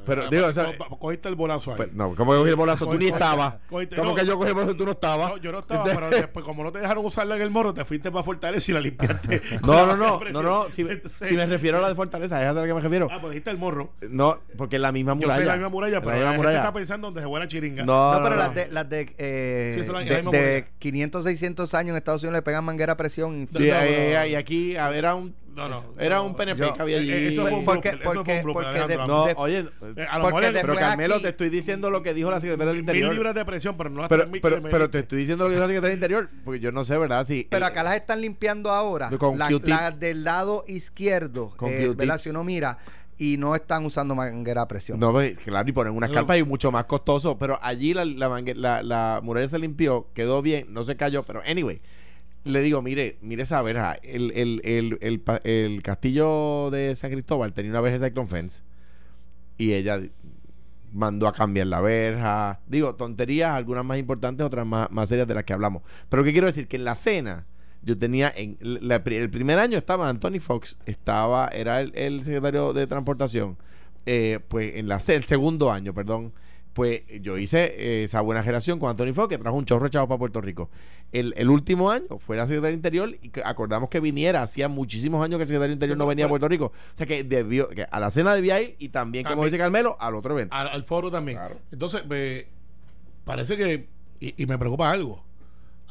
Pero 0.05 0.29
digo, 0.29 0.47
o 0.47 0.53
sea, 0.53 0.73
cogiste 0.99 1.29
el 1.29 1.35
bolazo 1.35 1.75
ahí. 1.75 1.90
No, 1.92 2.14
¿cómo 2.14 2.33
cogí 2.33 2.51
el 2.51 2.57
bolazo? 2.57 2.87
Tú 2.87 2.99
ni 2.99 3.07
estabas. 3.07 3.55
¿Cómo 3.69 4.14
que 4.14 4.27
yo 4.27 4.37
cogí 4.37 4.49
el 4.49 4.55
bolazo 4.55 4.77
tú 4.77 4.85
no 4.85 4.92
estabas? 4.92 5.31
No, 5.31 5.37
yo 5.38 5.53
no 5.53 5.59
estaba, 5.61 5.85
pero 5.85 6.11
después, 6.11 6.45
como 6.45 6.62
no 6.64 6.73
te 6.73 6.81
dejaron 6.81 7.05
usarla 7.05 7.37
en 7.37 7.42
el 7.42 7.51
morro, 7.51 7.75
te 7.75 7.85
fuiste 7.85 8.11
para 8.11 8.23
Fortaleza 8.23 8.71
y 8.71 8.75
la 8.75 8.81
limpiaste. 8.81 9.40
no, 9.62 9.87
no, 9.87 9.97
no, 9.97 10.21
no, 10.33 10.42
no, 10.42 10.71
si, 10.71 10.87
si 11.11 11.35
me 11.35 11.47
refiero 11.47 11.79
a 11.79 11.81
la 11.81 11.88
de 11.88 11.95
Fortaleza, 11.95 12.42
es 12.42 12.49
a 12.49 12.53
la 12.53 12.66
que 12.66 12.75
me 12.75 12.81
refiero. 12.81 13.09
Ah, 13.11 13.19
pues 13.21 13.33
dijiste 13.33 13.51
el 13.51 13.59
morro. 13.59 13.92
No, 14.11 14.38
porque 14.57 14.77
es 14.77 14.83
la 14.83 14.92
misma 14.92 15.14
muralla. 15.14 15.35
Yo 15.35 15.40
sé 15.40 15.47
la 15.47 15.55
misma 15.55 15.69
muralla, 15.69 16.01
pero 16.01 16.21
la 16.21 16.33
gente 16.33 16.55
está 16.55 16.73
pensando 16.73 17.07
donde 17.09 17.21
se 17.23 17.27
fue 17.27 17.40
la 17.40 17.49
chiringa. 17.49 17.85
No, 17.85 18.21
pero 18.23 18.37
las 18.37 18.55
de 18.55 18.69
las 18.71 18.88
de 18.88 20.66
500, 20.79 21.25
600 21.25 21.46
años 21.75 21.91
en 21.91 21.97
Estados 21.97 22.23
Unidos 22.23 22.39
le 22.39 22.43
pegan 22.43 22.65
manguera 22.65 22.95
a 22.95 22.97
presión. 22.97 23.49
Y, 23.59 23.65
y 23.65 24.35
aquí, 24.35 24.77
a 24.77 24.89
ver, 24.89 24.99
era 24.99 25.15
un 25.15 25.35
no, 25.57 25.71
no, 25.71 25.83
era 25.99 26.21
un 26.21 26.37
PNP 26.37 26.75
que 26.75 26.83
había 26.83 26.99
allí. 26.99 27.11
Eso 27.11 27.47
fue 27.47 27.59
un 27.59 27.65
porque, 27.65 27.99
porque, 28.05 28.43
porque 28.45 28.97
no, 29.07 29.25
oye, 29.37 29.65
eh, 29.97 30.07
a 30.09 30.19
lo 30.19 30.27
mejor 30.27 30.45
pero 30.53 30.75
Carmelo, 30.75 31.19
te 31.19 31.31
estoy 31.31 31.49
diciendo 31.49 31.89
lo 31.89 32.03
que 32.03 32.13
dijo 32.13 32.31
la 32.31 32.43
secretaria 32.43 32.73
del 32.73 32.81
Interior. 32.81 33.09
Mil 33.09 33.17
libras 33.17 33.35
de 33.35 33.45
presión, 33.47 33.75
pero 33.79 33.89
no 33.89 34.07
pero, 34.07 34.31
pero, 34.43 34.61
pero 34.63 34.91
te 34.91 34.99
estoy 34.99 35.19
diciendo 35.21 35.45
lo 35.45 35.49
que 35.49 35.55
dijo 35.55 35.63
la 35.63 35.69
secretaria 35.69 35.97
del 35.97 35.97
Interior, 35.97 36.31
porque 36.45 36.61
yo 36.61 36.73
no 36.73 36.85
sé, 36.85 36.99
¿verdad? 36.99 37.27
Si, 37.27 37.47
pero 37.51 37.65
acá 37.65 37.83
las 37.83 37.95
están 37.95 38.21
limpiando 38.21 38.71
ahora. 38.71 39.11
Con 39.17 39.39
las 39.39 39.51
del 39.99 40.25
lado 40.25 40.63
izquierdo, 40.69 41.55
con 41.57 41.71
eh, 41.71 41.95
¿verdad? 41.97 42.21
Si 42.21 42.29
uno 42.29 42.45
mira, 42.45 42.77
y 43.18 43.37
no 43.38 43.55
están 43.55 43.85
usando 43.87 44.14
manguera 44.14 44.62
a 44.62 44.68
presión. 44.68 45.00
No, 45.00 45.12
pues, 45.12 45.37
claro, 45.38 45.68
y 45.68 45.72
ponen 45.72 45.94
una 45.94 46.07
escarpa 46.07 46.37
y 46.37 46.44
mucho 46.44 46.70
más 46.70 46.85
costoso. 46.85 47.38
Pero 47.38 47.59
allí 47.62 47.94
la, 47.94 48.05
la, 48.05 48.29
la, 48.55 48.83
la, 48.83 49.20
muralla 49.22 49.48
se 49.48 49.59
limpió, 49.59 50.09
quedó 50.14 50.42
bien, 50.42 50.66
no 50.70 50.85
se 50.85 50.96
cayó. 50.96 51.22
Pero, 51.22 51.42
anyway, 51.46 51.81
le 52.44 52.61
digo, 52.61 52.83
mire, 52.83 53.18
mire 53.22 53.42
esa 53.42 53.62
verja. 53.62 53.94
El, 54.02 54.33
el, 54.33 54.61
el, 54.64 55.22
el, 55.44 55.83
castillo 55.83 56.70
de 56.70 56.94
San 56.94 57.11
Cristóbal 57.11 57.52
tenía 57.52 57.70
una 57.70 57.81
verja 57.81 57.98
de 57.98 58.09
Cyclone 58.09 58.29
Fence 58.29 58.62
y 59.59 59.72
ella 59.72 60.00
mandó 60.92 61.26
a 61.26 61.33
cambiar 61.33 61.66
la 61.66 61.81
verja. 61.81 62.61
Digo, 62.66 62.94
tonterías, 62.94 63.50
algunas 63.50 63.85
más 63.85 63.98
importantes, 63.98 64.44
otras 64.46 64.66
más, 64.66 64.90
más 64.90 65.09
serias 65.09 65.26
de 65.26 65.35
las 65.35 65.44
que 65.44 65.52
hablamos. 65.52 65.83
Pero 66.09 66.22
¿qué 66.22 66.33
quiero 66.33 66.46
decir? 66.46 66.68
Que 66.68 66.76
en 66.76 66.85
la 66.85 66.94
cena, 66.94 67.46
yo 67.83 67.97
tenía, 67.99 68.33
en 68.35 68.59
el 68.61 69.31
primer 69.31 69.59
año 69.59 69.79
estaba 69.79 70.09
Anthony 70.09 70.41
Fox, 70.41 70.77
estaba, 70.87 71.49
era 71.49 71.81
el, 71.81 72.25
secretario 72.25 72.73
de 72.73 72.87
Transportación. 72.87 73.57
Eh, 74.07 74.39
pues 74.49 74.77
en 74.77 74.89
la 74.89 75.01
el 75.09 75.25
segundo 75.25 75.73
año, 75.73 75.93
perdón, 75.93 76.33
pues 76.77 77.03
yo 77.23 77.39
hice 77.39 77.75
eh, 77.79 78.05
esa 78.05 78.21
buena 78.21 78.43
generación 78.43 78.79
con 78.79 78.91
Anthony 78.91 79.15
Fox, 79.15 79.29
que 79.29 79.39
trajo 79.39 79.57
un 79.57 79.65
chorro 79.65 79.87
echado 79.87 80.07
para 80.07 80.19
Puerto 80.19 80.41
Rico. 80.41 80.69
El, 81.11 81.33
el, 81.37 81.49
último 81.49 81.91
año 81.91 82.19
fue 82.19 82.37
la 82.37 82.47
secretaria 82.47 82.69
del 82.69 82.77
Interior 82.77 83.17
y 83.23 83.31
acordamos 83.45 83.89
que 83.89 83.99
viniera, 83.99 84.43
hacía 84.43 84.69
muchísimos 84.69 85.25
años 85.25 85.39
que 85.39 85.45
el 85.45 85.49
secretario 85.49 85.73
Interior 85.73 85.97
no 85.97 86.07
venía 86.07 86.27
a 86.27 86.29
Puerto 86.29 86.49
Rico. 86.49 86.67
O 86.67 86.97
sea 86.97 87.07
que 87.07 87.25
debió, 87.25 87.69
que 87.71 87.87
a 87.91 87.99
la 87.99 88.11
cena 88.11 88.35
debía 88.35 88.61
ir 88.61 88.77
y 88.79 88.91
también, 88.91 89.25
como 89.25 89.45
dice 89.45 89.59
Carmelo, 89.59 89.97
al 89.99 90.15
otro 90.15 90.35
evento. 90.35 90.55
Al, 90.55 90.85
foro 90.85 91.11
también. 91.11 91.39
Entonces, 91.73 92.03
parece 93.25 93.57
que, 93.57 93.89
y, 94.21 94.47
me 94.47 94.59
preocupa 94.59 94.91
algo. 94.91 95.25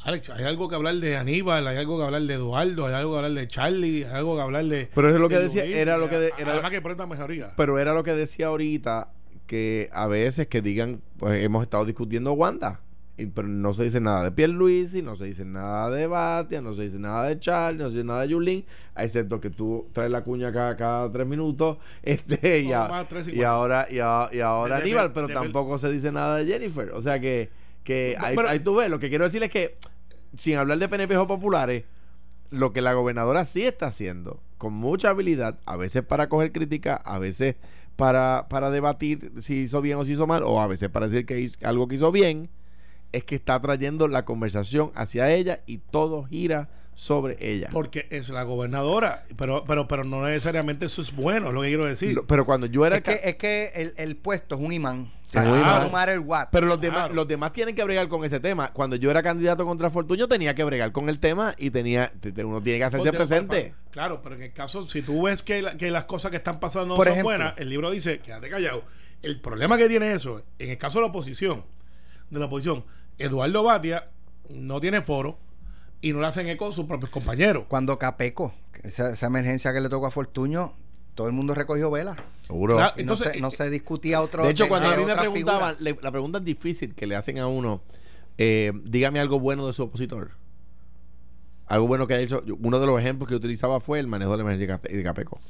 Alex, 0.04 0.30
hay 0.30 0.44
algo 0.44 0.68
que 0.68 0.74
hablar 0.74 0.94
de 0.96 1.16
Aníbal, 1.16 1.66
hay 1.66 1.78
algo 1.78 1.98
que 1.98 2.04
hablar 2.04 2.22
de 2.22 2.34
Eduardo, 2.34 2.86
hay 2.86 2.94
algo 2.94 3.12
que 3.12 3.16
hablar 3.16 3.32
de 3.32 3.48
Charlie, 3.48 4.04
hay 4.04 4.14
algo 4.14 4.36
que 4.36 4.42
hablar 4.42 4.64
de. 4.66 4.88
Pero 4.94 5.08
eso 5.08 5.16
es 5.16 5.20
lo 5.20 5.28
que 5.28 5.38
decía, 5.38 5.64
era 5.64 5.96
lo 5.98 6.08
que. 6.08 6.32
era, 6.38 6.52
además 6.52 6.70
que 6.70 7.06
mejoría. 7.06 7.52
Pero 7.56 7.78
era 7.78 7.94
lo 7.94 8.04
que 8.04 8.12
decía 8.12 8.48
ahorita 8.48 9.10
que 9.46 9.90
a 9.92 10.06
veces 10.06 10.48
que 10.48 10.62
digan, 10.62 11.00
pues 11.18 11.42
hemos 11.42 11.62
estado 11.62 11.84
discutiendo 11.84 12.32
Wanda, 12.32 12.80
pero 13.34 13.48
no 13.48 13.72
se 13.72 13.84
dice 13.84 14.00
nada 14.00 14.24
de 14.24 14.32
Pierluisi, 14.32 15.00
no 15.00 15.16
se 15.16 15.24
dice 15.24 15.44
nada 15.44 15.90
de 15.90 16.06
Batia, 16.06 16.60
no 16.60 16.74
se 16.74 16.82
dice 16.82 16.98
nada 16.98 17.24
de 17.24 17.40
Charlie, 17.40 17.78
no 17.78 17.86
se 17.86 17.96
dice 17.96 18.04
nada 18.04 18.22
de 18.22 18.28
Yulín, 18.28 18.66
excepto 18.96 19.40
que 19.40 19.48
tú 19.48 19.88
traes 19.92 20.10
la 20.10 20.22
cuña 20.22 20.52
cada, 20.52 20.76
cada 20.76 21.10
tres 21.10 21.26
minutos, 21.26 21.78
este, 22.02 22.60
y, 22.60 22.72
ahora, 22.72 23.86
y, 23.90 23.98
ahora 23.98 24.76
Aníbal, 24.76 25.12
pero 25.12 25.28
tampoco 25.28 25.78
se 25.78 25.90
dice 25.90 26.12
nada 26.12 26.36
de 26.36 26.46
Jennifer. 26.46 26.90
O 26.90 27.00
sea 27.00 27.18
que, 27.18 27.48
que 27.86 28.16
ahí, 28.18 28.58
tú 28.58 28.74
ves, 28.74 28.90
lo 28.90 28.98
que 28.98 29.08
quiero 29.08 29.24
decir 29.24 29.42
es 29.44 29.50
que, 29.50 29.78
sin 30.36 30.56
hablar 30.56 30.78
de 30.78 30.88
PNP 30.88 31.14
populares, 31.26 31.84
lo 32.50 32.72
que 32.72 32.82
la 32.82 32.92
gobernadora 32.94 33.44
sí 33.44 33.62
está 33.62 33.86
haciendo, 33.86 34.40
con 34.58 34.72
mucha 34.72 35.10
habilidad, 35.10 35.60
a 35.66 35.76
veces 35.76 36.02
para 36.02 36.28
coger 36.28 36.50
crítica, 36.50 36.96
a 36.96 37.20
veces 37.20 37.54
para, 37.94 38.46
para 38.50 38.70
debatir 38.70 39.32
si 39.38 39.60
hizo 39.60 39.80
bien 39.80 39.98
o 39.98 40.04
si 40.04 40.12
hizo 40.12 40.26
mal, 40.26 40.42
o 40.42 40.60
a 40.60 40.66
veces 40.66 40.88
para 40.88 41.06
decir 41.06 41.26
que 41.26 41.38
hizo 41.40 41.56
algo 41.62 41.86
que 41.86 41.94
hizo 41.94 42.10
bien, 42.10 42.50
es 43.12 43.22
que 43.22 43.36
está 43.36 43.60
trayendo 43.60 44.08
la 44.08 44.24
conversación 44.24 44.90
hacia 44.96 45.32
ella 45.32 45.60
y 45.64 45.78
todo 45.78 46.24
gira 46.24 46.68
sobre 46.98 47.36
ella. 47.38 47.68
Porque 47.70 48.06
es 48.10 48.30
la 48.30 48.42
gobernadora, 48.42 49.22
pero 49.36 49.62
pero 49.66 49.86
pero 49.86 50.02
no 50.02 50.22
necesariamente 50.24 50.86
eso 50.86 51.02
es 51.02 51.14
bueno, 51.14 51.48
es 51.48 51.54
lo 51.54 51.60
que 51.60 51.68
quiero 51.68 51.84
decir. 51.84 52.14
Lo- 52.14 52.26
pero 52.26 52.46
cuando 52.46 52.66
yo 52.66 52.86
era 52.86 52.96
Es 52.96 53.02
que, 53.02 53.20
es 53.22 53.36
que 53.36 53.70
el, 53.74 53.92
el 53.98 54.16
puesto 54.16 54.54
es 54.54 54.60
un 54.62 54.72
imán. 54.72 55.12
O 55.26 55.30
sea, 55.30 55.42
no 55.42 55.90
matter 55.90 56.20
what. 56.20 56.48
pero 56.50 56.66
los 56.66 56.80
demás 56.80 57.12
los 57.12 57.28
demás 57.28 57.52
tienen 57.52 57.74
que 57.74 57.84
bregar 57.84 58.08
con 58.08 58.24
ese 58.24 58.40
tema. 58.40 58.72
Cuando 58.72 58.96
yo 58.96 59.10
era 59.10 59.22
candidato 59.22 59.66
contra 59.66 59.90
Fortuño 59.90 60.26
tenía 60.26 60.54
que 60.54 60.64
bregar 60.64 60.92
con 60.92 61.10
el 61.10 61.18
tema 61.18 61.54
y 61.58 61.70
tenía 61.70 62.08
te- 62.18 62.32
te- 62.32 62.44
uno 62.44 62.62
tiene 62.62 62.78
que 62.78 62.84
hacerse 62.84 63.08
Ponte- 63.12 63.16
presente. 63.18 63.74
Claro, 63.90 64.22
pero 64.22 64.36
en 64.36 64.42
el 64.42 64.52
caso, 64.54 64.82
si 64.86 65.02
tú 65.02 65.24
ves 65.24 65.42
que, 65.42 65.60
la- 65.60 65.76
que 65.76 65.90
las 65.90 66.04
cosas 66.04 66.30
que 66.30 66.38
están 66.38 66.60
pasando 66.60 66.88
no 66.88 66.96
Por 66.96 67.08
son 67.08 67.12
ejemplo. 67.12 67.28
buenas, 67.36 67.54
el 67.58 67.68
libro 67.68 67.90
dice, 67.90 68.20
quédate 68.20 68.48
callado. 68.48 68.84
El 69.22 69.38
problema 69.42 69.76
que 69.76 69.86
tiene 69.88 70.12
eso, 70.12 70.42
en 70.58 70.70
el 70.70 70.78
caso 70.78 70.98
de 70.98 71.02
la 71.04 71.08
oposición, 71.10 71.62
de 72.30 72.38
la 72.38 72.46
oposición, 72.46 72.84
Eduardo 73.18 73.62
Batia 73.64 74.08
no 74.48 74.80
tiene 74.80 75.02
foro 75.02 75.38
y 76.00 76.12
no 76.12 76.20
le 76.20 76.26
hacen 76.26 76.48
eco 76.48 76.68
a 76.68 76.72
sus 76.72 76.86
propios 76.86 77.10
compañeros. 77.10 77.64
Cuando 77.68 77.98
Capeco, 77.98 78.54
esa, 78.82 79.12
esa 79.12 79.26
emergencia 79.26 79.72
que 79.72 79.80
le 79.80 79.88
tocó 79.88 80.06
a 80.06 80.10
Fortuño, 80.10 80.74
todo 81.14 81.26
el 81.26 81.32
mundo 81.32 81.54
recogió 81.54 81.90
vela. 81.90 82.16
Seguro. 82.46 82.76
Claro, 82.76 82.94
Y 82.96 83.00
Entonces, 83.02 83.28
no, 83.28 83.32
se, 83.32 83.40
no 83.40 83.50
se 83.50 83.70
discutía 83.70 84.20
otro. 84.20 84.44
De 84.44 84.50
hecho, 84.50 84.68
cuando 84.68 84.88
a 84.90 84.96
mí 84.96 85.04
me 85.04 85.16
preguntaban, 85.16 85.76
le- 85.80 85.98
la 86.02 86.10
pregunta 86.10 86.40
difícil 86.40 86.94
que 86.94 87.06
le 87.06 87.16
hacen 87.16 87.38
a 87.38 87.46
uno, 87.48 87.80
eh, 88.38 88.72
dígame 88.84 89.18
algo 89.20 89.40
bueno 89.40 89.66
de 89.66 89.72
su 89.72 89.82
opositor. 89.84 90.32
Algo 91.66 91.86
bueno 91.88 92.06
que 92.06 92.14
ha 92.14 92.20
hecho. 92.20 92.44
Uno 92.60 92.78
de 92.78 92.86
los 92.86 93.00
ejemplos 93.00 93.28
que 93.28 93.34
utilizaba 93.34 93.80
fue 93.80 93.98
el 93.98 94.06
manejo 94.06 94.30
de 94.32 94.36
la 94.36 94.42
emergencia 94.42 94.78
de 94.78 95.02
Capeco. 95.02 95.40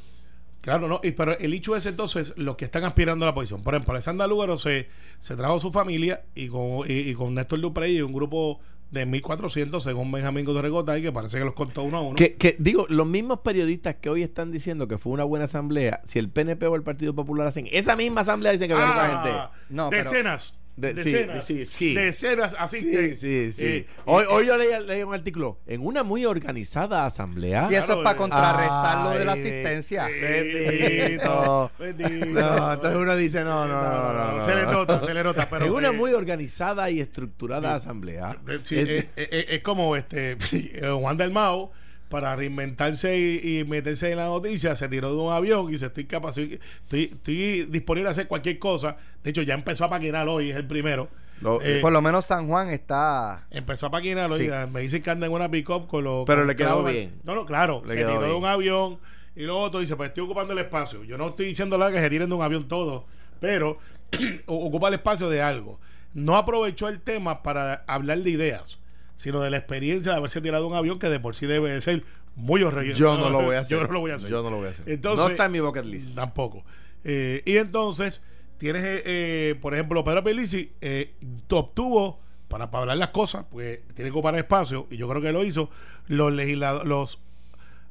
Claro, 0.63 0.89
no, 0.89 1.01
y- 1.03 1.13
pero 1.13 1.37
el 1.39 1.53
hecho 1.53 1.77
es 1.77 1.85
entonces 1.87 2.33
los 2.37 2.57
que 2.57 2.65
están 2.65 2.85
aspirando 2.85 3.25
a 3.25 3.29
la 3.29 3.35
posición. 3.35 3.63
Por 3.63 3.75
ejemplo, 3.75 3.93
Alessandra 3.93 4.27
Lúgaro 4.27 4.57
se, 4.57 4.89
se 5.19 5.37
trajo 5.37 5.57
a 5.57 5.61
su 5.61 5.71
familia 5.71 6.23
y 6.35 6.49
con, 6.49 6.91
y, 6.91 6.95
y 7.11 7.15
con 7.15 7.35
Néstor 7.35 7.61
Duprey 7.61 7.99
y 7.99 8.03
un 8.03 8.13
grupo 8.13 8.61
de 8.91 9.07
1.400, 9.07 9.81
según 9.81 10.13
Benjamín 10.13 10.45
Gotay, 10.45 11.03
que 11.03 11.13
parece 11.13 11.39
que 11.39 11.45
los 11.45 11.55
contó 11.55 11.83
uno 11.83 11.99
a 11.99 12.01
uno. 12.03 12.17
Que, 12.17 12.35
que, 12.37 12.57
digo, 12.59 12.87
los 12.89 13.07
mismos 13.07 13.41
periodistas 13.41 13.97
que 13.97 14.09
hoy 14.09 14.23
están 14.23 14.53
diciendo 14.53 14.87
que 14.89 14.97
fue 14.99 15.13
una 15.13 15.25
buena 15.25 15.47
asamblea, 15.47 16.01
si 16.05 16.19
el 16.19 16.29
PNP 16.31 16.67
o 16.67 16.75
el 16.77 16.83
Partido 16.83 17.15
Popular 17.15 17.47
hacen 17.47 17.67
esa 17.73 17.97
misma 17.97 18.21
asamblea, 18.23 18.53
dicen 18.53 18.69
que 18.69 18.75
gente. 18.77 18.91
Ah, 18.97 19.51
No, 19.69 19.91
pero- 19.91 20.05
decenas. 20.05 20.59
De- 20.77 20.93
decenas. 20.93 21.45
sí, 21.47 21.65
sí. 21.65 21.95
Decenas 21.95 22.55
asisten. 22.59 23.17
Sí, 23.17 23.51
sí, 23.51 23.53
sí. 23.53 23.65
Eh, 23.65 23.87
hoy, 24.05 24.25
hoy 24.29 24.47
yo 24.47 24.57
leí, 24.59 24.69
leí 24.87 25.03
un 25.03 25.15
artículo. 25.15 25.59
En 25.67 25.85
una 25.85 26.03
muy 26.03 26.27
organizada 26.27 27.07
asamblea. 27.07 27.67
Si 27.69 27.75
eso 27.75 27.87
Claro, 27.87 28.01
es 28.01 28.05
para 28.05 28.15
eh. 28.17 28.19
contrarrestar 28.19 29.05
lo 29.05 29.11
de 29.19 29.25
la 29.25 29.33
asistencia. 29.33 30.07
Bendito. 30.07 31.71
Bendito. 31.79 32.27
No, 32.41 32.73
entonces 32.75 33.01
uno 33.01 33.17
dice, 33.17 33.43
no, 33.45 33.67
no, 33.67 33.83
no, 33.83 34.13
no. 34.13 34.37
no, 34.37 34.43
Se 34.43 34.55
le 34.55 34.63
no. 34.65 34.73
nota, 34.73 35.01
se 35.03 35.15
le 35.15 35.25
nota. 35.25 35.47
Pero, 35.51 35.65
en 35.67 35.73
una 35.73 35.89
eh, 35.89 35.93
muy 35.93 36.13
organizada 36.13 36.91
y 36.91 37.01
estructurada 37.01 37.75
asamblea. 37.75 38.37
eh, 38.49 38.59
sí, 38.65 38.77
Es- 38.79 38.89
eh, 38.89 39.09
eh, 39.17 39.29
eh, 39.31 39.47
es 39.51 39.61
como 39.63 39.97
este 39.97 40.37
Juan 41.01 41.17
del 41.17 41.31
Mao 41.33 41.73
para 42.09 42.35
reinventarse 42.37 43.19
y, 43.19 43.59
y 43.59 43.65
meterse 43.65 44.11
en 44.13 44.19
la 44.19 44.27
noticia 44.27 44.75
se 44.77 44.89
tiró 44.89 45.11
de 45.15 45.21
un 45.21 45.33
avión 45.33 45.69
y 45.69 45.73
dice 45.73 45.87
estoy 45.87 46.05
capaz 46.05 46.39
estoy, 46.39 47.05
estoy 47.05 47.65
disponible 47.65 48.09
a 48.09 48.13
hacer 48.13 48.29
cualquier 48.29 48.59
cosa 48.59 48.97
de 49.25 49.31
hecho 49.31 49.43
ya 49.43 49.55
empezó 49.55 49.85
a 49.85 49.91
paquinar 49.91 50.29
hoy 50.29 50.51
es 50.51 50.57
el 50.57 50.67
primero 50.67 51.09
Lo- 51.41 51.61
Eh, 51.61 51.81
Por 51.83 51.93
lo 51.93 52.01
menos 52.01 52.25
San 52.25 52.49
Juan 52.49 52.71
está. 52.71 53.47
Empezó 53.51 53.87
a 53.87 53.91
paquinar 53.91 54.31
hoy. 54.33 54.47
Sí. 54.47 54.51
Me 54.73 54.81
dicen 54.81 55.03
que 55.03 55.11
anda 55.11 55.27
en 55.27 55.33
una 55.33 55.51
pick-up 55.51 55.87
con 55.87 56.03
los. 56.03 56.25
Pero 56.25 56.41
con 56.41 56.47
le 56.49 56.57
quedó 56.57 56.83
bien. 56.83 57.21
No, 57.25 57.35
no, 57.35 57.45
claro. 57.45 57.83
Le 57.85 57.93
se 57.93 57.97
tiró 57.99 58.23
de 58.23 58.33
un 58.33 58.47
avión 58.47 58.99
y 59.35 59.43
luego 59.45 59.61
otro 59.61 59.81
dice: 59.81 59.97
Pues 59.97 60.09
estoy 60.09 60.25
ocupando 60.25 60.55
el 60.55 60.61
espacio. 60.61 61.05
Yo 61.05 61.19
no 61.19 61.27
estoy 61.29 61.45
diciéndole 61.49 61.93
que 61.93 62.01
se 62.01 62.09
tiren 62.09 62.31
de 62.31 62.35
un 62.35 62.41
avión 62.43 62.67
todo, 62.69 63.05
pero 63.39 63.77
ocupa 64.47 64.89
el 64.89 64.95
espacio 64.95 65.29
de 65.29 65.43
algo. 65.43 65.79
No 66.15 66.39
aprovechó 66.39 66.89
el 66.89 67.01
tema 67.03 67.43
para 67.43 67.85
hablar 67.87 68.21
de 68.21 68.31
ideas, 68.31 68.79
sino 69.17 69.41
de 69.41 69.51
la 69.51 69.57
experiencia 69.57 70.13
de 70.13 70.19
haberse 70.19 70.41
tirado 70.41 70.69
un 70.69 70.75
avión 70.75 71.01
que 71.01 71.09
de 71.09 71.19
por 71.19 71.35
sí 71.35 71.47
debe 71.47 71.73
de 71.73 71.81
ser 71.81 72.05
muy 72.37 72.63
horrible. 72.63 72.95
yo 72.95 73.17
no 73.17 73.31
lo 73.31 73.43
voy 73.43 73.57
a 73.57 73.61
hacer. 73.63 73.79
Yo 73.79 73.87
no 73.87 73.93
lo 73.93 74.01
voy 74.01 74.13
a 74.13 74.15
hacer. 74.15 74.31
Yo 74.31 74.43
no 74.43 74.51
lo 74.51 74.57
voy 74.59 74.67
a 74.69 74.71
hacer. 74.71 74.89
Entonces, 74.89 75.25
no 75.25 75.31
está 75.31 75.47
en 75.47 75.53
mi 75.53 75.61
bucket 75.61 75.85
list. 75.85 76.15
Tampoco. 76.15 76.65
Eh, 77.03 77.43
y 77.45 77.57
entonces, 77.57 78.23
tienes, 78.59 78.85
eh, 78.85 79.03
eh, 79.05 79.55
por 79.61 79.75
ejemplo, 79.75 80.03
Pedro 80.05 80.23
Pelici 80.23 80.73
eh, 80.81 81.15
obtuvo, 81.51 82.21
para, 82.49 82.71
para 82.71 82.83
hablar 82.83 82.99
las 82.99 83.11
cosas, 83.11 83.45
pues 83.51 83.81
tiene 83.95 84.11
que 84.11 84.17
ocupar 84.17 84.37
espacio, 84.37 84.87
y 84.91 84.97
yo 84.97 85.09
creo 85.09 85.21
que 85.21 85.33
lo 85.33 85.45
hizo, 85.45 85.71
los 86.07 86.33
legisladores, 86.33 86.87
los 86.87 87.19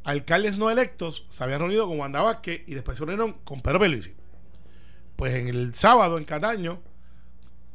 alcaldes 0.03 0.57
no 0.57 0.69
electos 0.69 1.26
se 1.28 1.43
habían 1.43 1.59
reunido 1.59 1.88
con 1.88 1.99
Wanda 1.99 2.21
Vázquez 2.21 2.61
y 2.67 2.76
después 2.76 2.97
se 2.97 3.05
reunieron 3.05 3.34
con 3.43 3.61
Pedro 3.61 3.80
Pelici. 3.80 4.13
Pues 5.15 5.34
en 5.36 5.47
el 5.47 5.73
sábado 5.76 6.17
en 6.17 6.26
Cataño, 6.26 6.80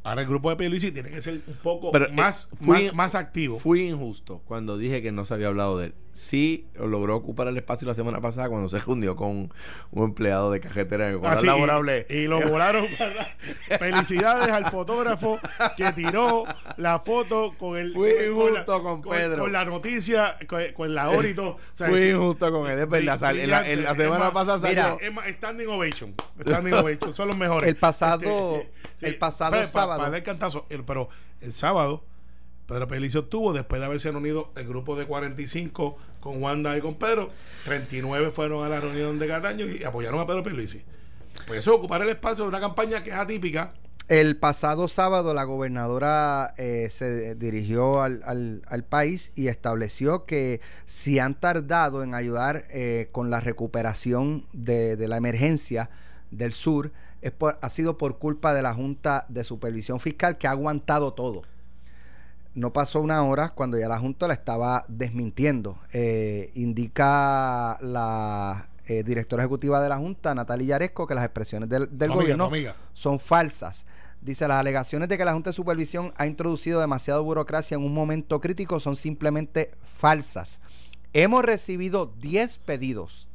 ahora 0.03 0.21
el 0.21 0.27
grupo 0.27 0.49
de 0.49 0.55
Pelici 0.55 0.91
tiene 0.91 1.09
que 1.09 1.21
ser 1.21 1.41
un 1.45 1.55
poco 1.61 1.91
Pero, 1.91 2.05
eh, 2.05 2.11
más, 2.13 2.49
fui- 2.59 2.85
más, 2.85 2.93
más 2.93 3.15
activo. 3.15 3.59
Fui 3.59 3.81
injusto 3.81 4.41
cuando 4.45 4.77
dije 4.77 5.01
que 5.01 5.11
no 5.11 5.25
se 5.25 5.33
había 5.33 5.47
hablado 5.47 5.77
de 5.77 5.87
él. 5.87 5.95
Sí 6.13 6.67
logró 6.75 7.15
ocupar 7.15 7.47
el 7.47 7.55
espacio 7.55 7.87
la 7.87 7.93
semana 7.93 8.19
pasada 8.19 8.49
cuando 8.49 8.67
se 8.67 8.79
reunió 8.79 9.15
con 9.15 9.49
un 9.91 10.03
empleado 10.03 10.51
de 10.51 10.59
cajetera 10.59 11.07
de 11.07 11.17
Así, 11.25 11.45
laborable. 11.45 12.05
y, 12.09 12.13
y 12.15 12.27
lo 12.27 12.41
volaron. 12.49 12.85
Felicidades 13.79 14.49
al 14.49 14.69
fotógrafo 14.69 15.39
que 15.77 15.91
tiró 15.93 16.43
la 16.77 16.99
foto 16.99 17.53
con 17.57 17.77
el. 17.77 17.93
Fui 17.93 18.09
con 18.11 18.19
la- 18.53 18.59
injusto 18.59 18.83
con 18.83 19.01
Pedro. 19.01 19.43
Con 19.43 19.53
la 19.53 19.65
noticia, 19.65 20.37
con, 20.47 20.61
con 20.73 20.93
la 20.93 21.09
hora 21.09 21.29
y 21.29 21.33
todo. 21.33 21.51
O 21.51 21.59
sea, 21.71 21.87
Fui 21.89 22.01
injusto 22.09 22.51
con 22.51 22.69
él, 22.69 22.79
es 22.79 22.89
verdad. 22.89 23.17
sal- 23.19 23.39
en 23.39 23.49
la, 23.49 23.59
en 23.69 23.83
la 23.83 23.93
brillante. 23.93 24.03
semana 24.03 24.33
pasada 24.33 24.69
mira, 24.69 24.83
salió. 24.89 24.99
Es 24.99 25.13
más, 25.13 25.27
standing 25.27 25.67
ovation. 25.67 26.13
Standing 26.41 26.73
ovation. 26.73 27.13
Son 27.13 27.27
los 27.27 27.37
mejores. 27.37 27.69
El 27.69 27.75
pasado- 27.77 28.63
el 29.01 29.17
pasado 29.17 29.51
para- 29.51 29.65
sábado. 29.67 30.01
Para, 30.03 30.17
el 30.17 30.23
cantazo. 30.23 30.65
el- 30.69 30.83
pero 30.83 31.09
el 31.41 31.53
sábado. 31.53 32.03
Pedro 32.67 32.87
Pelicio 32.87 33.25
tuvo, 33.25 33.51
después 33.51 33.81
de 33.81 33.85
haberse 33.85 34.11
reunido 34.11 34.51
el 34.55 34.65
grupo 34.65 34.95
de 34.95 35.05
45 35.05 35.97
con 36.21 36.41
Wanda 36.41 36.77
y 36.77 36.81
con 36.81 36.95
Pedro, 36.95 37.29
39 37.65 38.31
fueron 38.31 38.63
a 38.65 38.69
la 38.69 38.79
reunión 38.79 39.19
de 39.19 39.27
Cataño 39.27 39.65
y 39.65 39.83
apoyaron 39.83 40.21
a 40.21 40.25
Pedro 40.25 40.41
Pelici. 40.41 40.81
Pues 41.47 41.59
eso, 41.59 41.75
ocupar 41.75 42.01
el 42.01 42.07
espacio 42.09 42.45
de 42.45 42.49
una 42.49 42.61
campaña 42.61 43.03
que 43.03 43.09
es 43.09 43.15
atípica. 43.17 43.73
El 44.07 44.37
pasado 44.37 44.87
sábado 44.87 45.33
la 45.33 45.43
gobernadora 45.43 46.53
eh, 46.57 46.87
se 46.91 47.35
dirigió 47.35 48.01
al, 48.01 48.21
al- 48.25 48.61
al 48.67 48.83
país 48.85 49.33
y 49.35 49.47
estableció 49.47 50.23
que 50.25 50.61
si 50.85 51.19
han 51.19 51.37
tardado 51.39 52.03
en 52.03 52.15
ayudar 52.15 52.65
eh, 52.69 53.09
con 53.11 53.29
la 53.29 53.41
recuperación 53.41 54.45
de, 54.53 54.95
de 54.95 55.07
la 55.09 55.17
emergencia 55.17 55.89
del 56.29 56.53
sur, 56.53 56.91
es 57.21 57.31
por- 57.31 57.57
ha 57.61 57.69
sido 57.69 57.97
por 57.97 58.17
culpa 58.19 58.53
de 58.53 58.61
la 58.61 58.73
Junta 58.73 59.25
de 59.29 59.43
Supervisión 59.43 59.99
Fiscal 59.99 60.37
que 60.37 60.47
ha 60.47 60.51
aguantado 60.51 61.13
todo. 61.13 61.43
No 62.53 62.73
pasó 62.73 62.99
una 62.99 63.23
hora 63.23 63.49
cuando 63.49 63.77
ya 63.79 63.87
la 63.87 63.97
Junta 63.99 64.27
la 64.27 64.33
estaba 64.33 64.83
desmintiendo. 64.89 65.77
Eh, 65.93 66.51
indica 66.55 67.77
la 67.81 68.67
eh, 68.87 69.03
directora 69.03 69.43
ejecutiva 69.43 69.81
de 69.81 69.87
la 69.87 69.97
Junta, 69.97 70.35
Natalia 70.35 70.67
Yaresco, 70.67 71.07
que 71.07 71.15
las 71.15 71.23
expresiones 71.23 71.69
del, 71.69 71.87
del 71.87 71.97
Tu 71.97 72.03
amiga, 72.05 72.15
gobierno 72.15 72.45
amiga. 72.45 72.75
son 72.93 73.19
falsas. 73.19 73.85
Dice, 74.21 74.47
las 74.47 74.59
alegaciones 74.59 75.07
de 75.07 75.17
que 75.17 75.23
la 75.25 75.33
Junta 75.33 75.49
de 75.51 75.53
Supervisión 75.55 76.13
ha 76.17 76.27
introducido 76.27 76.81
demasiada 76.81 77.21
burocracia 77.21 77.75
en 77.75 77.83
un 77.83 77.93
momento 77.93 78.41
crítico 78.41 78.79
son 78.79 78.95
simplemente 78.95 79.71
falsas. 79.97 80.59
Hemos 81.13 81.43
recibido 81.43 82.13
10 82.19 82.57
pedidos, 82.59 83.27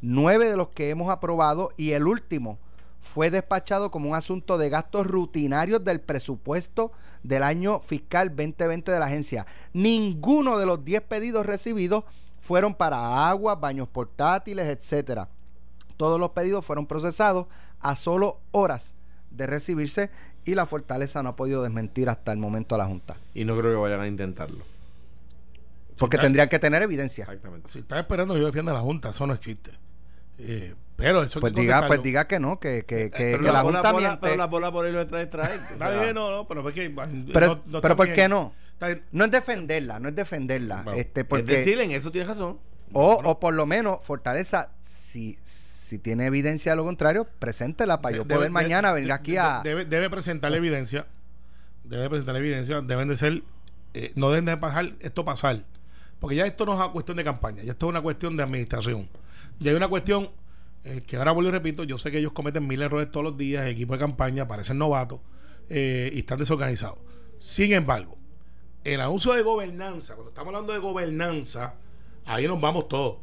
9 0.00 0.48
de 0.50 0.56
los 0.56 0.68
que 0.68 0.90
hemos 0.90 1.10
aprobado 1.10 1.70
y 1.76 1.90
el 1.92 2.06
último 2.06 2.58
fue 3.04 3.30
despachado 3.30 3.90
como 3.90 4.08
un 4.08 4.16
asunto 4.16 4.56
de 4.56 4.70
gastos 4.70 5.06
rutinarios 5.06 5.84
del 5.84 6.00
presupuesto 6.00 6.90
del 7.22 7.42
año 7.42 7.80
fiscal 7.80 8.30
2020 8.30 8.90
de 8.90 8.98
la 8.98 9.06
agencia. 9.06 9.46
Ninguno 9.74 10.58
de 10.58 10.64
los 10.64 10.84
10 10.84 11.02
pedidos 11.02 11.44
recibidos 11.44 12.04
fueron 12.40 12.74
para 12.74 13.28
agua, 13.28 13.56
baños 13.56 13.88
portátiles, 13.88 14.66
etcétera. 14.66 15.28
Todos 15.98 16.18
los 16.18 16.30
pedidos 16.30 16.64
fueron 16.64 16.86
procesados 16.86 17.46
a 17.78 17.94
solo 17.94 18.40
horas 18.52 18.96
de 19.30 19.46
recibirse 19.46 20.10
y 20.46 20.54
la 20.54 20.64
fortaleza 20.64 21.22
no 21.22 21.28
ha 21.30 21.36
podido 21.36 21.62
desmentir 21.62 22.08
hasta 22.08 22.32
el 22.32 22.38
momento 22.38 22.74
a 22.74 22.78
la 22.78 22.86
Junta. 22.86 23.16
Y 23.34 23.44
no 23.44 23.56
creo 23.56 23.70
que 23.70 23.76
vayan 23.76 24.00
a 24.00 24.06
intentarlo. 24.06 24.64
Porque 25.98 26.16
tendrían 26.18 26.48
que 26.48 26.58
tener 26.58 26.82
evidencia. 26.82 27.24
Exactamente. 27.24 27.70
Si 27.70 27.80
estás 27.80 28.00
esperando 28.00 28.34
que 28.34 28.40
yo 28.40 28.46
defienda 28.46 28.72
a 28.72 28.76
la 28.76 28.80
Junta, 28.80 29.10
eso 29.10 29.26
no 29.26 29.34
existe. 29.34 29.72
Eh, 30.38 30.74
pero 30.96 31.22
eso 31.22 31.40
Pues 31.40 31.52
que 31.52 31.60
diga, 31.62 31.86
pues 31.86 32.02
diga 32.02 32.26
que 32.26 32.38
no, 32.40 32.60
que, 32.60 32.84
que, 32.86 33.10
que- 33.10 33.32
Pero 33.32 33.38
que 33.44 33.52
la, 33.52 33.62
bola- 33.62 33.78
Junta 33.78 33.92
bola- 33.92 34.08
miente. 34.08 34.20
Pero 34.22 34.36
la 34.36 34.46
bola 34.46 34.70
por 34.72 34.86
ahí 34.86 34.92
lo 34.92 35.04
de 35.04 35.22
Está 35.22 35.90
bien, 35.90 36.14
no, 36.14 36.30
no, 36.30 36.46
pero 36.48 36.68
es 36.68 36.74
que. 36.74 36.90
Pero, 37.32 37.46
no- 37.46 37.62
no 37.66 37.80
pero 37.80 37.96
¿por 37.96 38.12
qué 38.12 38.28
no? 38.28 38.52
No 39.12 39.24
es 39.24 39.30
defenderla, 39.30 39.98
no 39.98 40.08
es 40.08 40.14
defenderla. 40.14 40.82
Bueno, 40.82 41.00
este, 41.00 41.20
Es 41.22 41.26
porque, 41.26 41.56
decir, 41.56 41.80
en 41.80 41.90
eso 41.92 42.10
tienes 42.10 42.28
razón. 42.28 42.58
o, 42.92 43.20
o 43.24 43.40
por 43.40 43.54
lo 43.54 43.66
menos, 43.66 43.98
Fortaleza, 44.04 44.70
si, 44.82 45.38
si 45.42 45.98
tiene 45.98 46.26
evidencia 46.26 46.72
de 46.72 46.76
lo 46.76 46.84
contrario, 46.84 47.26
preséntela 47.38 48.00
para 48.00 48.16
yo 48.16 48.24
Debe- 48.24 48.34
poder 48.36 48.48
de- 48.50 48.52
mañana 48.52 48.88
de- 48.88 48.94
venir 48.94 49.08
de- 49.08 49.12
aquí 49.14 49.36
a... 49.36 49.60
Debe, 49.64 49.84
debe 49.84 50.10
presentar 50.10 50.50
la 50.50 50.58
evidencia. 50.58 51.06
Debe 51.84 52.08
presentar 52.08 52.34
la 52.34 52.38
evidencia. 52.40 52.80
Deben 52.82 53.08
de 53.08 53.16
ser. 53.16 53.42
eh, 53.94 54.12
no 54.16 54.28
deben 54.30 54.44
de 54.44 54.56
pasar 54.56 54.86
esto 55.00 55.24
pasar. 55.24 55.64
Porque 56.20 56.36
ya 56.36 56.46
esto 56.46 56.64
no 56.66 56.72
es 56.72 56.78
una 56.78 56.88
cuestión 56.92 57.16
de 57.16 57.24
campaña. 57.24 57.62
Ya 57.62 57.72
esto 57.72 57.86
es 57.86 57.90
una 57.90 58.00
cuestión 58.00 58.36
de 58.36 58.42
administración. 58.42 59.08
Y 59.60 59.68
hay 59.68 59.74
una 59.74 59.88
cuestión 59.88 60.30
eh, 60.84 61.02
que 61.06 61.16
ahora 61.16 61.32
vuelvo 61.32 61.48
y 61.48 61.52
repito, 61.52 61.84
yo 61.84 61.96
sé 61.96 62.10
que 62.10 62.18
ellos 62.18 62.32
cometen 62.32 62.66
mil 62.66 62.80
errores 62.82 63.10
todos 63.10 63.24
los 63.24 63.38
días, 63.38 63.66
equipo 63.66 63.94
de 63.94 63.98
campaña, 63.98 64.46
parecen 64.46 64.76
novatos 64.76 65.20
eh, 65.70 66.10
y 66.12 66.18
están 66.20 66.38
desorganizados. 66.38 66.98
Sin 67.38 67.72
embargo, 67.72 68.18
el 68.84 69.00
anuncio 69.00 69.32
de 69.32 69.42
gobernanza, 69.42 70.14
cuando 70.14 70.30
estamos 70.30 70.48
hablando 70.48 70.74
de 70.74 70.78
gobernanza, 70.78 71.74
ahí 72.26 72.46
nos 72.46 72.60
vamos 72.60 72.88
todos. 72.88 73.18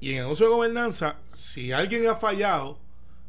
Y 0.00 0.10
en 0.10 0.18
el 0.18 0.24
anuncio 0.24 0.46
de 0.46 0.52
gobernanza, 0.52 1.16
si 1.30 1.72
alguien 1.72 2.06
ha 2.08 2.14
fallado 2.14 2.78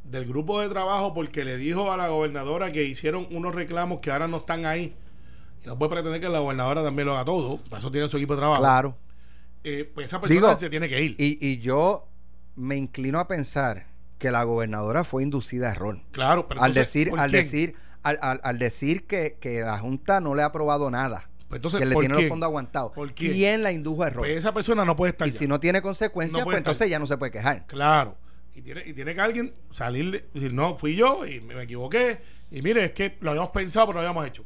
del 0.04 0.26
grupo 0.26 0.60
de 0.60 0.68
trabajo 0.68 1.14
porque 1.14 1.46
le 1.46 1.56
dijo 1.56 1.92
a 1.92 1.96
la 1.96 2.10
gobernadora 2.10 2.72
que 2.72 2.84
hicieron 2.84 3.28
unos 3.32 3.56
reclamos 3.56 4.00
que 4.00 4.12
ahora 4.12 4.28
no 4.28 4.38
están 4.38 4.66
ahí, 4.66 4.94
y 5.64 5.68
no 5.68 5.78
puede 5.78 5.92
pretender 5.92 6.20
que 6.20 6.28
la 6.28 6.40
gobernadora 6.40 6.84
también 6.84 7.08
lo 7.08 7.14
haga 7.14 7.24
todo, 7.24 7.62
para 7.70 7.80
eso 7.80 7.92
tiene 7.92 8.10
su 8.10 8.18
equipo 8.18 8.34
de 8.34 8.40
trabajo. 8.40 8.62
Claro. 8.62 8.98
Eh, 9.64 9.90
pues 9.94 10.08
esa 10.08 10.20
persona 10.20 10.48
Digo, 10.48 10.60
se 10.60 10.70
tiene 10.70 10.90
que 10.90 11.02
ir. 11.02 11.16
Y, 11.18 11.38
y 11.48 11.60
yo 11.60 12.11
me 12.56 12.76
inclino 12.76 13.20
a 13.20 13.28
pensar 13.28 13.88
que 14.18 14.32
la 14.32 14.44
gobernadora 14.44 15.04
fue 15.04 15.24
inducida 15.24 15.70
a 15.70 15.72
error. 15.72 16.00
claro, 16.12 16.48
pero 16.48 16.62
al 16.62 16.72
entonces, 16.72 16.94
decir, 16.94 17.10
¿por 17.10 17.20
al 17.20 17.32
quién? 17.32 17.44
decir, 17.44 17.76
al, 18.04 18.20
al- 18.22 18.42
al 18.44 18.60
decir 18.60 19.08
que, 19.08 19.38
que 19.40 19.62
la 19.62 19.78
Junta 19.80 20.20
no 20.22 20.36
le 20.36 20.44
ha 20.44 20.46
aprobado 20.46 20.92
nada, 20.92 21.30
Pues 21.48 21.58
entonces, 21.60 21.80
que 21.80 21.86
le 21.86 21.94
¿por 21.94 22.02
tiene 22.04 22.14
quién? 22.16 22.26
los 22.26 22.30
fondos 22.30 22.48
aguantados. 22.48 22.92
¿Por 22.94 23.14
quién? 23.14 23.64
la 23.64 23.72
indujo 23.72 24.04
a 24.04 24.08
error? 24.08 24.22
Pues 24.26 24.38
esa 24.38 24.54
persona 24.54 24.86
no 24.86 24.96
puede 24.96 25.12
estar 25.12 25.28
y 25.28 25.32
ya. 25.32 25.40
si 25.40 25.48
no 25.48 25.60
tiene 25.60 25.82
consecuencias, 25.82 26.40
No 26.40 26.46
pues 26.46 26.58
entonces 26.58 26.90
ya 26.90 27.00
no 27.00 27.06
se 27.08 27.18
puede 27.18 27.32
quejar. 27.32 27.66
Claro. 27.68 28.18
Y 28.54 28.62
tiene, 28.62 28.84
y 28.86 28.94
tiene 28.94 29.16
que 29.16 29.22
alguien 29.22 29.54
salir 29.72 30.28
y 30.34 30.40
decir, 30.40 30.54
no, 30.54 30.76
fui 30.76 30.96
yo 30.96 31.26
y 31.26 31.40
me, 31.42 31.56
me 31.56 31.64
equivoqué. 31.64 32.20
Y 32.52 32.62
mire, 32.62 32.84
es 32.86 32.92
que 32.92 33.18
lo 33.22 33.32
habíamos 33.32 33.52
pensado, 33.52 33.88
pero 33.88 34.00
no 34.00 34.04
lo 34.04 34.10
habíamos 34.10 34.28
hecho. 34.28 34.44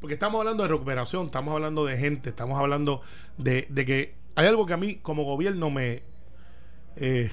Porque 0.00 0.14
estamos 0.14 0.40
hablando 0.40 0.62
de 0.64 0.68
recuperación, 0.70 1.26
estamos 1.26 1.54
hablando 1.54 1.84
de 1.84 1.96
gente, 1.96 2.30
estamos 2.30 2.58
hablando 2.58 3.02
de, 3.38 3.66
de 3.70 3.84
que 3.86 4.14
hay 4.34 4.46
algo 4.48 4.66
que 4.66 4.72
a 4.72 4.76
mí 4.78 4.96
como 4.96 5.22
gobierno 5.24 5.70
me, 5.70 6.02
eh, 6.96 7.30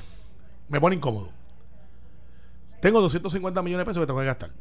me 0.70 0.80
pone 0.80 0.95
incómodo. 0.95 1.30
Tengo 2.82 3.01
250 3.01 3.61
millones 3.61 3.86
de 3.86 3.89
pesos 3.89 4.01
que 4.01 4.07
tengo 4.07 4.20
que 4.20 4.26
gastar. 4.26 4.51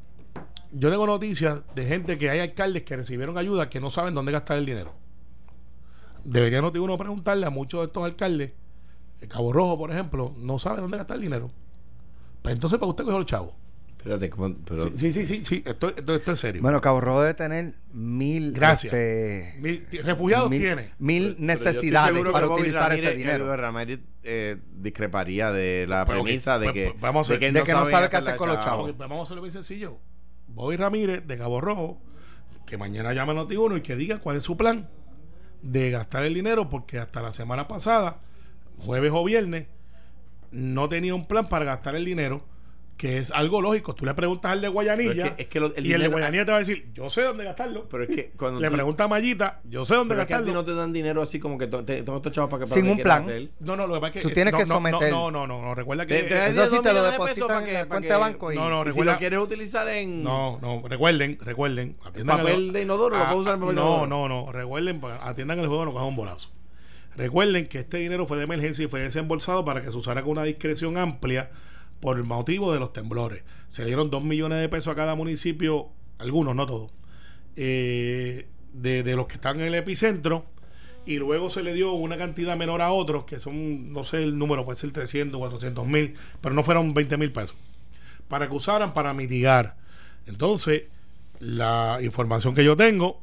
Yo 0.73 0.91
tengo 0.91 1.07
noticias 1.07 1.65
de 1.75 1.87
gente 1.87 2.19
que 2.19 2.31
hay 2.31 2.41
alcaldes 2.41 2.83
que 2.83 2.97
recibieron 2.97 3.39
ayuda 3.39 3.71
que 3.71 3.81
no 3.81 3.91
saben 3.91 4.15
dónde 4.15 4.33
gastar 4.33 4.59
el 4.59 4.67
dinero. 4.67 4.93
Debería 6.25 6.61
no 6.61 6.73
uno 6.75 6.99
preguntarle 6.99 7.47
a 7.47 7.51
muchos 7.51 7.81
de 7.81 7.87
estos 7.87 8.05
alcaldes, 8.05 8.53
el 9.21 9.29
Cabo 9.29 9.53
Rojo, 9.53 9.79
por 9.79 9.91
ejemplo, 9.91 10.35
no 10.37 10.59
sabe 10.59 10.81
dónde 10.81 10.97
gastar 10.99 11.17
el 11.17 11.23
dinero. 11.23 11.51
Pues 12.43 12.55
entonces, 12.55 12.79
para 12.79 12.91
usted 12.91 13.05
coger 13.05 13.19
los 13.19 13.27
chavos. 13.27 13.53
Espérate, 13.99 14.31
¿cómo- 14.31 14.55
pero- 14.65 14.85
Sí, 14.91 14.93
sí, 14.97 15.13
sí, 15.13 15.27
sí, 15.27 15.45
sí, 15.45 15.63
esto, 15.67 15.89
esto, 15.89 16.15
esto 16.15 16.33
es 16.33 16.39
serio. 16.39 16.63
Bueno, 16.63 16.81
Cabo 16.81 17.01
Rojo 17.01 17.21
debe 17.21 17.35
tener 17.35 17.75
mil, 17.93 18.53
Gracias. 18.53 18.95
este, 18.95 20.01
refugiados 20.03 20.49
mil, 20.49 20.61
tiene. 20.61 20.93
mil 20.99 21.35
pero 21.35 21.47
necesidades 21.47 22.25
para 22.33 22.49
utilizar 22.49 22.91
Ramírez- 22.93 23.05
ese 23.05 23.17
dinero. 23.17 23.45
Bobby 23.47 23.57
Ramírez 23.57 24.01
eh, 24.23 24.57
discreparía 24.77 25.51
de 25.53 25.87
la 25.89 26.05
Pero, 26.05 26.21
ok, 26.21 26.25
premisa 26.25 26.59
de 26.59 26.67
pues, 26.67 26.75
que, 26.75 26.91
pues, 26.91 27.01
vamos 27.01 27.29
a 27.29 27.33
de 27.35 27.39
que 27.41 27.53
no 27.53 27.87
sabe 27.91 28.09
qué 28.09 28.17
hacer 28.17 28.33
la 28.33 28.37
con 28.37 28.49
los 28.49 28.61
chavos. 28.65 28.93
Pues 28.93 28.97
vamos 28.99 29.19
a 29.19 29.23
hacerlo 29.25 29.43
bien 29.43 29.53
sencillo. 29.53 29.99
Bobby 30.47 30.77
Ramírez 30.77 31.27
de 31.27 31.37
Cabo 31.37 31.61
Rojo, 31.61 32.01
que 32.67 32.77
mañana 32.79 33.13
llame 33.13 33.33
a 33.33 33.35
Noti1 33.37 33.79
y 33.79 33.81
que 33.81 33.97
diga 33.97 34.19
cuál 34.21 34.37
es 34.37 34.43
su 34.45 34.57
plan 34.57 34.89
de 35.61 35.91
gastar 35.91 36.25
el 36.25 36.35
dinero, 36.35 36.71
porque 36.71 36.99
hasta 36.99 37.21
la 37.21 37.33
semana 37.33 37.67
pasada, 37.67 38.21
jueves 38.79 39.11
o 39.13 39.25
viernes, 39.25 39.67
no 40.53 40.89
tenía 40.89 41.15
un 41.17 41.27
plan 41.27 41.49
para 41.49 41.65
gastar 41.65 41.97
el 41.97 42.05
dinero, 42.05 42.45
que 42.99 43.17
es 43.19 43.31
algo 43.31 43.63
lógico. 43.63 43.95
Tú 43.95 44.05
le 44.05 44.13
preguntas 44.13 44.51
al 44.53 44.61
de 44.61 44.67
Guayanilla 44.69 45.27
es 45.29 45.33
que- 45.33 45.43
es 45.43 45.49
que 45.49 45.61
lo- 45.61 45.75
el 45.75 45.87
y 45.87 45.93
el 45.93 46.03
de 46.03 46.09
Guayanilla 46.09 46.45
te 46.45 46.51
va 46.51 46.57
a 46.57 46.59
decir, 46.59 46.89
yo 46.93 47.09
sé 47.09 47.23
dónde 47.23 47.45
gastarlo. 47.45 47.89
Pero 47.89 48.03
es 48.03 48.09
que 48.11 48.33
cuando 48.37 48.61
le 48.61 48.67
tú- 48.69 48.75
pregunta 48.75 49.05
a 49.05 49.09
Mayita, 49.09 49.61
yo 49.65 49.85
sé 49.87 49.95
dónde 49.95 50.15
pero 50.17 50.23
es 50.23 50.27
que 50.29 50.35
a 50.35 50.39
ti 50.39 50.43
gastarlo. 50.47 50.61
no 50.63 50.67
te 50.67 50.75
dan 50.75 50.93
dinero 50.93 51.23
así 51.23 51.39
como 51.39 51.57
que 51.57 51.69
to- 51.69 51.85
te- 51.85 52.03
todos 52.03 52.17
estos 52.19 52.33
chavos 52.33 52.51
para 52.51 52.65
que 52.65 52.69
para 52.69 52.81
Sin 52.83 52.91
un 52.91 52.99
plan. 52.99 53.23
hacer. 53.23 53.51
No, 53.61 53.77
no, 53.77 53.87
lo 53.87 53.95
que 53.95 54.01
pasa 54.01 54.09
es 54.09 54.13
que 54.23 54.29
Tú 54.29 54.35
tienes 54.35 54.53
no, 54.53 54.59
que 54.59 54.67
no, 54.67 54.75
someter- 54.75 55.11
No, 55.13 55.31
no, 55.31 55.47
no, 55.47 55.63
no, 55.63 55.75
recuerda 55.77 56.07
que 56.07 56.15
Te- 56.15 56.23
te- 56.25 56.47
Eso 56.49 56.69
sí 56.69 56.83
te 56.83 56.93
lo 56.93 57.03
depositan 57.05 57.47
para 57.49 57.67
en 57.69 57.75
la 57.75 57.87
cuenta 57.87 58.15
de 58.15 58.21
banco 58.21 58.53
y- 58.53 58.57
No, 58.57 58.69
no, 58.69 58.81
y 58.81 58.85
si 58.85 58.89
recuerda- 58.91 59.13
lo 59.13 59.19
quieres 59.19 59.39
utilizar 59.39 59.89
en 59.89 60.23
No, 60.25 60.59
no, 60.61 60.83
recuerden, 60.87 61.39
recuerden. 61.41 61.97
atiendan 62.05 62.39
papel 62.39 62.55
el- 62.55 62.73
de 62.73 62.83
inodoro, 62.83 63.17
lo 63.17 63.23
Ah, 63.23 63.29
puedes 63.29 63.43
usar 63.43 63.55
en 63.55 63.61
papel 63.61 63.77
de 63.77 63.81
No, 63.81 63.89
inodoro. 64.05 64.29
no, 64.29 64.29
no, 64.47 64.53
recuerden, 64.53 65.01
atiendan 65.23 65.61
el 65.61 65.69
juego, 65.69 65.85
no 65.85 65.93
cojan 65.93 66.09
un 66.09 66.17
bolazo. 66.17 66.51
Recuerden 67.17 67.69
que 67.69 67.79
este 67.79 67.99
dinero 67.99 68.27
fue 68.27 68.39
de 68.39 68.45
emergencia 68.45 68.85
y 68.85 68.89
fue 68.89 69.01
desembolsado 69.01 69.65
para 69.65 69.83
que 69.83 69.91
se 69.91 69.97
usara 69.97 70.23
con 70.23 70.33
una 70.33 70.43
discreción 70.45 70.99
amplia 70.99 71.51
por 72.01 72.17
el 72.17 72.25
motivo 72.25 72.73
de 72.73 72.81
los 72.81 72.93
temblores. 72.93 73.43
Se 73.69 73.85
dieron 73.85 74.11
dos 74.11 74.23
millones 74.25 74.61
de 74.61 74.69
pesos 74.69 74.93
a 74.93 74.97
cada 74.97 75.15
municipio, 75.15 75.91
algunos, 76.19 76.55
no 76.55 76.67
todos, 76.67 76.91
eh, 77.57 78.49
de, 78.73 79.03
de 79.03 79.17
los 79.17 79.27
que 79.27 79.35
están 79.35 79.61
en 79.61 79.67
el 79.67 79.75
epicentro. 79.75 80.47
Y 81.07 81.17
luego 81.17 81.49
se 81.49 81.63
le 81.63 81.73
dio 81.73 81.93
una 81.93 82.19
cantidad 82.19 82.57
menor 82.57 82.83
a 82.83 82.93
otros, 82.93 83.25
que 83.25 83.39
son, 83.39 83.93
no 83.93 84.05
sé 84.05 84.23
el 84.23 84.37
número, 84.39 84.65
puede 84.67 84.77
ser 84.77 84.93
300, 84.93 85.39
400 85.39 85.87
mil, 85.87 86.15
pero 86.43 86.55
no 86.55 86.63
fueron 86.63 86.93
20 86.93 87.17
mil 87.17 87.33
pesos 87.33 87.57
para 88.29 88.49
que 88.49 88.55
usaran 88.55 88.93
para 88.93 89.15
mitigar. 89.15 89.77
Entonces, 90.27 90.85
la 91.41 91.99
información 92.03 92.55
que 92.55 92.65
yo 92.65 92.77
tengo 92.77 93.23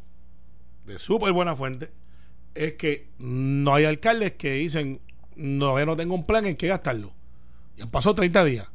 de 0.85 0.97
súper 0.97 1.31
buena 1.31 1.55
fuente 1.55 1.91
es 2.53 2.73
que 2.73 3.09
no 3.19 3.73
hay 3.73 3.85
alcaldes 3.85 4.33
que 4.33 4.53
dicen, 4.53 4.99
no, 5.35 5.77
yo 5.77 5.85
no 5.85 5.95
tengo 5.95 6.15
un 6.15 6.25
plan 6.25 6.45
en 6.45 6.55
qué 6.55 6.67
gastarlo. 6.67 7.13
Y 7.77 7.81
han 7.81 7.89
pasado 7.89 8.15
30 8.15 8.43
días. 8.45 8.67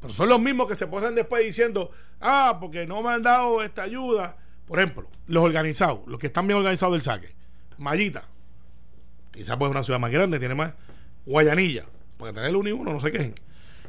Pero 0.00 0.12
son 0.12 0.28
los 0.28 0.40
mismos 0.40 0.66
que 0.66 0.74
se 0.74 0.86
ponen 0.86 1.14
después 1.14 1.44
diciendo, 1.44 1.90
ah, 2.20 2.58
porque 2.60 2.86
no 2.86 3.02
me 3.02 3.10
han 3.10 3.22
dado 3.22 3.62
esta 3.62 3.84
ayuda. 3.84 4.36
Por 4.66 4.78
ejemplo, 4.78 5.08
los 5.26 5.44
organizados, 5.44 6.00
los 6.06 6.18
que 6.18 6.26
están 6.26 6.46
bien 6.46 6.58
organizados 6.58 6.94
del 6.94 7.02
saque. 7.02 7.34
Mallita, 7.78 8.24
quizás 9.32 9.56
pues 9.56 9.68
es 9.68 9.72
una 9.72 9.82
ciudad 9.82 10.00
más 10.00 10.10
grande, 10.10 10.38
tiene 10.38 10.54
más. 10.54 10.74
Guayanilla, 11.24 11.86
porque 12.16 12.32
tener 12.32 12.48
el 12.48 12.56
uno 12.56 12.68
y 12.68 12.72
uno, 12.72 12.92
no 12.92 13.00
sé 13.00 13.12
qué. 13.12 13.34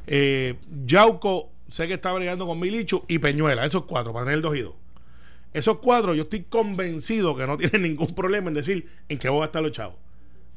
Eh, 0.05 0.59
Yauco, 0.85 1.51
sé 1.67 1.87
que 1.87 1.95
está 1.95 2.11
bregando 2.11 2.45
con 2.45 2.59
Milichu 2.59 3.03
y 3.07 3.19
Peñuela, 3.19 3.65
esos 3.65 3.85
cuatro, 3.85 4.13
para 4.13 4.25
tener 4.25 4.41
dos 4.41 4.55
y 4.55 4.61
dos. 4.61 4.75
Esos 5.53 5.77
cuatro, 5.77 6.13
yo 6.15 6.23
estoy 6.23 6.43
convencido 6.43 7.35
que 7.35 7.47
no 7.47 7.57
tienen 7.57 7.81
ningún 7.89 8.13
problema 8.13 8.49
en 8.49 8.55
decir 8.55 8.89
en 9.09 9.17
qué 9.19 9.29
voy 9.29 9.39
a 9.39 9.45
gastar 9.45 9.63
los 9.63 9.71
chavos. 9.71 9.95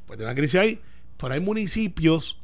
Pues 0.06 0.18
tiene 0.18 0.30
una 0.30 0.36
crisis 0.38 0.60
ahí, 0.60 0.80
pero 1.16 1.34
hay 1.34 1.40
municipios 1.40 2.40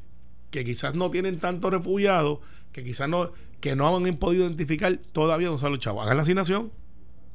que 0.52 0.62
quizás 0.62 0.94
no 0.94 1.10
tienen 1.10 1.40
tantos 1.40 1.72
refugiados, 1.72 2.38
que 2.70 2.84
quizás 2.84 3.08
no, 3.08 3.32
que 3.60 3.74
no 3.74 3.96
han 3.96 4.16
podido 4.16 4.44
identificar 4.44 4.96
todavía 5.10 5.48
dónde 5.48 5.56
están 5.56 5.72
los 5.72 5.80
chavos. 5.80 6.04
Hagan 6.04 6.16
la 6.16 6.22
asignación, 6.22 6.70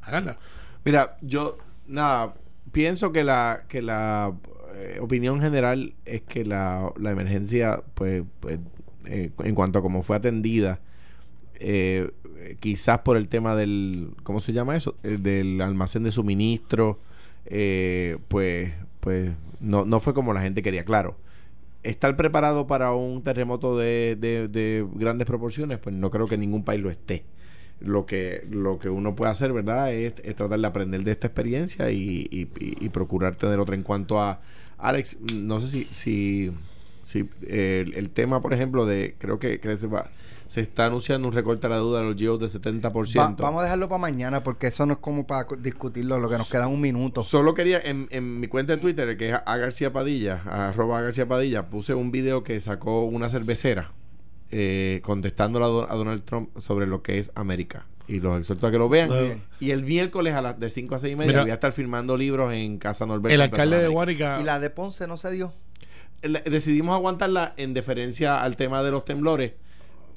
háganla. 0.02 0.38
Mira, 0.86 1.18
yo, 1.22 1.58
nada, 1.88 2.36
pienso 2.72 3.12
que 3.12 3.26
la, 3.26 3.66
que 3.68 3.82
la 3.82 4.34
eh, 4.76 5.00
opinión 5.02 5.42
general 5.42 5.96
es 6.06 6.22
que 6.22 6.46
la, 6.46 6.94
la 6.98 7.12
emergencia, 7.12 7.84
pues, 7.96 8.24
pues, 8.40 8.60
eh, 9.06 9.32
en 9.44 9.56
cuanto 9.56 9.80
a 9.80 9.82
cómo 9.82 10.04
fue 10.04 10.16
atendida, 10.16 10.80
eh, 11.56 12.12
quizás 12.60 13.00
por 13.00 13.18
el 13.18 13.28
tema 13.28 13.56
del, 13.56 14.12
¿cómo 14.24 14.40
se 14.40 14.54
llama 14.54 14.78
eso? 14.78 14.96
El 15.02 15.24
del 15.24 15.60
almacén 15.60 16.04
de 16.04 16.12
suministro, 16.12 17.00
eh, 17.46 18.18
pues, 18.28 18.74
pues, 19.00 19.32
no, 19.60 19.86
no 19.86 20.00
fue 20.00 20.14
como 20.14 20.34
la 20.34 20.42
gente 20.42 20.62
quería, 20.62 20.86
claro. 20.86 21.18
Estar 21.90 22.16
preparado 22.18 22.68
para 22.68 22.94
un 22.94 23.24
terremoto 23.24 23.78
de, 23.78 24.18
de, 24.20 24.48
de 24.48 24.86
grandes 24.96 25.26
proporciones, 25.28 25.80
pues 25.80 25.96
no 25.96 26.12
creo 26.12 26.28
que 26.28 26.38
ningún 26.38 26.64
país 26.64 26.82
lo 26.82 26.90
esté 26.92 27.24
lo 27.80 28.06
que 28.08 28.44
lo 28.50 28.80
que 28.80 28.90
uno 28.90 29.16
puede 29.16 29.32
hacer, 29.32 29.54
¿verdad? 29.54 29.94
Es, 29.94 30.14
es 30.24 30.36
tratar 30.36 30.60
de 30.60 30.68
aprender 30.68 31.04
de 31.04 31.12
esta 31.12 31.28
experiencia 31.28 31.92
y, 31.92 32.28
y- 32.32 32.48
y- 32.60 32.90
procurar 32.90 33.36
tener 33.36 33.60
otra. 33.60 33.76
En 33.76 33.84
cuanto 33.84 34.20
a 34.20 34.42
Alex, 34.80 35.20
no 35.34 35.60
sé 35.62 35.68
si, 35.68 35.88
si, 35.92 36.52
si 37.04 37.30
el, 37.48 37.94
el 37.94 38.10
tema, 38.10 38.42
por 38.42 38.54
ejemplo, 38.54 38.86
de 38.88 39.16
creo 39.20 39.38
que, 39.40 39.60
se, 39.78 39.88
va, 39.88 40.10
se 40.48 40.62
está 40.62 40.86
anunciando 40.86 41.28
un 41.28 41.34
recorte 41.34 41.68
a 41.68 41.70
la 41.70 41.78
duda 41.78 42.00
de 42.02 42.06
los 42.10 42.16
GEOs 42.16 42.40
de 42.40 42.48
70%. 42.48 43.20
Va- 43.20 43.36
vamos 43.38 43.60
a 43.62 43.64
dejarlo 43.66 43.90
para 43.90 44.00
mañana 44.00 44.44
porque 44.44 44.68
eso 44.68 44.86
no 44.86 44.94
es 44.94 45.00
como 45.00 45.28
para 45.28 45.48
discutirlo, 45.60 46.20
lo 46.20 46.30
que 46.30 46.38
nos 46.38 46.50
queda 46.50 46.68
un 46.68 46.82
minuto. 46.82 47.24
Solo 47.24 47.54
quería, 47.54 47.80
en, 47.84 48.08
en 48.12 48.40
mi 48.40 48.48
cuenta 48.48 48.76
de 48.76 48.82
Twitter, 48.82 49.18
que 49.18 49.30
es 49.30 49.36
a 49.46 49.58
García 49.58 49.92
Padilla, 49.94 50.42
arroba 50.46 51.00
a 51.00 51.02
García 51.02 51.28
Padilla, 51.28 51.70
puse 51.70 51.94
un 51.94 52.12
video 52.12 52.44
que 52.44 52.60
sacó 52.62 53.04
una 53.06 53.30
cervecera 53.30 53.92
eh, 54.52 55.02
contestándole 55.04 55.66
a, 55.66 55.68
Do- 55.68 55.92
a 55.92 55.96
Donald 55.96 56.24
Trump 56.24 56.58
sobre 56.58 56.88
lo 56.88 57.02
que 57.04 57.20
es 57.20 57.32
América. 57.36 57.86
Y 58.10 58.22
los 58.22 58.40
exhorto 58.40 58.68
a 58.68 58.72
que 58.72 58.78
lo 58.78 58.88
vean. 58.88 59.10
Y 59.60 59.72
el 59.72 59.84
miércoles 59.84 60.34
a 60.34 60.42
las 60.42 60.58
de 60.58 60.70
5 60.70 60.96
a 60.96 61.00
6 61.00 61.12
y 61.12 61.16
media 61.18 61.28
Mira. 61.32 61.42
voy 61.42 61.52
a 61.52 61.56
estar 61.56 61.74
firmando 61.74 62.16
libros 62.16 62.54
en 62.54 62.78
Casa 62.78 63.06
Norberto. 63.06 63.36
El 63.36 63.42
alcalde 63.42 63.80
de. 63.80 63.90
Guánica. 63.90 64.38
Y 64.40 64.46
la 64.46 64.62
de 64.62 64.70
Ponce 64.70 65.08
no 65.08 65.18
se 65.18 65.30
dio. 65.32 65.52
Decidimos 66.22 66.96
aguantarla 66.96 67.54
en 67.58 67.74
deferencia 67.74 68.42
al 68.42 68.56
tema 68.56 68.82
de 68.82 68.92
los 68.92 69.04
temblores, 69.06 69.52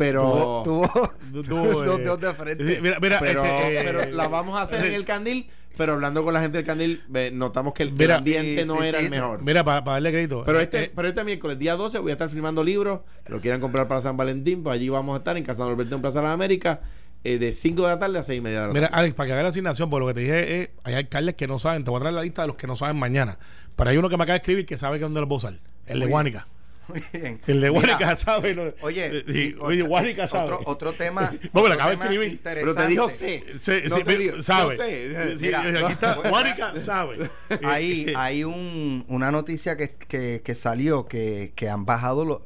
pero... 0.01 0.63
Tuvo, 0.65 0.91
dos 1.31 1.87
eh, 1.87 2.03
dedos 2.03 2.21
de 2.21 2.33
frente. 2.33 2.81
Mira, 2.81 2.99
mira, 3.01 3.19
pero, 3.21 3.45
este, 3.45 3.81
eh, 3.81 3.83
pero 3.85 4.11
la 4.13 4.29
vamos 4.29 4.59
a 4.59 4.63
hacer 4.63 4.87
en 4.87 4.95
el 4.95 5.05
candil, 5.05 5.51
pero 5.77 5.93
hablando 5.93 6.25
con 6.25 6.33
la 6.33 6.41
gente 6.41 6.57
del 6.57 6.67
candil, 6.67 7.03
notamos 7.35 7.75
que 7.75 7.83
el, 7.83 7.93
Mira, 7.93 8.17
ambiente 8.17 8.63
sí, 8.63 8.67
no 8.67 8.79
sí, 8.79 8.87
era 8.87 8.99
sí, 8.99 9.05
el 9.05 9.11
mejor. 9.11 9.43
Mira, 9.43 9.63
para 9.63 9.83
darle 9.83 10.11
crédito. 10.11 10.43
Pero 10.47 10.59
eh, 10.59 10.63
este, 10.63 10.85
eh, 10.85 10.93
pero 10.97 11.07
este 11.07 11.23
miércoles, 11.23 11.59
día 11.59 11.77
12, 11.77 11.99
voy 11.99 12.13
a 12.13 12.15
estar 12.15 12.31
firmando 12.31 12.65
libros. 12.65 13.01
Lo 13.27 13.43
quieran 13.43 13.61
comprar 13.61 13.89
para 13.89 14.01
San 14.01 14.17
Valentín, 14.17 14.63
pues 14.63 14.77
allí 14.77 14.89
vamos 14.89 15.17
a 15.17 15.19
estar 15.19 15.37
en 15.37 15.45
Casa 15.45 15.65
Norberto 15.65 15.95
en 15.95 16.01
Plaza 16.01 16.21
de 16.21 16.25
las 16.25 16.33
Américas, 16.33 16.79
eh, 17.23 17.39
de 17.39 17.53
5 17.53 17.83
de 17.83 17.89
la 17.89 17.99
tarde 17.99 18.19
a 18.19 18.23
6 18.23 18.39
y 18.39 18.41
media 18.41 18.63
de 18.63 18.67
la 18.69 18.73
Mira, 18.73 18.89
tarde. 18.89 19.01
Alex, 19.01 19.15
para 19.15 19.27
que 19.27 19.33
haga 19.35 19.43
la 19.43 19.49
asignación, 19.51 19.91
por 19.91 20.01
lo 20.01 20.07
que 20.07 20.15
te 20.15 20.21
dije, 20.21 20.63
es, 20.63 20.71
hay 20.83 20.95
alcaldes 20.95 21.35
que 21.35 21.47
no 21.47 21.59
saben. 21.59 21.85
Te 21.85 21.91
voy 21.91 21.99
a 21.99 22.01
traer 22.01 22.15
la 22.15 22.23
lista 22.23 22.41
de 22.41 22.49
los 22.49 22.57
que 22.57 22.67
no 22.67 22.75
saben 22.75 22.97
mañana. 22.97 23.39
Pero 23.77 23.91
hay 23.91 23.99
uno 23.99 24.09
que 24.09 24.17
me 24.17 24.23
acaba 24.23 24.33
de 24.33 24.41
escribir 24.41 24.65
que 24.65 24.79
sabe 24.79 24.97
que 24.97 25.05
dónde 25.05 25.21
los 25.21 25.29
voy 25.29 25.37
a 25.37 25.39
usar. 25.39 25.55
El 25.85 26.01
de 26.01 26.07
Guánica. 26.07 26.47
Muy 26.91 27.03
bien. 27.21 27.41
El 27.47 27.61
de 27.61 27.69
Guánica 27.69 28.17
sabe. 28.17 28.55
lo- 28.55 28.75
Oye, 28.83 29.19
eh, 29.19 29.25
sí, 29.27 29.55
oye, 29.61 29.83
Guánica 29.83 30.27
sabe. 30.29 30.53
Otro, 30.53 30.61
otro 30.67 30.93
tema. 30.93 31.33
No, 31.53 31.63
me 31.63 31.69
lo 31.69 31.75
acaba 31.75 31.91
de 31.91 31.97
escribir. 31.97 32.41
Pero 32.43 32.75
te 32.75 32.87
dijo. 32.87 33.09
C. 33.09 33.43
Se- 33.59 33.89
No 33.89 33.97
sí, 33.97 34.05
te 34.05 34.19
digo, 34.19 34.43
sabe. 34.43 34.77
yo 34.77 34.83
sé. 34.85 35.39
Sí, 35.39 35.45
Mira, 35.47 35.61
aquí 35.61 35.93
está. 35.93 36.15
Guánica 36.15 36.77
sabe. 36.77 37.31
Hay, 37.65 38.07
Eh, 38.09 38.15
hay 38.17 38.45
un, 38.45 39.05
una 39.09 39.31
noticia 39.31 39.77
que, 39.77 39.91
que, 39.95 40.43
que 40.45 40.55
salió 40.55 41.07
que, 41.07 41.53
que 41.57 41.69
han 41.69 41.85
bajado 41.85 42.25
los, 42.25 42.41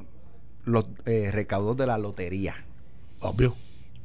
los 0.63 0.85
eh, 1.05 1.29
recaudos 1.31 1.77
de 1.77 1.87
la 1.87 1.97
lotería. 1.97 2.55
Obvio. 3.19 3.55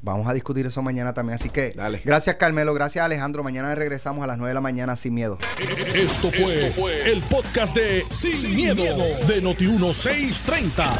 Vamos 0.03 0.27
a 0.27 0.33
discutir 0.33 0.67
eso 0.67 0.83
mañana 0.83 1.13
también. 1.13 1.35
Así 1.35 1.51
que 1.51 1.73
Dale. 1.75 2.01
gracias 2.05 2.37
Carmelo, 2.37 2.75
gracias 2.75 3.05
Alejandro. 3.05 3.43
Mañana 3.43 3.75
regresamos 3.75 4.25
a 4.25 4.27
las 4.27 4.39
9 4.39 4.51
de 4.51 4.55
la 4.55 4.61
mañana 4.61 4.97
sin 4.97 5.15
miedo. 5.15 5.39
Esto 5.95 6.31
fue, 6.31 7.11
el 7.11 7.23
podcast 7.23 7.75
de 7.75 8.05
Sin, 8.11 8.55
miedo, 8.55 8.83
de 9.27 9.43
Noti1630. 9.43 10.99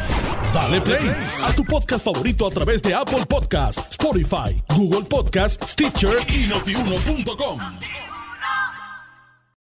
Dale 0.53 0.81
play 0.81 1.11
a 1.43 1.53
tu 1.53 1.63
podcast 1.63 2.03
favorito 2.03 2.47
a 2.47 2.51
través 2.51 2.81
de 2.81 2.93
Apple 2.93 3.25
Podcasts, 3.27 3.91
Spotify, 3.91 4.55
Google 4.75 5.07
Podcasts, 5.07 5.71
Stitcher 5.71 6.17
y 6.27 6.47
notiuno.com. 6.47 8.10